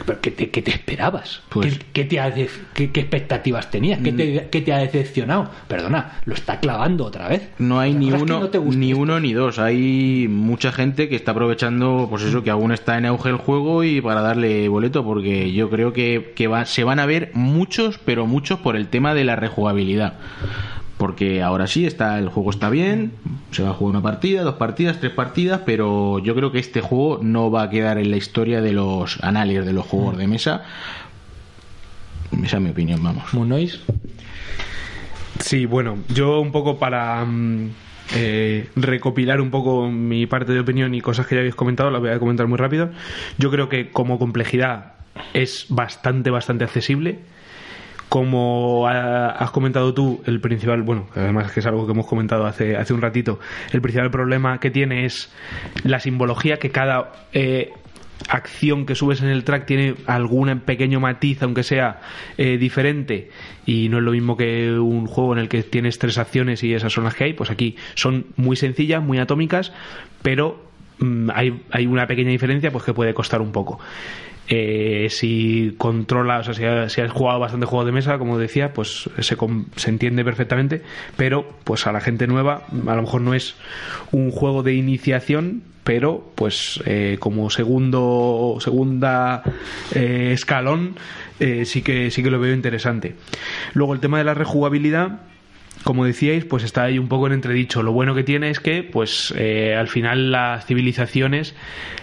[0.07, 1.43] ¿Pero ¿Qué te, qué te esperabas?
[1.49, 4.01] Pues- ¿Qué, qué te ha de- qué, qué expectativas tenías?
[4.01, 5.51] ¿Qué te, qué te ha decepcionado?
[5.69, 7.49] Perdona, lo está clavando otra vez.
[7.59, 12.07] no hay ni uno no ni uno ni dos hay mucha gente que está aprovechando
[12.11, 15.71] pues eso que aún está en auge el juego y para darle boleto porque yo
[15.71, 19.25] creo que, que va- se van a ver muchos pero muchos por el tema de
[19.25, 20.15] la rejugabilidad
[21.01, 23.13] porque ahora sí está el juego está bien
[23.53, 26.83] se va a jugar una partida dos partidas tres partidas pero yo creo que este
[26.83, 30.27] juego no va a quedar en la historia de los análisis de los juegos de
[30.27, 30.63] mesa
[32.45, 33.81] esa es mi opinión vamos Moon Noise,
[35.41, 37.71] Sí, bueno, yo un poco para mm,
[38.15, 42.01] eh, recopilar un poco mi parte de opinión y cosas que ya habéis comentado, las
[42.01, 42.91] voy a comentar muy rápido.
[43.39, 44.93] Yo creo que como complejidad
[45.33, 47.21] es bastante, bastante accesible.
[48.11, 52.45] Como ha- has comentado tú, el principal, bueno, además que es algo que hemos comentado
[52.45, 53.39] hace, hace un ratito,
[53.73, 55.33] el principal problema que tiene es
[55.85, 57.71] la simbología que cada eh,
[58.29, 62.01] acción que subes en el track tiene algún pequeño matiz, aunque sea
[62.37, 63.31] eh, diferente,
[63.65, 66.75] y no es lo mismo que un juego en el que tienes tres acciones y
[66.75, 69.73] esas son las que hay, pues aquí son muy sencillas, muy atómicas,
[70.23, 70.61] pero
[70.99, 73.79] mm, hay, hay una pequeña diferencia pues que puede costar un poco.
[74.53, 78.37] Eh, si controla, o sea, si, ha- si has jugado bastante juegos de mesa, como
[78.37, 79.37] decía, pues se,
[79.77, 80.83] se entiende perfectamente,
[81.17, 83.55] pero pues a la gente nueva a lo mejor no es
[84.11, 89.43] un juego de iniciación, pero pues eh, como segundo segunda
[89.95, 90.97] eh, escalón
[91.39, 93.15] eh, sí que sí que lo veo interesante.
[93.73, 95.21] Luego el tema de la rejugabilidad
[95.85, 97.83] como decíais, pues está ahí un poco en entredicho.
[97.83, 101.55] Lo bueno que tiene es que, pues, eh, al final las civilizaciones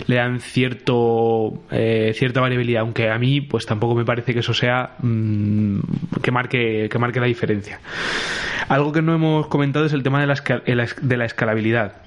[0.07, 4.53] le dan cierto eh, cierta variabilidad, aunque a mí, pues, tampoco me parece que eso
[4.53, 5.79] sea mm,
[6.21, 7.79] que marque que marque la diferencia.
[8.67, 12.01] Algo que no hemos comentado es el tema de la, de la escalabilidad.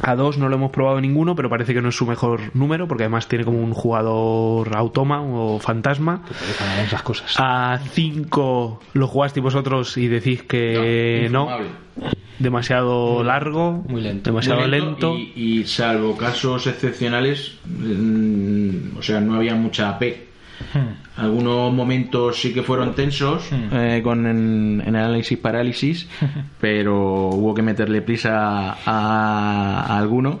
[0.00, 2.88] A 2 no lo hemos probado ninguno, pero parece que no es su mejor número,
[2.88, 6.22] porque además tiene como un jugador automa o fantasma.
[6.84, 7.34] esas cosas.
[7.38, 11.48] A 5 lo jugasteis vosotros y decís que no,
[12.38, 14.30] demasiado largo, muy lento.
[14.30, 15.16] demasiado Muy lento.
[15.16, 20.31] Y, y salvo casos excepcionales, mm, o sea, no había mucha AP.
[21.16, 26.08] Algunos momentos sí que fueron tensos eh, con en, en análisis parálisis,
[26.60, 30.40] pero hubo que meterle prisa a, a alguno.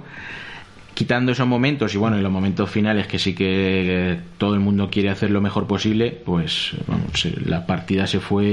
[1.02, 4.88] Quitando esos momentos y bueno, en los momentos finales que sí que todo el mundo
[4.88, 8.44] quiere hacer lo mejor posible, pues vamos, se- la partida se fue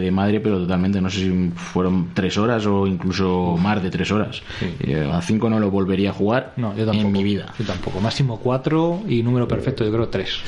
[0.00, 4.10] de madre, pero totalmente, no sé si fueron tres horas o incluso más de tres
[4.12, 4.40] horas.
[4.80, 7.08] Eh, A cinco no lo volvería a jugar No, yo tampoco.
[7.08, 7.52] en mi vida.
[7.58, 8.00] Yo tampoco.
[8.00, 10.40] Máximo 4 y número perfecto, yo creo 3.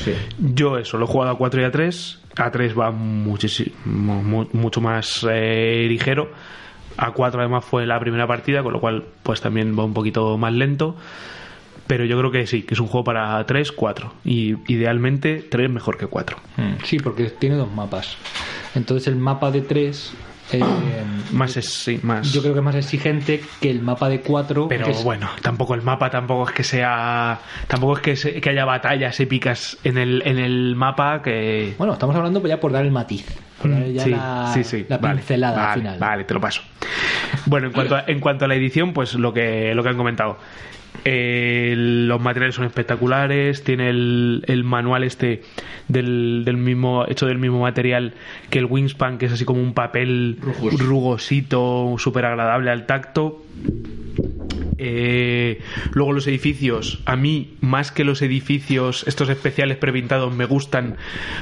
[0.55, 2.19] Yo eso, lo he jugado a 4 y a 3.
[2.39, 6.31] A 3 va muchísimo, mu- mucho más eh, ligero.
[6.97, 10.39] A 4 además fue la primera partida, con lo cual pues también va un poquito
[10.39, 10.97] más lento.
[11.93, 14.15] Pero yo creo que sí, que es un juego para 3, 4.
[14.25, 16.39] Y idealmente 3 mejor que 4.
[16.85, 18.17] Sí, porque tiene dos mapas.
[18.75, 20.15] Entonces el mapa de 3
[21.33, 22.33] Más es, sí, más.
[22.33, 24.69] yo creo que es más exigente que el mapa de 4.
[24.69, 27.39] Pero bueno, tampoco el mapa tampoco es que sea.
[27.69, 31.75] Tampoco es que, se- que haya batallas épicas en el, en el mapa que.
[31.77, 33.27] Bueno, estamos hablando ya por dar el matiz.
[33.61, 35.99] Por dar ya sí, la, sí, sí, la vale, pincelada vale, al final.
[35.99, 36.63] Vale, te lo paso.
[37.45, 39.97] Bueno, en cuanto a, en cuanto a la edición, pues lo que, lo que han
[39.99, 40.39] comentado.
[41.05, 45.43] Eh, los materiales son espectaculares, tiene el, el manual este
[45.89, 48.15] del, del mismo, hecho del mismo material
[48.51, 50.39] que el Wingspan, que es así como un papel
[50.79, 53.43] rugosito, súper agradable al tacto.
[54.79, 55.61] Eh,
[55.93, 60.97] luego los edificios, a mí más que los edificios, estos especiales prepintados, me gustan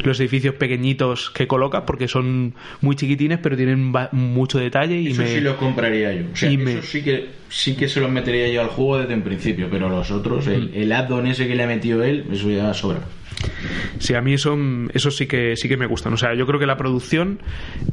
[0.05, 5.23] los edificios pequeñitos que coloca porque son muy chiquitines pero tienen mucho detalle y Eso
[5.23, 5.29] me...
[5.29, 6.25] sí lo compraría yo.
[6.33, 8.99] O sea, y eso me- sí que sí que se los metería yo al juego
[8.99, 10.51] desde el principio, pero los otros, Mm.
[10.51, 13.01] el, el add-on ese que le ha metido él, eso ya sobra.
[13.99, 14.57] Sí, a mí eso,
[14.95, 16.13] eso sí que sí que me gustan.
[16.13, 17.41] O sea, yo creo que la producción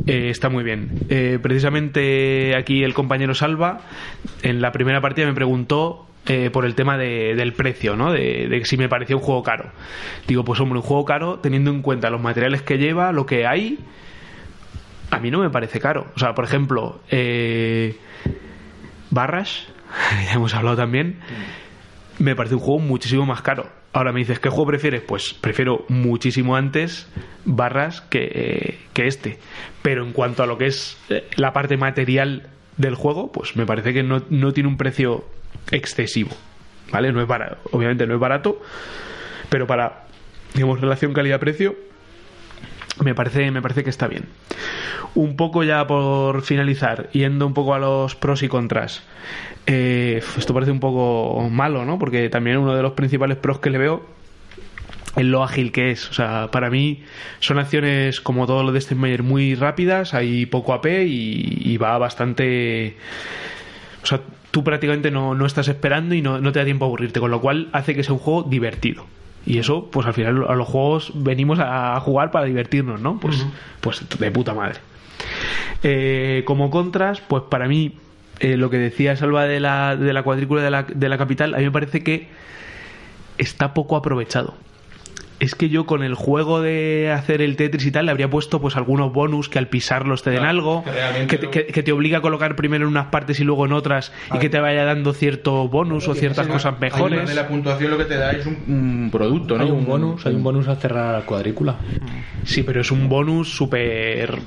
[0.06, 0.92] eh, está muy bien.
[1.10, 3.82] Eh, precisamente aquí el compañero Salva,
[4.44, 8.12] en la primera partida me preguntó eh, por el tema de- del precio, ¿no?
[8.12, 9.72] De, de si me parecía un juego caro.
[10.28, 13.46] Digo, pues hombre, un juego caro, teniendo en cuenta los materiales que lleva, lo que
[13.48, 13.80] hay,
[15.12, 16.08] a mí no me parece caro.
[16.16, 17.96] O sea, por ejemplo, eh,
[19.10, 19.64] Barrash,
[20.26, 21.20] ya hemos hablado también,
[22.20, 23.70] me parece un juego muchísimo más caro.
[23.98, 25.02] Ahora me dices, ¿qué juego prefieres?
[25.02, 27.08] Pues prefiero muchísimo antes
[27.46, 29.40] Barras que, eh, que este.
[29.82, 32.44] Pero en cuanto a lo que es eh, la parte material
[32.78, 35.26] del juego, pues me parece que no, no tiene un precio
[35.72, 36.30] excesivo.
[36.92, 37.12] ¿Vale?
[37.12, 37.58] No es barato.
[37.72, 38.62] Obviamente no es barato,
[39.50, 40.06] pero para,
[40.54, 41.76] digamos, relación calidad-precio,
[43.04, 44.26] me parece, me parece que está bien.
[45.16, 49.02] Un poco ya por finalizar, yendo un poco a los pros y contras.
[49.68, 52.00] Eh, esto parece un poco malo, ¿no?
[52.00, 54.02] Porque también uno de los principales pros que le veo
[55.18, 56.10] es lo ágil que es.
[56.10, 57.04] O sea, para mí
[57.40, 61.98] son acciones como todo lo de Steinmeier muy rápidas, hay poco AP y, y va
[61.98, 62.96] bastante...
[64.04, 64.22] O sea,
[64.52, 67.30] tú prácticamente no, no estás esperando y no, no te da tiempo a aburrirte, con
[67.30, 69.06] lo cual hace que sea un juego divertido.
[69.46, 73.20] Y eso, pues al final a los juegos venimos a jugar para divertirnos, ¿no?
[73.20, 73.46] Pues,
[73.82, 74.80] pues de puta madre.
[75.84, 77.94] Eh, como contras, pues para mí,
[78.40, 81.54] eh, lo que decía Salva de la, de la cuadrícula de la, de la capital,
[81.54, 82.28] a mí me parece que
[83.38, 84.56] está poco aprovechado.
[85.40, 88.60] Es que yo con el juego de hacer el Tetris y tal le habría puesto
[88.60, 91.66] pues algunos bonus que al pisarlos te den Claro, algo, que que te, no- que-
[91.68, 94.50] que te obliga a colocar primero en unas partes y luego en otras y que
[94.50, 97.30] te vaya dando cierto bonus o ciertas cosas Además mejores.
[97.30, 99.64] de la puntuación lo que te da es un, un producto, ¿no?
[99.66, 101.76] Hay un bonus, hay un bonus a cerrar la cuadrícula.
[102.44, 104.40] Sí, pero es un bonus súper...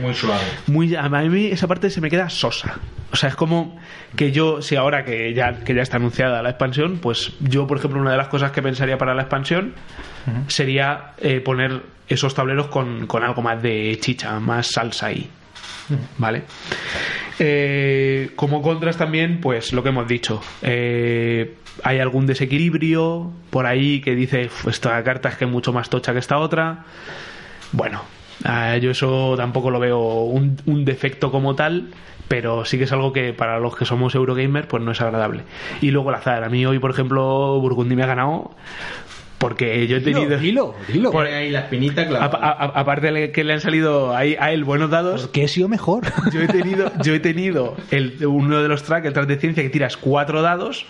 [0.00, 0.42] muy suave.
[0.66, 2.78] muy a mí esa parte se me queda sosa.
[3.12, 3.76] O sea es como
[4.16, 7.78] que yo si ahora que ya que ya está anunciada la expansión pues yo por
[7.78, 9.74] ejemplo una de las cosas que pensaría para la expansión
[10.48, 15.28] sería eh, poner esos tableros con, con algo más de chicha más salsa ahí.
[16.18, 16.42] Vale
[17.38, 20.40] Eh, como contras también pues lo que hemos dicho.
[20.62, 25.72] Eh, hay algún desequilibrio por ahí que dice "Uf, esta carta es que es mucho
[25.72, 26.84] más tocha que esta otra
[27.72, 28.02] bueno,
[28.44, 31.88] Ah, yo eso tampoco lo veo un, un defecto como tal,
[32.28, 35.42] pero sí que es algo que para los que somos Eurogamers pues no es agradable.
[35.80, 36.42] Y luego el azar.
[36.44, 38.50] A mí hoy, por ejemplo, Burgundy me ha ganado
[39.38, 40.38] porque yo he tenido...
[40.38, 41.10] Dilo, dilo.
[41.10, 44.62] Por- Pone ahí la espinita a- aparte de que le han salido ahí a él
[44.62, 46.04] buenos dados, ¿Por qué he sido mejor?
[46.32, 49.62] yo he tenido, yo he tenido el, uno de los tracks, el track de ciencia,
[49.64, 50.86] que tiras cuatro dados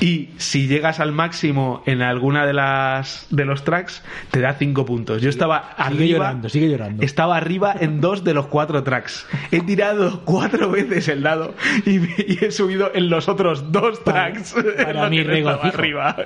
[0.00, 4.84] y si llegas al máximo en alguna de las de los tracks, te da cinco
[4.86, 5.20] puntos.
[5.22, 6.18] Yo estaba Sigue arriba.
[6.18, 7.02] llorando, sigue llorando.
[7.02, 9.26] Estaba arriba en dos de los cuatro tracks.
[9.50, 11.54] He tirado cuatro veces el dado
[11.84, 14.52] y, me- y he subido en los otros dos Para- tracks.
[14.52, 15.66] para estaba regocijo.
[15.66, 16.16] arriba.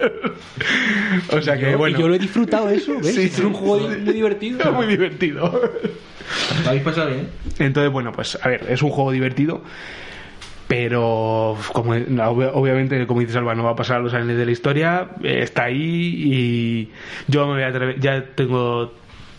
[1.30, 1.96] o sea que Yo- bueno.
[1.96, 3.14] y yo lo he disfrutado eso, ¿ves?
[3.14, 3.96] Sí, es un juego sí.
[3.98, 4.72] muy divertido.
[4.72, 5.60] muy divertido.
[6.62, 7.28] ¿Lo habéis pasado bien?
[7.58, 9.62] Entonces, bueno, pues a ver, es un juego divertido,
[10.76, 14.46] pero como ob- obviamente, como dices Alba, no va a pasar a los años de
[14.46, 16.90] la historia, eh, está ahí y
[17.28, 18.94] yo me voy a atrever, ya tengo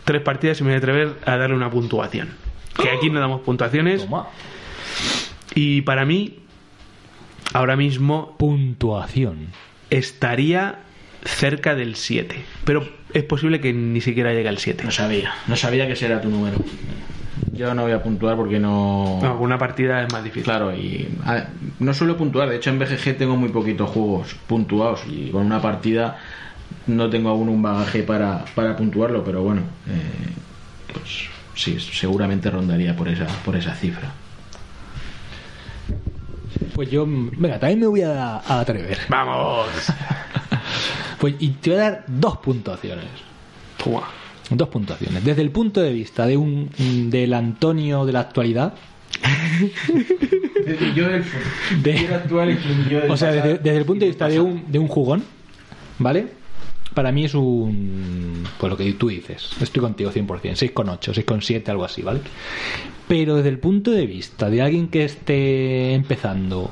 [0.06, 2.30] tres partidas y me voy a atrever a darle una puntuación.
[2.80, 4.28] Que aquí no damos puntuaciones Toma.
[5.56, 6.38] y para mí,
[7.52, 9.48] ahora mismo Puntuación.
[9.90, 10.82] estaría
[11.26, 14.84] cerca del 7, pero es posible que ni siquiera llegue al 7.
[14.84, 16.58] No sabía, no sabía que ese era tu número.
[17.54, 19.20] Yo no voy a puntuar porque no...
[19.22, 20.44] No, una partida es más difícil.
[20.44, 21.48] Claro, y a-
[21.80, 22.50] no suelo puntuar.
[22.50, 26.18] De hecho, en BGG tengo muy poquitos juegos puntuados y con una partida
[26.88, 30.34] no tengo aún un bagaje para, para puntuarlo, pero bueno, eh,
[30.92, 34.12] pues sí, seguramente rondaría por esa, por esa cifra.
[36.74, 38.98] Pues yo, venga, también me voy a, a atrever.
[39.10, 39.68] ¡Vamos!
[41.20, 43.06] Pues, y te voy a dar dos puntuaciones.
[43.82, 44.04] Toma.
[44.50, 45.24] Dos puntuaciones.
[45.24, 46.70] Desde el punto de vista de un
[47.10, 48.74] del Antonio de la actualidad,
[50.96, 51.24] Yo del
[51.84, 54.64] de- actual y yo del o sea, desde, desde el punto de vista de un,
[54.72, 55.24] de un jugón,
[56.00, 56.28] ¿vale?
[56.94, 58.44] Para mí es un.
[58.60, 59.50] Pues lo que tú dices.
[59.62, 60.28] Estoy contigo 100%.
[60.28, 62.20] 6,8, 6,7, algo así, ¿vale?
[63.08, 66.72] Pero desde el punto de vista de alguien que esté empezando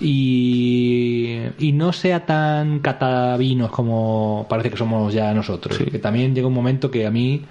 [0.00, 6.48] y, y no sea tan catavinos como parece que somos ya nosotros, que también llega
[6.48, 7.42] un momento que a mí,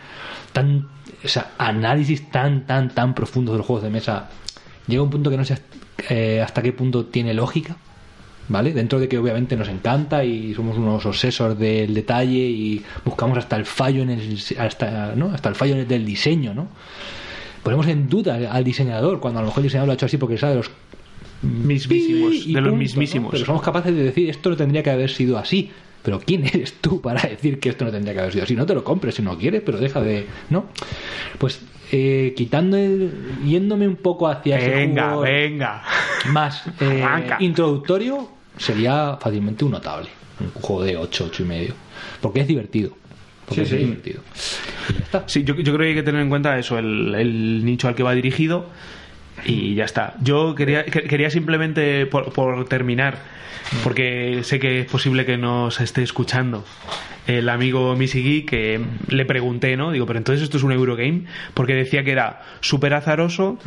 [0.51, 0.87] tan,
[1.23, 4.29] o sea, análisis tan, tan, tan profundo de los juegos de mesa,
[4.87, 5.57] llega un punto que no sé
[6.09, 7.77] eh, hasta qué punto tiene lógica.
[8.49, 8.73] ¿Vale?
[8.73, 13.55] Dentro de que obviamente nos encanta y somos unos obsesos del detalle y buscamos hasta
[13.55, 15.31] el fallo en el hasta, ¿no?
[15.33, 16.67] hasta el fallo en el del diseño, ¿no?
[17.63, 20.17] Ponemos en duda al diseñador cuando a lo mejor el diseñador lo ha hecho así
[20.17, 20.69] porque sabe los
[21.43, 23.25] Mismísimos, de los punto, mismísimos.
[23.25, 23.31] ¿no?
[23.31, 25.71] Pero somos capaces de decir esto no tendría que haber sido así.
[26.01, 28.55] Pero ¿quién eres tú para decir que esto no tendría que haber sido así?
[28.55, 30.25] No te lo compres si no quieres, pero deja de.
[30.49, 30.65] ¿No?
[31.37, 31.61] Pues
[31.91, 33.11] eh, quitando el.
[33.45, 35.83] yéndome un poco hacia ese Venga, juego venga.
[36.31, 37.03] más eh,
[37.39, 40.09] introductorio, sería fácilmente un notable.
[40.39, 41.73] Un juego de 8, 8 y medio.
[42.21, 42.95] Porque es divertido.
[43.45, 43.85] Porque Sí, es sí.
[43.85, 44.21] divertido.
[45.27, 47.95] Sí, yo, yo creo que hay que tener en cuenta eso, el, el nicho al
[47.95, 48.65] que va dirigido
[49.45, 50.15] y ya está.
[50.21, 53.17] Yo quería, que- quería simplemente, por, por terminar,
[53.83, 56.63] porque sé que es posible que nos esté escuchando
[57.25, 59.91] el amigo Missy que le pregunté, ¿no?
[59.91, 63.57] Digo, pero entonces esto es un Eurogame, porque decía que era súper azaroso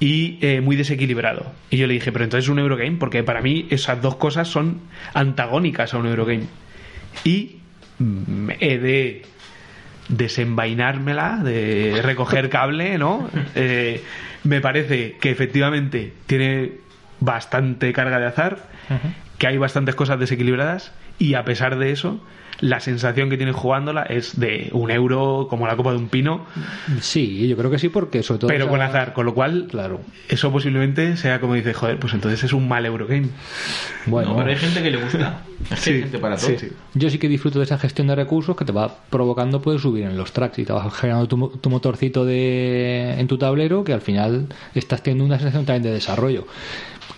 [0.00, 1.52] y eh, muy desequilibrado.
[1.70, 4.48] Y yo le dije, pero entonces es un Eurogame, porque para mí esas dos cosas
[4.48, 4.80] son
[5.14, 6.46] antagónicas a un Eurogame.
[7.24, 7.58] Y
[8.00, 9.22] mm, he de
[10.08, 13.28] desenvainármela, de recoger cable, ¿no?
[13.54, 14.02] Eh,
[14.48, 16.72] me parece que efectivamente tiene
[17.20, 18.58] bastante carga de azar,
[19.36, 22.18] que hay bastantes cosas desequilibradas y a pesar de eso,
[22.60, 26.44] la sensación que tienes jugándola es de un euro como la copa de un pino,
[27.00, 28.48] Sí, yo creo que sí, porque sobre todo.
[28.48, 30.00] pero esa- con azar, con lo cual Claro.
[30.28, 33.28] eso posiblemente sea como dices, joder, pues entonces es un mal Eurogame.
[34.06, 35.42] Bueno, No, pero hay gente que le gusta.
[35.70, 36.48] Es que hay gente para todo.
[36.48, 36.68] Sí, sí.
[36.94, 40.04] Yo sí que disfruto de esa gestión de recursos que te va provocando puedes subir
[40.04, 43.92] en los tracks y te vas generando tu, tu motorcito de, en tu tablero que
[43.92, 46.46] al final estás teniendo una sensación también de desarrollo.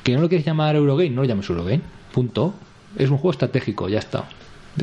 [0.03, 1.81] Que no lo quieres llamar Eurogame, no lo llames Eurogame.
[2.13, 2.55] Punto.
[2.99, 4.25] Es un juego estratégico, ya está.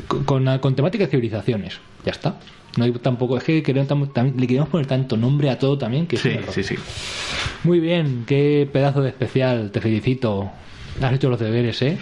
[0.06, 2.38] Con, con, con temática de civilizaciones, ya está.
[2.76, 5.78] No hay tampoco, es que queremos tam- tam- le queremos poner tanto nombre a todo
[5.78, 6.74] también que Sí, sí, sí.
[7.64, 10.50] Muy bien, qué pedazo de especial, te felicito.
[11.00, 11.96] Has hecho los deberes, ¿eh?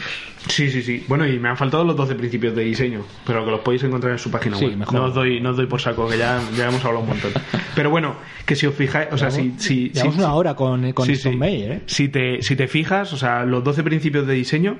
[0.48, 1.04] Sí, sí, sí.
[1.06, 4.12] Bueno, y me han faltado los 12 principios de diseño, pero que los podéis encontrar
[4.12, 4.76] en su página Sí, web.
[4.78, 4.94] mejor.
[4.94, 7.32] No os doy, no os doy por saco, que ya, ya hemos hablado un montón.
[7.74, 8.14] Pero bueno,
[8.46, 11.28] que si os fijáis, o sea, si, si, si- una hora con, con sí.
[11.30, 11.80] Meyer, ¿eh?
[11.86, 14.78] Si te, si te fijas, o sea, los 12 principios de diseño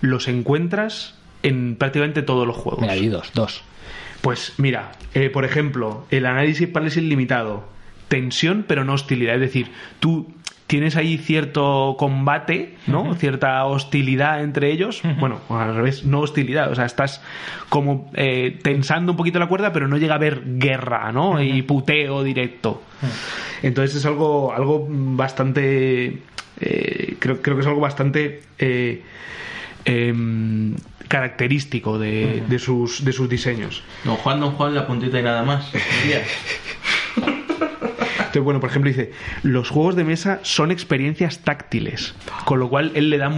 [0.00, 2.80] los encuentras en prácticamente todos los juegos.
[2.80, 3.62] Mira, hay dos, dos.
[4.20, 7.68] Pues mira, eh, por ejemplo, el análisis parálisis limitado,
[8.08, 9.34] tensión pero no hostilidad.
[9.36, 9.70] Es decir,
[10.00, 10.26] tú
[10.66, 13.14] tienes ahí cierto combate, ¿no?
[13.14, 15.00] Cierta hostilidad entre ellos.
[15.18, 16.70] Bueno, o al revés, no hostilidad.
[16.70, 17.22] O sea, estás
[17.70, 21.40] como eh, tensando un poquito la cuerda, pero no llega a haber guerra, ¿no?
[21.42, 22.82] Y puteo directo.
[23.62, 26.18] Entonces es algo, algo bastante.
[26.60, 28.42] eh, creo, creo que es algo bastante.
[28.58, 29.02] eh,
[29.84, 30.74] em,
[31.08, 33.82] característico de, de sus, de sus diseños.
[34.04, 35.70] Don Juan, Don Juan, la puntita y nada más.
[37.16, 42.14] Entonces, bueno, por ejemplo, dice, los juegos de mesa son experiencias táctiles,
[42.44, 43.32] con lo cual él le da,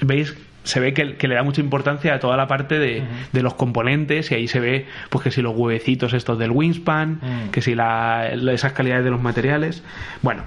[0.00, 0.34] ¿veis?
[0.62, 3.02] Se ve que, que le da mucha importancia a toda la parte de,
[3.32, 7.20] de los componentes y ahí se ve, pues que si los huevecitos estos del wingspan,
[7.22, 7.50] Mm.
[7.50, 9.82] que si la, la- esas calidades de los materiales.
[10.20, 10.42] Bueno,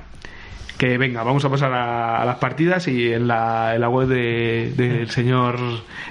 [0.82, 4.08] que venga, vamos a pasar a, a las partidas y en la, en la web
[4.08, 5.60] de- del señor,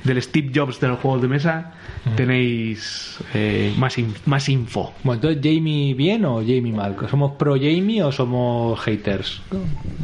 [0.05, 1.73] del Steve Jobs de los juegos de mesa,
[2.15, 4.93] tenéis eh, más, in- más info.
[5.03, 6.95] Bueno, entonces, ¿Jamie bien o Jamie mal?
[7.11, 9.43] ¿Somos pro Jamie o somos haters?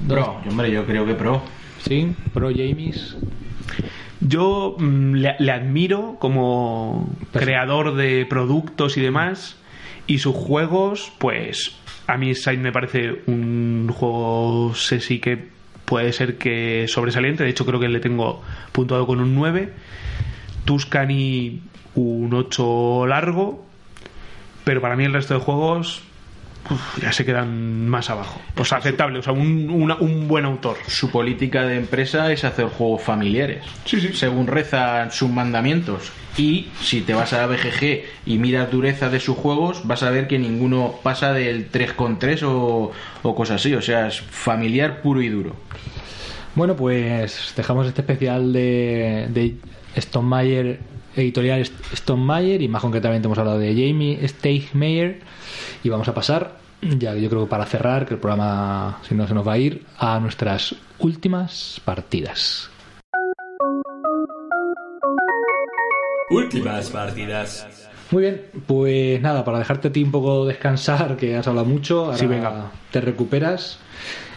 [0.09, 1.43] Pro, hombre, yo creo que pro.
[1.87, 2.13] ¿Sí?
[2.35, 3.17] ¿Pro Jamies?
[4.21, 9.57] Yo mm, le, le admiro como Pues- creador de productos y demás.
[10.09, 11.77] Y sus juegos, pues
[12.07, 15.49] a mí Side me parece un juego, sé sí que
[15.85, 17.45] puede ser que sobresaliente.
[17.45, 18.43] De hecho, creo que le tengo
[18.73, 19.73] puntuado con un 9.
[20.65, 21.61] Tuscany
[21.95, 23.65] un 8 largo.
[24.65, 26.03] Pero para mí el resto de juegos
[26.71, 28.41] uf, ya se quedan más abajo.
[28.57, 29.19] O sea, aceptable.
[29.19, 30.77] O sea, un, una- un buen autor.
[30.87, 33.65] Su política de empresa es hacer juegos familiares.
[33.85, 34.11] Sí, sí.
[34.15, 36.13] Según rezan sus mandamientos.
[36.39, 40.27] Y si te vas a BGG y miras dureza de sus juegos, vas a ver
[40.29, 43.75] que ninguno pasa del 3,3 o, o cosas así.
[43.75, 45.57] O sea, es familiar puro y duro.
[46.55, 49.55] Bueno, pues dejamos este especial de, de
[50.01, 50.81] Stonemeyer,
[51.17, 51.65] editorial
[51.95, 55.21] Stonemeyer, y más concretamente hemos hablado de Jamie Steinmeier,
[55.83, 59.27] y vamos a pasar, ya yo creo que para cerrar, que el programa, si no
[59.27, 62.71] se nos va a ir, a nuestras últimas partidas.
[66.31, 67.67] Últimas partidas.
[68.11, 72.07] Muy bien, pues nada, para dejarte a ti un poco descansar, que has hablado mucho,
[72.07, 72.71] ahora Sí, venga.
[72.91, 73.79] te recuperas.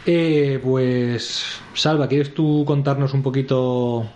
[0.05, 4.07] Eh, pues, Salva, ¿quieres tú contarnos un poquito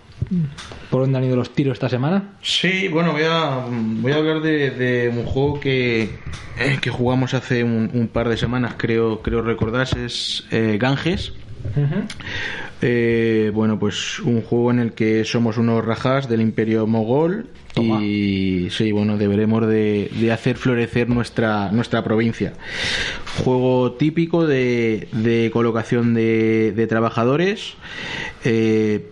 [0.89, 2.33] por dónde han ido los tiros esta semana?
[2.41, 6.03] Sí, bueno, voy a, voy a hablar de, de un juego que,
[6.59, 11.33] eh, que jugamos hace un, un par de semanas, creo, creo recordar, es eh, Ganges.
[12.81, 18.03] Eh, bueno, pues un juego en el que somos unos rajas del Imperio Mogol Toma.
[18.03, 22.53] y sí, bueno, deberemos de, de hacer florecer nuestra, nuestra provincia.
[23.45, 27.75] Juego típico de, de colocación de, de trabajadores.
[28.43, 29.09] Eh,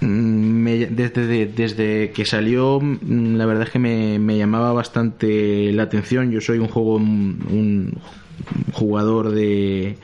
[0.00, 5.84] me- desde, desde que salió, mm, la verdad es que me, me llamaba bastante la
[5.84, 6.30] atención.
[6.30, 7.94] Yo soy un juego, un,
[8.72, 9.96] jugador de.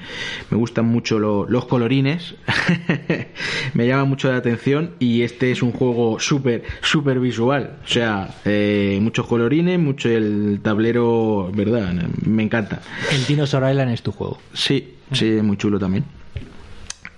[0.50, 2.34] Me gustan mucho lo- los colorines.
[3.74, 4.90] me llama mucho la atención.
[4.98, 7.76] Y este es un juego súper, súper visual.
[7.84, 11.92] O sea, eh, muchos colorines, mucho el tablero, ¿verdad?
[12.26, 12.82] Me encanta.
[13.10, 16.04] El Dinosaur Island es tu juego, Sí, sí, muy chulo también.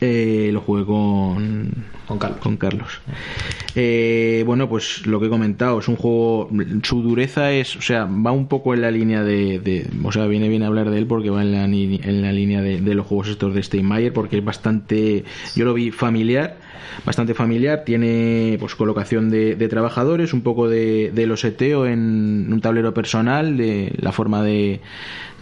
[0.00, 1.72] Eh, lo jugué con,
[2.06, 2.38] con Carlos.
[2.40, 3.00] con Carlos.
[3.74, 6.48] Eh, bueno, pues lo que he comentado, es un juego,
[6.82, 10.26] su dureza es, o sea, va un poco en la línea de, de- o sea,
[10.26, 13.06] viene bien hablar de él porque va en la, en la línea de, de los
[13.06, 15.24] juegos estos de Steinmeier porque es bastante,
[15.56, 16.58] yo lo vi familiar,
[17.04, 22.60] bastante familiar, tiene pues colocación de, de trabajadores, un poco de, de loseteo en un
[22.60, 24.80] tablero personal, de la forma de,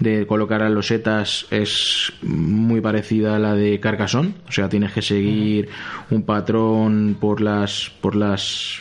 [0.01, 5.03] de colocar a losetas es muy parecida a la de Carcassonne, o sea, tienes que
[5.03, 5.69] seguir
[6.11, 8.79] un patrón por las por las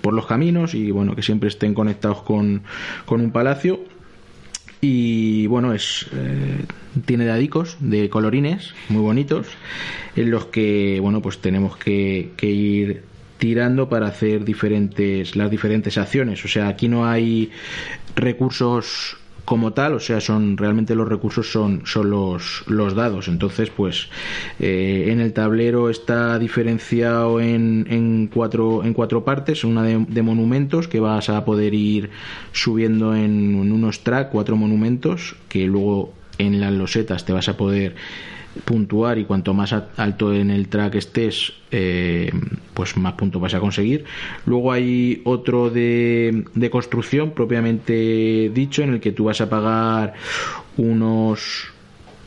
[0.00, 2.62] por los caminos y bueno, que siempre estén conectados con,
[3.06, 3.80] con un palacio
[4.84, 6.64] y bueno es eh,
[7.06, 9.46] tiene dadicos de colorines muy bonitos
[10.16, 15.98] en los que bueno pues tenemos que, que ir tirando para hacer diferentes las diferentes
[15.98, 16.44] acciones.
[16.44, 17.50] O sea aquí no hay
[18.14, 23.28] recursos como tal, o sea, son realmente los recursos son, son los, los dados.
[23.28, 24.08] Entonces, pues
[24.60, 30.22] eh, en el tablero está diferenciado en, en, cuatro, en cuatro partes, una de, de
[30.22, 32.10] monumentos que vas a poder ir
[32.52, 37.56] subiendo en, en unos track, cuatro monumentos, que luego en las losetas te vas a
[37.56, 37.94] poder
[38.64, 42.30] puntuar y cuanto más alto en el track estés, eh,
[42.74, 44.04] pues más puntos vas a conseguir.
[44.46, 50.14] Luego hay otro de, de construcción propiamente dicho en el que tú vas a pagar
[50.76, 51.68] unos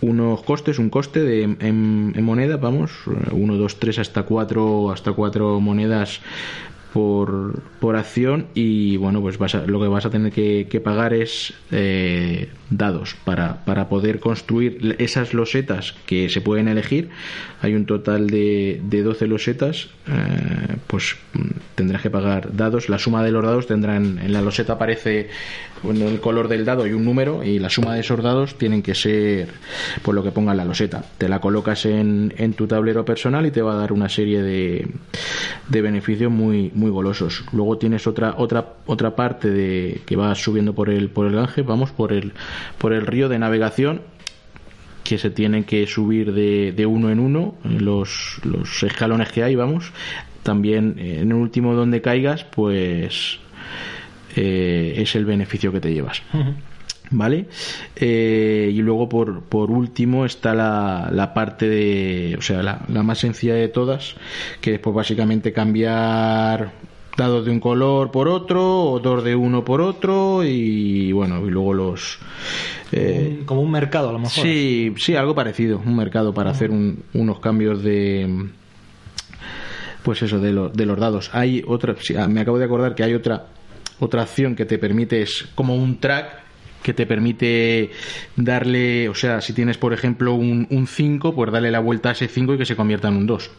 [0.01, 2.91] unos costes, un coste de, en, moneda, vamos,
[3.31, 6.21] uno, dos, tres, hasta cuatro, hasta cuatro monedas
[6.93, 10.79] por, por acción y bueno, pues vas a- lo que vas a tener que, que
[10.79, 17.09] pagar es eh, dados para, para poder construir esas losetas que se pueden elegir.
[17.61, 21.39] Hay un total de, de 12 losetas, eh, pues mm,
[21.75, 22.89] tendrás que pagar dados.
[22.89, 25.29] La suma de los dados tendrán, en la loseta aparece
[25.83, 28.81] en el color del dado y un número y la suma de esos dados tienen
[28.81, 29.49] que ser
[30.01, 31.03] pues lo que ponga en la loseta.
[31.17, 34.41] Te la colocas en, en tu tablero personal y te va a dar una serie
[34.41, 34.87] de,
[35.69, 37.43] de beneficios muy, muy golosos.
[37.51, 41.65] Luego tienes otra, otra, otra parte de que va subiendo por el, por el Ganges,
[41.65, 42.33] vamos, por el,
[42.77, 44.01] por el río de navegación
[45.03, 49.55] que se tienen que subir de, de uno en uno los, los escalones que hay,
[49.55, 49.91] vamos.
[50.41, 53.39] También eh, en el último donde caigas, pues
[54.35, 56.21] eh, es el beneficio que te llevas.
[57.11, 57.45] ¿Vale?
[57.95, 63.03] Eh, y luego por, por último está la, la parte de, o sea, la, la
[63.03, 64.15] más sencilla de todas,
[64.59, 66.71] que es pues básicamente cambiar
[67.17, 71.49] dados de un color por otro, o dos de uno por otro, y bueno, y
[71.49, 72.17] luego los...
[72.91, 74.43] eh, como un mercado, a lo mejor.
[74.43, 78.47] Sí, sí, algo parecido, un mercado para hacer un- unos cambios de
[80.03, 81.29] pues eso de, lo- de los dados.
[81.33, 83.47] Hay otra, sí, ah, me acabo de acordar que hay otra
[83.99, 86.43] otra acción que te permite es como un track
[86.83, 87.91] que te permite
[88.35, 92.27] darle, o sea, si tienes por ejemplo un 5, pues darle la vuelta a ese
[92.27, 93.49] 5 y que se convierta en un 2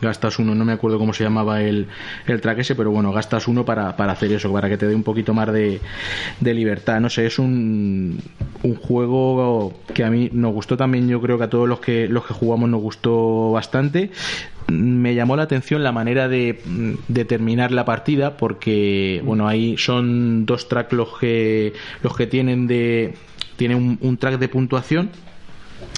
[0.00, 1.86] gastas uno, no me acuerdo cómo se llamaba el,
[2.26, 4.94] el track ese, pero bueno, gastas uno para, para hacer eso, para que te dé
[4.94, 5.80] un poquito más de,
[6.40, 7.00] de libertad.
[7.00, 8.18] No sé, es un,
[8.62, 12.08] un juego que a mí nos gustó también, yo creo que a todos los que,
[12.08, 14.10] los que jugamos nos gustó bastante.
[14.66, 16.58] Me llamó la atención la manera de,
[17.08, 22.66] de terminar la partida, porque, bueno, ahí son dos tracks los que, los que tienen
[22.66, 23.14] de.
[23.56, 25.10] Tiene un, un track de puntuación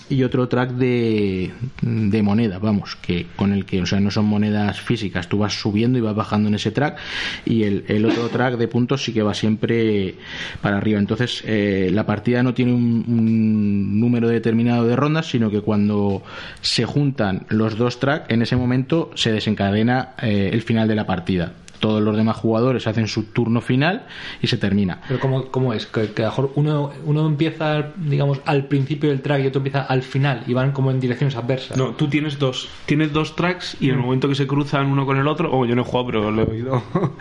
[0.09, 1.51] y otro track de,
[1.83, 5.53] de moneda, vamos, que con el que, o sea, no son monedas físicas, tú vas
[5.53, 6.99] subiendo y vas bajando en ese track
[7.45, 10.15] y el, el otro track de puntos sí que va siempre
[10.61, 10.99] para arriba.
[10.99, 16.23] Entonces, eh, la partida no tiene un, un número determinado de rondas, sino que cuando
[16.61, 21.07] se juntan los dos tracks, en ese momento se desencadena eh, el final de la
[21.07, 21.53] partida.
[21.79, 24.07] Todos los demás jugadores hacen su turno final
[24.43, 25.01] y se termina.
[25.09, 25.87] Pero ¿cómo, cómo es?
[25.87, 29.59] Que, que a lo mejor uno, uno empieza, digamos, al principio del track y otro
[29.61, 31.77] empieza al final y van como en direcciones adversas.
[31.77, 32.69] No, tú tienes dos.
[32.87, 35.65] Tienes dos tracks y en el momento que se cruzan uno con el otro, o
[35.67, 36.83] yo no he jugado, pero lo he oído.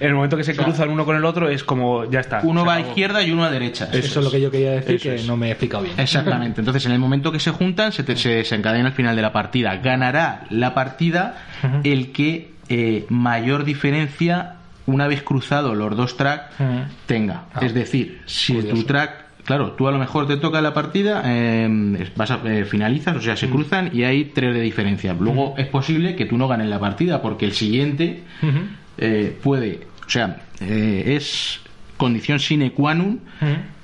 [0.00, 2.40] En el momento que se cruzan uno con el otro es como, ya está.
[2.44, 3.88] Uno va a izquierda y uno a derecha.
[3.92, 5.26] Eso es lo que yo quería decir, Eso que es.
[5.26, 5.98] no me he explicado bien.
[5.98, 6.60] Exactamente.
[6.60, 9.32] Entonces, en el momento que se juntan, se, te- se desencadena al final de la
[9.32, 9.76] partida.
[9.76, 11.36] Ganará la partida
[11.84, 14.56] el que eh, mayor diferencia,
[14.86, 16.80] una vez cruzado los dos tracks, Ujú.
[17.06, 17.44] tenga.
[17.54, 17.60] Ah.
[17.64, 18.76] Es decir, si Curioso.
[18.76, 19.26] tu track.
[19.44, 23.20] Claro, tú a lo mejor te toca la partida, eh, vas a- eh, finalizas, o
[23.20, 25.14] sea, se cruzan y hay tres de diferencia.
[25.14, 28.24] Luego es posible que tú no ganes la partida porque el siguiente
[28.98, 31.60] eh, puede, o sea, es
[31.96, 33.20] condición sine qua non.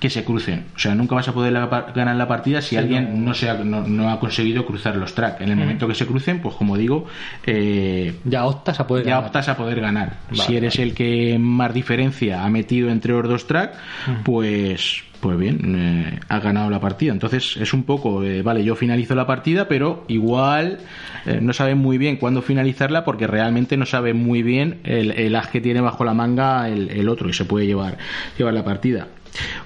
[0.03, 0.65] Que se crucen.
[0.75, 3.55] O sea, nunca vas a poder la ganar la partida si alguien no, se ha,
[3.55, 5.41] no, no ha conseguido cruzar los tracks.
[5.41, 7.07] En el momento que se crucen, pues como digo,
[7.47, 9.27] eh, Ya optas a poder ya ganar.
[9.27, 10.19] optas a poder ganar.
[10.29, 13.79] Vale, si eres el que más diferencia ha metido entre los dos tracks,
[14.25, 17.13] pues pues bien, eh, has ganado la partida.
[17.13, 20.79] Entonces es un poco, eh, vale, yo finalizo la partida, pero igual
[21.27, 25.37] eh, no sabe muy bien cuándo finalizarla porque realmente no sabe muy bien el, el
[25.37, 27.99] as que tiene bajo la manga el, el otro y se puede llevar,
[28.37, 29.07] llevar la partida.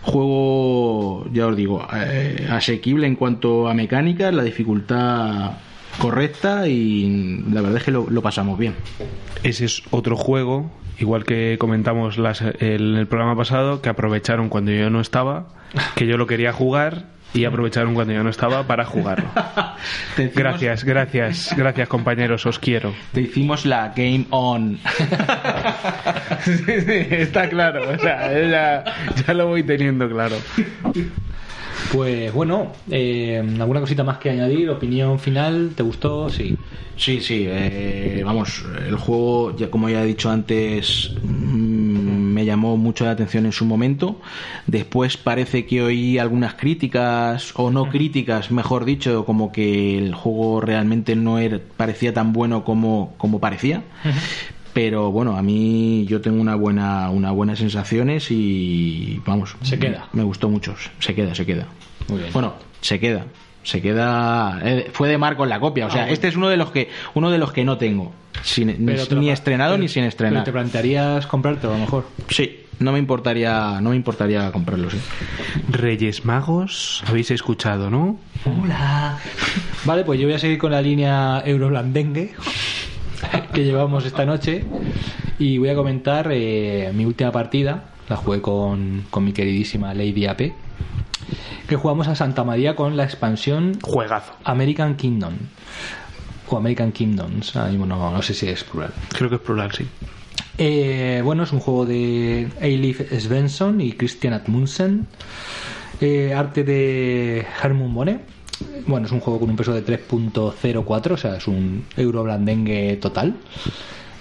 [0.03, 5.53] Juego, ya os digo, eh, asequible en cuanto a mecánicas, la dificultad
[5.99, 8.75] correcta y la verdad es que lo, lo pasamos bien.
[9.43, 14.73] Ese es otro juego, igual que comentamos las- el, el programa pasado, que aprovecharon cuando
[14.73, 15.49] yo no estaba,
[15.95, 17.07] que yo lo quería jugar
[17.37, 19.29] y aprovecharon cuando yo no estaba para jugarlo.
[20.17, 22.95] Hicimos- Gracias, gracias, gracias compañeros, os quiero.
[23.13, 24.79] Te hicimos la Game On.
[27.11, 28.85] está claro, o sea, ya,
[29.27, 30.37] ya lo voy teniendo claro.
[31.93, 34.69] Pues bueno, eh, ¿alguna cosita más que añadir?
[34.71, 35.71] ¿Opinión final?
[35.77, 36.29] ¿Te gustó?
[36.31, 36.57] Sí.
[36.97, 41.86] Sí, sí, eh, vamos, el juego, ya como ya he dicho antes, mm,
[42.37, 44.21] me llamó mucho la atención en su momento.
[44.67, 50.61] Después parece que oí algunas críticas, o no críticas, mejor dicho, como que el juego
[50.61, 53.83] realmente no era, parecía tan bueno como, como parecía.
[54.75, 59.57] Pero bueno, a mí yo tengo una buena, una buenas sensaciones y vamos.
[59.63, 60.09] Se queda.
[60.13, 60.75] Me gustó mucho.
[60.99, 61.67] Se queda, se queda.
[62.09, 62.33] Muy bien.
[62.35, 62.53] Bueno,
[62.83, 63.25] se queda.
[63.63, 64.61] Se queda.
[64.63, 65.87] eh, fue de Marcos la copia.
[65.87, 68.13] O sea, Ah, este es uno de los que uno de los que no tengo.
[68.43, 70.45] Sin- ni, estrenado pero- ni sin pero estrenar.
[70.45, 72.07] ¿Te plantearías comprarte a lo mejor?
[72.29, 74.99] Sí, no me importaría, no me importaría comprarlo, sí.
[75.71, 78.19] Reyes Magos, habéis escuchado, ¿no?
[78.45, 79.19] Hola.
[79.85, 82.35] Vale, pues yo voy a seguir con la línea Euroblandengue
[83.53, 84.65] que llevamos esta noche
[85.39, 87.85] y voy a comentar eh, mi última partida.
[88.09, 90.53] La jugué con, con mi queridísima Lady AP
[91.69, 94.33] que jugamos a Santa María con la expansión Juegazo.
[94.45, 95.33] American Kingdom.
[96.49, 98.93] O American Kingdoms, ahora mismo no, no sé si es plural.
[99.11, 99.87] Creo que es plural, sí.
[100.59, 105.07] Eh, bueno, es un juego de Eilif Svensson y Christian Atmundsen.
[106.01, 108.21] Eh, arte de Hermund Bone.
[108.87, 112.97] Bueno, es un juego con un peso de 3.04, o sea, es un euro blandengue
[112.97, 113.35] total.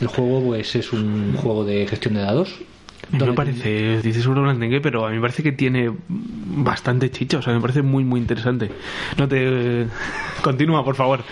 [0.01, 2.55] El juego, pues, es un juego de gestión de dados.
[3.11, 7.37] No me parece, dices un blandengue, pero a mí me parece que tiene bastante chicha,
[7.37, 8.71] o sea, me parece muy, muy interesante.
[9.17, 9.85] No te...
[10.41, 11.23] Continúa, por favor.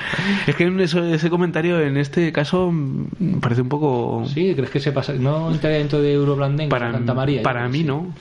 [0.48, 4.26] Es que en ese comentario, en este caso, me parece un poco...
[4.34, 5.14] Sí, ¿crees que se pasa?
[5.14, 7.42] ¿No entraría dentro de euro blandengue para Santa María?
[7.44, 7.84] Para mí sí.
[7.84, 8.14] no.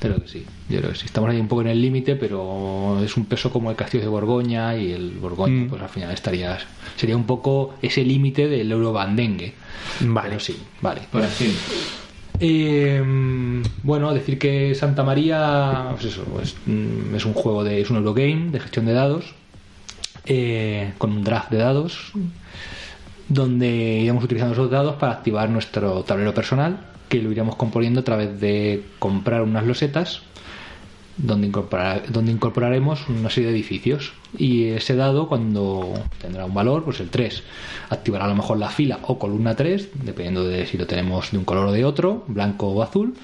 [0.00, 1.06] Creo que sí, yo creo que sí.
[1.06, 4.08] Estamos ahí un poco en el límite, pero es un peso como el castillo de
[4.08, 5.68] Borgoña y el Borgoña, Mm.
[5.68, 6.64] pues al final estarías.
[6.94, 9.54] Sería un poco ese límite del euro bandengue.
[10.00, 10.28] Vale.
[10.28, 11.00] Pero sí, vale.
[11.10, 11.58] Por ejemplo.
[12.40, 13.02] Eh,
[13.82, 17.80] bueno, decir que Santa María pues eso, es, mm, es un juego de.
[17.80, 19.34] es un Eurogame de gestión de dados.
[20.30, 22.12] eh, con un draft de dados.
[23.28, 26.78] Donde iremos utilizando esos dados para activar nuestro tablero personal.
[27.08, 30.22] Que lo iremos componiendo a través de comprar unas losetas.
[31.18, 34.12] Donde, incorporar, donde incorporaremos una serie de edificios.
[34.36, 37.42] Y ese dado, cuando tendrá un valor, pues el 3,
[37.90, 41.38] activará a lo mejor la fila o columna 3, dependiendo de si lo tenemos de
[41.38, 43.14] un color o de otro, blanco o azul.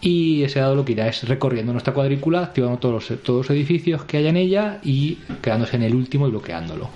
[0.00, 3.50] Y ese dado lo que irá es recorriendo nuestra cuadrícula, activando todos los, todos los
[3.50, 6.90] edificios que haya en ella y quedándose en el último y bloqueándolo.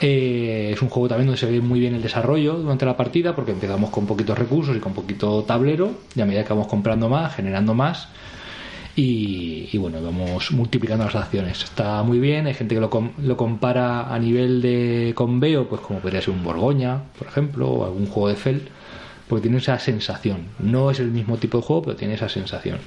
[0.00, 3.34] Eh, es un juego también donde se ve muy bien el desarrollo durante la partida,
[3.34, 7.08] porque empezamos con poquitos recursos y con poquito tablero, y a medida que vamos comprando
[7.08, 8.08] más, generando más,
[8.96, 11.64] y, bueno, vamos multiplicando las acciones.
[11.64, 15.98] Está muy bien, hay gente que lo, lo compara a nivel de conveo, pues como
[15.98, 18.68] podría ser un Borgoña, por ejemplo, o algún juego de Fel,
[19.28, 20.46] porque tiene esa sensación.
[20.60, 22.78] No es el mismo tipo de juego, pero tiene esa sensación.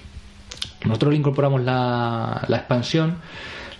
[0.86, 3.16] Nosotros le incorporamos la, la expansión.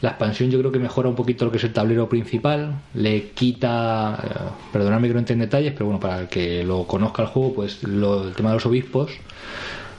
[0.02, 3.30] La expansión yo creo que mejora un poquito lo que es el tablero principal, le
[3.30, 4.30] quita, eh,
[4.72, 7.54] perdonadme que no entre en detalles, pero bueno, para el que lo conozca el juego,
[7.56, 9.12] pues lo- el tema de los obispos,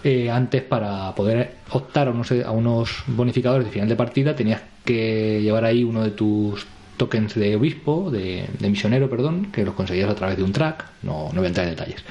[0.04, 4.62] eh, antes para poder optar a unos, a unos bonificadores de final de partida tenías
[4.84, 6.66] que llevar ahí uno de tus
[6.96, 11.30] tokens de obispo, de, misionero, perdón, que los conseguías a través de un track, no,
[11.32, 12.04] no voy a entrar en detalles.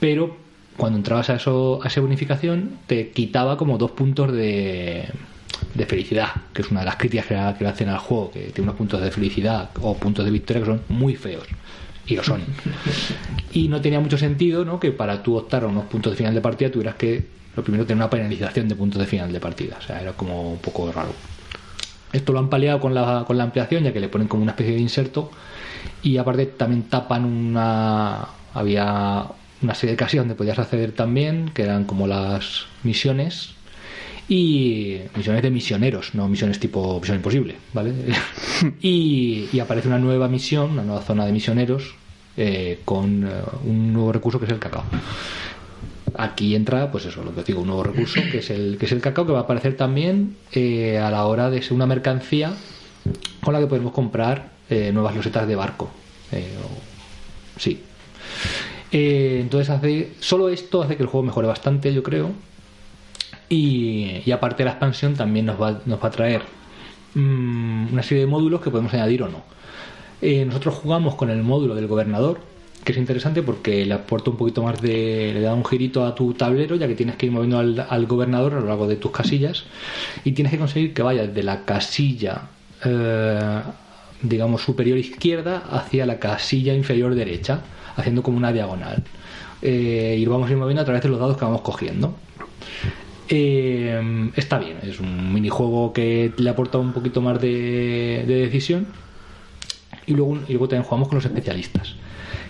[0.00, 0.36] Pero
[0.76, 5.08] cuando entrabas a, eso, a esa bonificación te quitaba como dos puntos de,
[5.74, 8.40] de felicidad, que es una de las críticas que, que le hacen al juego, que
[8.50, 11.46] tiene unos puntos de felicidad o puntos de victoria que son muy feos.
[12.08, 12.42] Y lo son.
[13.52, 14.80] Y no tenía mucho sentido ¿no?
[14.80, 17.84] que para tú optar a unos puntos de final de partida tuvieras que, lo primero,
[17.84, 19.76] tener una penalización de puntos de final de partida.
[19.78, 21.12] O sea, era como un poco raro.
[22.12, 24.52] Esto lo han paliado con la, con la ampliación, ya que le ponen como una
[24.52, 25.30] especie de inserto.
[26.02, 28.26] Y aparte también tapan una...
[28.54, 29.26] Había
[29.60, 33.50] una serie de casillas donde podías acceder también, que eran como las misiones.
[34.28, 37.92] Y misiones de misioneros, no misiones tipo Misión Imposible, ¿vale?
[38.82, 41.94] y, y aparece una nueva misión, una nueva zona de misioneros,
[42.36, 43.30] eh, con eh,
[43.64, 44.84] un nuevo recurso que es el cacao.
[46.16, 48.86] Aquí entra, pues eso, lo que os digo, un nuevo recurso, que es el, que
[48.86, 51.86] es el cacao, que va a aparecer también eh, a la hora de ser una
[51.86, 52.52] mercancía
[53.42, 55.90] con la que podemos comprar eh, nuevas losetas de barco.
[56.32, 57.80] Eh, o- sí.
[58.90, 60.12] Eh, entonces hace.
[60.20, 62.30] Solo esto hace que el juego mejore bastante, yo creo.
[63.48, 66.42] Y, y aparte la expansión también nos va, a traer
[67.14, 69.42] mm, una serie de módulos que podemos añadir o no.
[70.20, 72.40] Eh, nosotros jugamos con el módulo del gobernador,
[72.84, 75.32] que es interesante porque le aporta un poquito más de.
[75.34, 78.06] le da un girito a tu tablero, ya que tienes que ir moviendo al, al
[78.06, 79.64] gobernador a lo largo de tus casillas
[80.24, 82.42] y tienes que conseguir que vaya de la casilla.
[82.84, 83.62] eh,
[84.22, 87.60] digamos superior izquierda hacia la casilla inferior derecha
[87.96, 89.02] haciendo como una diagonal
[89.60, 92.14] Eh, y vamos a ir moviendo a través de los dados que vamos cogiendo
[93.28, 98.86] eh, está bien, es un minijuego que le aporta un poquito más de, de decisión.
[100.06, 101.94] Y luego, luego también jugamos con los especialistas.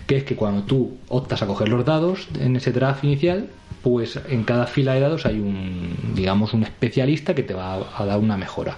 [0.06, 3.48] Que es que cuando tú optas a coger los dados en ese draft inicial,
[3.82, 8.02] pues en cada fila de dados hay un, digamos, un especialista que te va a,
[8.02, 8.76] a dar una mejora.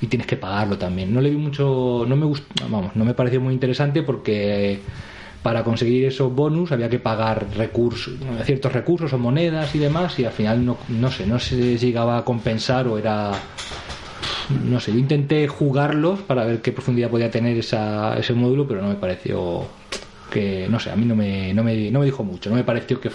[0.00, 1.12] Y tienes que pagarlo también.
[1.12, 4.80] No le vi mucho, no me gustó, vamos, no me pareció muy interesante porque
[5.42, 10.24] para conseguir esos bonus había que pagar recursos, ciertos recursos o monedas y demás y
[10.24, 13.32] al final no, no sé, no se llegaba a compensar o era
[14.64, 18.80] no sé, yo intenté jugarlos para ver qué profundidad podía tener esa, ese módulo, pero
[18.80, 19.66] no me pareció
[20.30, 22.64] que, no sé, a mí no me, no me, no me dijo mucho, no me
[22.64, 23.10] pareció que,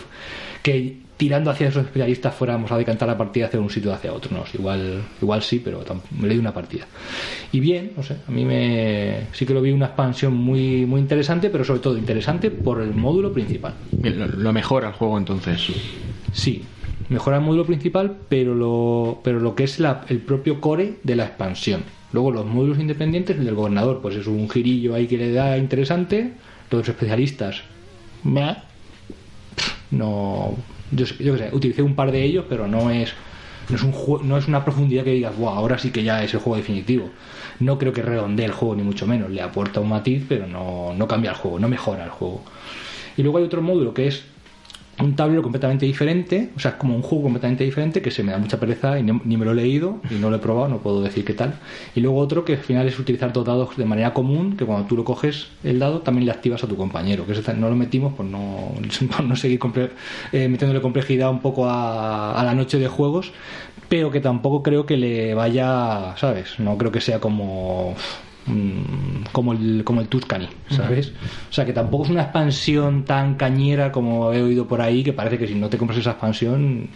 [0.64, 4.36] que tirando hacia esos especialistas fuéramos a decantar la partida hacia un sitio hacia otro,
[4.36, 5.84] no, igual, igual sí, pero
[6.20, 6.86] me le di una partida.
[7.52, 11.00] Y bien, no sé, a mí me sí que lo vi una expansión muy, muy
[11.02, 13.76] interesante, pero sobre todo interesante por el módulo principal.
[14.02, 15.68] Lo, lo mejora el juego entonces.
[16.32, 16.64] Sí,
[17.10, 21.16] mejora el módulo principal, pero lo, pero lo que es la- el propio core de
[21.16, 21.84] la expansión.
[22.12, 25.58] Luego los módulos independientes, el del gobernador, pues es un girillo ahí que le da
[25.58, 26.34] interesante.
[26.72, 27.62] Los especialistas.
[29.94, 30.56] No,
[30.92, 33.14] yo, yo qué sé, utilicé un par de ellos, pero no es
[33.70, 36.34] no es un no es una profundidad que digas, wow, ahora sí que ya es
[36.34, 37.10] el juego definitivo.
[37.60, 40.94] No creo que redondee el juego ni mucho menos, le aporta un matiz, pero no,
[40.94, 42.44] no cambia el juego, no mejora el juego.
[43.16, 44.24] Y luego hay otro módulo que es
[45.00, 48.32] un tablero completamente diferente, o sea, es como un juego completamente diferente que se me
[48.32, 50.78] da mucha pereza y ni, me lo he leído y no lo he probado, no
[50.78, 51.56] puedo decir qué tal.
[51.96, 54.88] Y luego otro que al final es utilizar dos dados de manera común, que cuando
[54.88, 58.14] tú lo coges el dado también le activas a tu compañero, que no lo metimos
[58.14, 58.72] por no,
[59.28, 59.90] no seguir comple-
[60.32, 63.32] eh, metiéndole complejidad un poco a, a la noche de juegos,
[63.90, 66.60] pero que tampoco creo que le vaya, ¿sabes?
[66.60, 67.96] No creo que sea como
[68.46, 71.14] mm, como el como el Tuscany, ¿sabes?
[71.50, 75.14] O sea, que tampoco es una expansión tan cañera como he oído por ahí, que
[75.14, 76.90] parece que si no te compras esa expansión,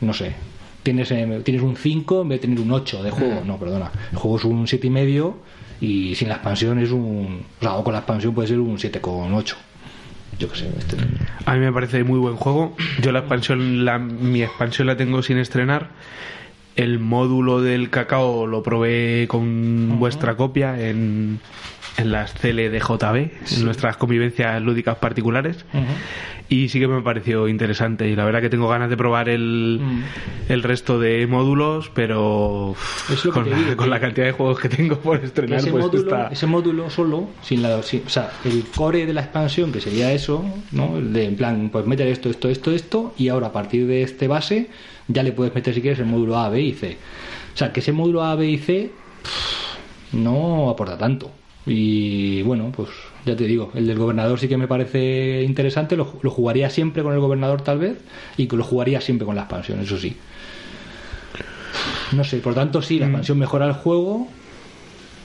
[0.00, 0.34] no sé,
[0.82, 3.42] tienes eh, tienes un 5 en vez de tener un 8 de juego.
[3.44, 3.90] No, perdona.
[4.10, 5.36] El juego es un 7,5 y medio
[5.80, 8.78] y sin la expansión es un, o sea, o con la expansión puede ser un
[8.78, 9.54] 7,8.
[10.38, 10.96] Yo qué sé, este,
[11.44, 12.74] A mí me parece muy buen juego.
[13.00, 15.90] Yo la expansión, la, mi expansión la tengo sin estrenar.
[16.76, 21.38] El módulo del cacao lo probé con vuestra copia en,
[21.98, 23.14] en las CLDJB,
[23.56, 25.64] en nuestras convivencias lúdicas particulares.
[26.48, 28.08] Y sí que me pareció interesante.
[28.08, 30.02] Y la verdad que tengo ganas de probar el, Mm.
[30.52, 32.74] el resto de módulos, pero
[33.32, 35.84] con, la, digo, con que- la cantidad de juegos que tengo por estrenar, ese, pues
[35.84, 36.28] módulo, está...
[36.28, 40.12] ese módulo solo, sin la, sin- o sea, el core de la expansión, que sería
[40.12, 41.00] eso, ¿no?
[41.00, 44.28] De, en plan, pues meter esto, esto, esto, esto, y ahora a partir de este
[44.28, 44.68] base
[45.08, 46.96] ya le puedes meter si quieres el módulo A, B y C.
[47.54, 48.90] O sea, que ese módulo A, B y C
[49.22, 51.30] pff, no aporta tanto.
[51.66, 52.88] Y bueno, pues
[53.24, 57.02] ya te digo, el del gobernador sí que me parece interesante, lo, lo jugaría siempre
[57.02, 57.98] con el gobernador tal vez,
[58.36, 60.16] y que lo jugaría siempre con la expansión, eso sí.
[62.12, 64.28] No sé, por tanto sí, la expansión mejora el juego,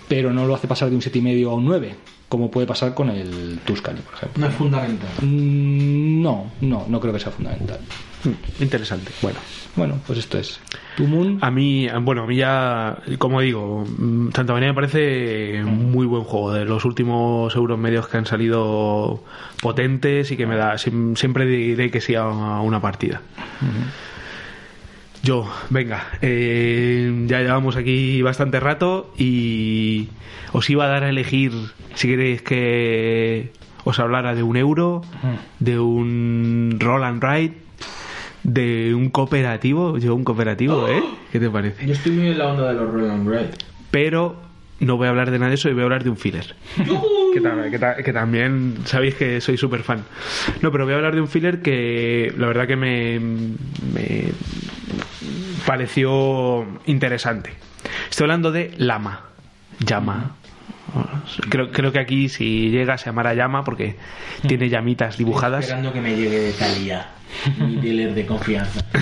[0.08, 1.96] pero no lo hace pasar de un 7,5 a un 9,
[2.30, 4.42] como puede pasar con el Tuscany, por ejemplo.
[4.42, 5.10] No es fundamental.
[5.22, 7.80] Mm, No, no, no creo que sea fundamental.
[8.24, 9.12] Mm, Interesante.
[9.22, 9.40] Bueno.
[9.76, 10.60] Bueno, pues esto es.
[10.96, 15.62] Tu Moon, A mí, bueno, a mí ya, como digo, mm, Santa María me parece
[15.64, 16.52] muy buen juego.
[16.52, 19.24] De los últimos euros medios que han salido
[19.62, 23.22] potentes y que me da, siem- siempre diré que sí a una partida.
[25.28, 30.08] Yo, venga, eh, ya llevamos aquí bastante rato y
[30.54, 31.52] os iba a dar a elegir
[31.96, 33.52] si queréis que
[33.84, 35.02] os hablara de un euro,
[35.60, 37.56] de un roll and ride,
[38.44, 39.98] de un cooperativo.
[39.98, 41.04] Yo, un cooperativo, ¿eh?
[41.30, 41.86] ¿Qué te parece?
[41.86, 43.50] Yo estoy muy en la onda de los Roll and Ride.
[43.92, 44.38] Pero
[44.80, 46.56] no voy a hablar de nada de eso y voy a hablar de un filler.
[47.34, 50.06] que, que también sabéis que soy súper fan.
[50.62, 53.20] No, pero voy a hablar de un filler que la verdad que me,
[53.94, 54.32] me
[55.66, 57.54] pareció interesante.
[58.10, 59.24] Estoy hablando de Lama.
[59.80, 60.36] Llama.
[61.50, 63.98] Creo, creo que aquí si llega se llamará Llama porque
[64.48, 65.66] tiene llamitas dibujadas.
[65.66, 67.10] Esperando que me llegue de Thalía,
[67.60, 68.86] mi dealer de confianza.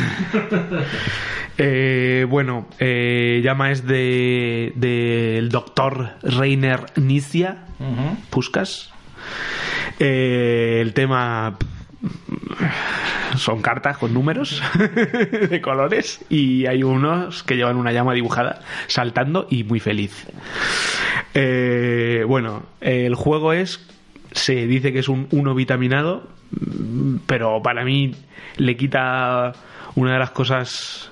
[1.57, 7.59] Eh, bueno, eh, Llama es de del doctor Reiner Nisia
[8.29, 8.91] Puskas.
[9.99, 11.57] Eh, el tema
[13.37, 14.61] son cartas con números
[15.49, 20.27] de colores y hay unos que llevan una llama dibujada saltando y muy feliz.
[21.33, 23.85] Eh, bueno, el juego es
[24.31, 26.27] se dice que es un uno vitaminado,
[27.25, 28.13] pero para mí
[28.57, 29.53] le quita
[29.95, 31.09] una de las cosas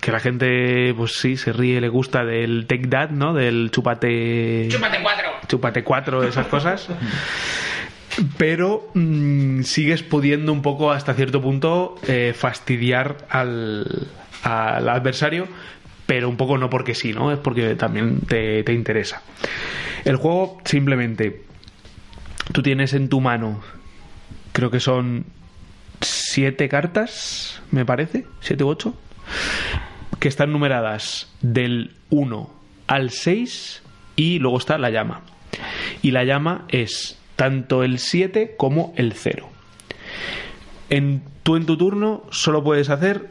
[0.00, 3.34] que la gente, pues sí, se ríe, le gusta del Take That, ¿no?
[3.34, 4.68] Del chupate.
[4.68, 5.28] Chúpate cuatro.
[5.48, 6.88] Chúpate cuatro, esas cosas.
[8.38, 14.08] Pero mm, sigues pudiendo un poco hasta cierto punto eh, fastidiar al,
[14.42, 15.48] al adversario,
[16.06, 17.32] pero un poco no porque sí, ¿no?
[17.32, 19.22] Es porque también te, te interesa.
[20.04, 21.44] El juego simplemente
[22.52, 23.60] tú tienes en tu mano,
[24.52, 25.26] creo que son
[26.00, 28.94] siete cartas, me parece, siete u ocho,
[30.20, 32.50] que están numeradas del 1
[32.86, 33.82] al 6
[34.16, 35.22] y luego está la llama.
[36.02, 39.48] Y la llama es tanto el 7 como el 0.
[40.88, 43.28] En, tú en tu turno solo puedes hacer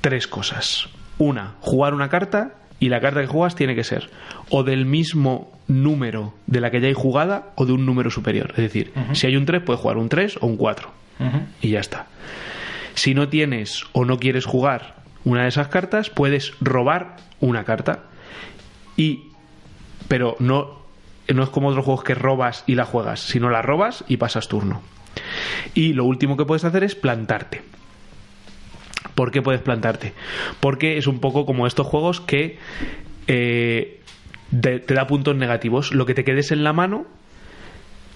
[0.00, 0.88] tres cosas.
[1.18, 4.10] Una, jugar una carta y la carta que juegas tiene que ser
[4.50, 8.50] o del mismo número de la que ya hay jugada o de un número superior.
[8.50, 10.90] Es decir, si hay un 3 puedes jugar un 3 o un 4
[11.62, 12.06] y ya está.
[12.94, 18.04] Si no tienes o no quieres jugar una de esas cartas, puedes robar una carta.
[18.96, 19.24] Y
[20.08, 20.85] pero no
[21.34, 24.48] no es como otros juegos que robas y la juegas, sino la robas y pasas
[24.48, 24.82] turno.
[25.74, 27.62] Y lo último que puedes hacer es plantarte.
[29.14, 30.12] ¿Por qué puedes plantarte?
[30.60, 32.58] Porque es un poco como estos juegos que
[33.26, 34.00] eh,
[34.60, 35.92] te, da puntos negativos.
[35.92, 37.06] Lo que te quedes en la mano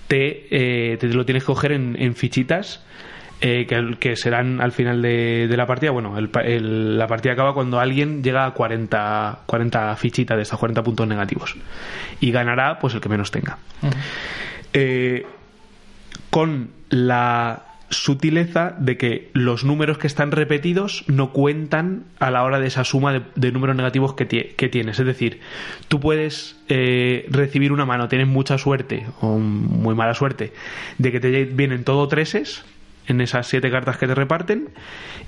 [0.09, 2.85] te, eh, lo tienes que coger en fichitas
[3.41, 5.91] eh, que, que serán al final de, de la partida.
[5.91, 10.59] Bueno, el el- la partida acaba cuando alguien llega a 40, 40 fichitas de estas
[10.59, 11.57] 40 puntos negativos.
[12.21, 13.59] Y ganará pues el que menos tenga.
[14.73, 15.25] Eh,
[16.31, 22.61] con la sutileza de que los números que están repetidos no cuentan a la hora
[22.61, 25.01] de esa suma de, de números negativos que, tie- que tienes.
[25.01, 25.41] Es decir,
[25.89, 30.53] tú puedes eh, recibir una mano, tienes mucha suerte o muy mala suerte
[30.99, 32.65] de que te vienen todo treses
[33.11, 34.71] en esas siete cartas que te reparten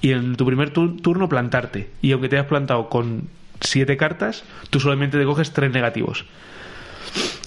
[0.01, 1.91] y en tu primer tu- turno plantarte.
[2.01, 3.29] Y aunque te hayas plantado con
[3.61, 6.25] siete cartas, tú solamente te coges tres negativos.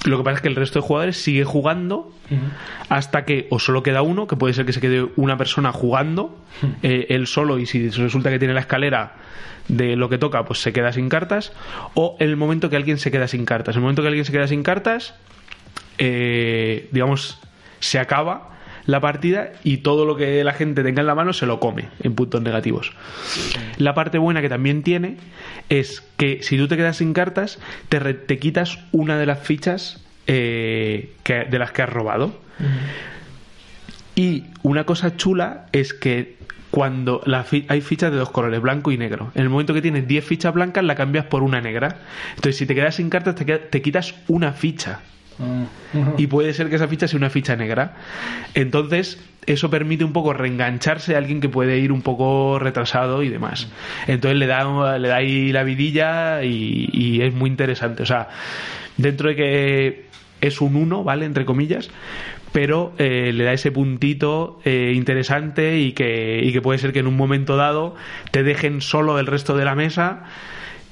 [0.05, 2.13] Lo que pasa es que el resto de jugadores sigue jugando
[2.89, 6.37] hasta que o solo queda uno, que puede ser que se quede una persona jugando,
[6.83, 9.13] eh, él solo, y si resulta que tiene la escalera
[9.67, 11.53] de lo que toca, pues se queda sin cartas,
[11.95, 13.75] o el momento que alguien se queda sin cartas.
[13.75, 15.15] En el momento que alguien se queda sin cartas,
[15.97, 17.39] eh, digamos,
[17.79, 18.54] se acaba
[18.87, 21.89] la partida y todo lo que la gente tenga en la mano se lo come
[22.03, 22.91] en puntos negativos.
[23.77, 25.17] La parte buena que también tiene
[25.69, 27.59] es que si tú te quedas sin cartas,
[27.89, 32.39] te, re- te quitas una de las fichas eh, que- de las que has robado.
[34.15, 36.35] Y una cosa chula es que
[36.71, 39.31] cuando la fi- hay fichas de dos colores, blanco y negro.
[39.35, 41.97] En el momento que tienes 10 fichas blancas, la cambias por una negra.
[42.35, 44.99] Entonces, si te quedas sin cartas, te, te quitas una ficha.
[46.17, 47.95] Y puede ser que esa ficha sea una ficha negra.
[48.53, 53.29] Entonces, eso permite un poco reengancharse a alguien que puede ir un poco retrasado y
[53.29, 53.67] demás.
[54.07, 58.03] Entonces le da, le da ahí la vidilla y, es muy interesante.
[58.03, 58.29] O sea,
[58.97, 60.05] dentro de que
[60.41, 61.25] es un uno, ¿vale?
[61.25, 61.89] Entre comillas,
[62.51, 66.99] pero eh, le da ese puntito eh, interesante y que, y que puede ser que
[66.99, 67.95] en un momento dado
[68.31, 70.23] te dejen solo del resto de la mesa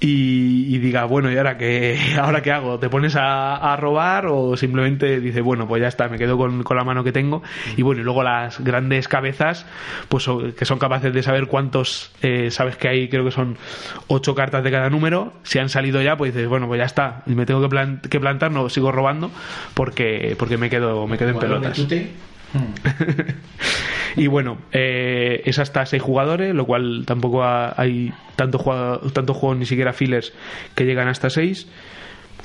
[0.05, 2.77] y, y diga, bueno, ¿y ahora qué, ahora qué hago?
[2.77, 6.61] ¿Te pones a, a robar o simplemente dices, bueno, pues ya está, me quedo con,
[6.63, 7.41] con la mano que tengo?
[7.77, 9.65] Y bueno, y luego las grandes cabezas,
[10.09, 10.27] pues
[10.57, 13.57] que son capaces de saber cuántos, eh, sabes que hay, creo que son
[14.07, 17.23] ocho cartas de cada número, si han salido ya, pues dices, bueno, pues ya está,
[17.25, 19.31] y me tengo que, plan- que plantar, no sigo robando
[19.73, 21.77] porque, porque me quedo, me quedo en pelotas.
[24.15, 29.33] Y bueno, eh, es hasta 6 jugadores, lo cual tampoco ha- hay tanto juego, tanto
[29.33, 30.33] juegos ni siquiera fillers
[30.75, 31.67] que llegan hasta 6.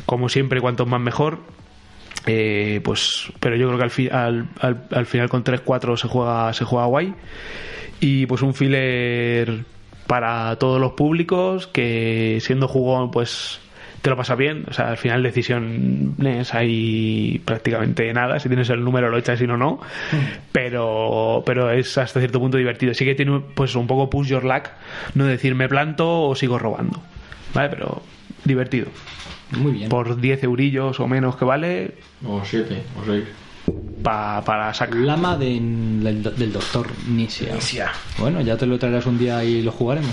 [0.07, 1.41] Como siempre, cuantos más mejor.
[2.27, 6.09] Eh, pues, pero yo creo que al, fi- al, al- al final con 3-4 se
[6.09, 7.15] juega, se juega guay.
[8.01, 9.65] Y pues un filler
[10.07, 13.61] para todos los públicos que siendo jugón pues
[14.03, 18.85] te lo pasa bien, o sea, al final decisiones hay prácticamente nada, si tienes el
[18.85, 19.81] número lo echas y no no,
[20.53, 22.95] pero pero es hasta cierto punto divertido.
[22.95, 24.69] Sí que tiene pues un poco push your luck,
[25.15, 27.03] no decir me planto o sigo robando.
[27.55, 27.70] ¿Vale?
[27.70, 28.03] Pero
[28.45, 28.89] divertido.
[29.57, 29.89] Muy bien.
[29.89, 31.95] Por 10 eurillos o menos que vale,
[32.25, 33.25] O siete, o seis.
[34.03, 34.97] Pa- para sacar.
[34.97, 37.57] Lama de- del, del doctor Nisia.
[38.19, 40.12] Bueno, ya te lo traerás un día y lo jugaremos.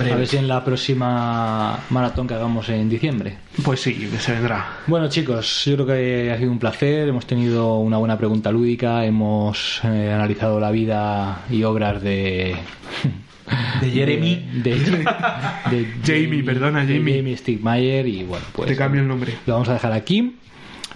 [0.00, 3.38] A ver si en la próxima maratón que hagamos en diciembre.
[3.64, 4.78] Pues sí, se vendrá.
[4.86, 9.04] Bueno chicos, yo creo que ha sido un placer, hemos tenido una buena pregunta lúdica,
[9.04, 12.54] hemos eh, analizado la vida y obras de...
[13.80, 14.36] De Jeremy.
[14.62, 17.16] De, de Jamie, perdona, de Jamie.
[17.18, 18.68] Jamie Stigmayer y bueno, pues...
[18.68, 19.34] Te cambio el nombre.
[19.46, 20.36] Lo vamos a dejar aquí.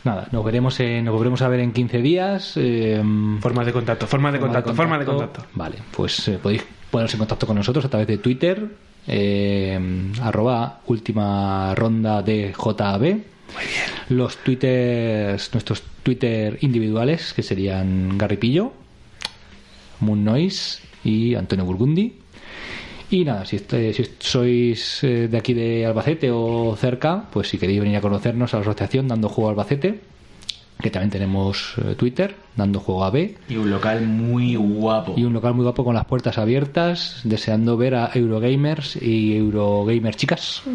[0.07, 2.53] Nada, nos veremos, en- nos volveremos a ver en 15 días.
[2.57, 3.03] eh,
[3.41, 5.45] Formas de contacto, formas de contacto, formas de contacto.
[5.55, 6.63] Vale, pues eh, podéis
[6.93, 8.69] poneros en contacto con nosotros a través de Twitter,
[9.09, 9.79] eh,
[10.23, 13.01] arroba última ronda de JAB.
[13.03, 14.17] Muy bien.
[14.19, 18.73] Los twitters, nuestros Twitter individuales, que serían Garripillo,
[20.01, 22.15] Moon Noise y Antonio Burgundi.
[23.09, 27.57] Y nada, si, este- si sois eh, de aquí de Albacete o cerca, pues si
[27.59, 30.01] queréis venir a conocernos a la asociación Dando Juego Albacete,
[30.81, 35.15] que también tenemos eh, Twitter, Dando Juego AB, Y un local muy guapo.
[35.17, 40.17] y un local muy guapo con las puertas abiertas, deseando ver a Eurogamers y Eurogamers
[40.17, 40.63] chicas.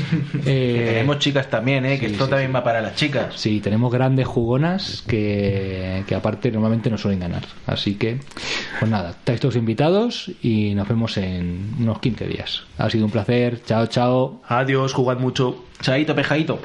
[0.46, 1.98] Eh, Tenemos chicas también, ¿eh?
[1.98, 3.34] que esto sí, también va para las chicas.
[3.36, 7.42] Sí, tenemos grandes jugonas que, que aparte normalmente no suelen ganar.
[7.66, 8.18] Así que,
[8.78, 12.62] pues nada, estáis todos invitados y nos vemos en unos 15 días.
[12.78, 13.62] Ha sido un placer.
[13.64, 14.40] Chao, chao.
[14.48, 15.64] Adiós, jugad mucho.
[15.80, 16.58] Chaito, pejadito.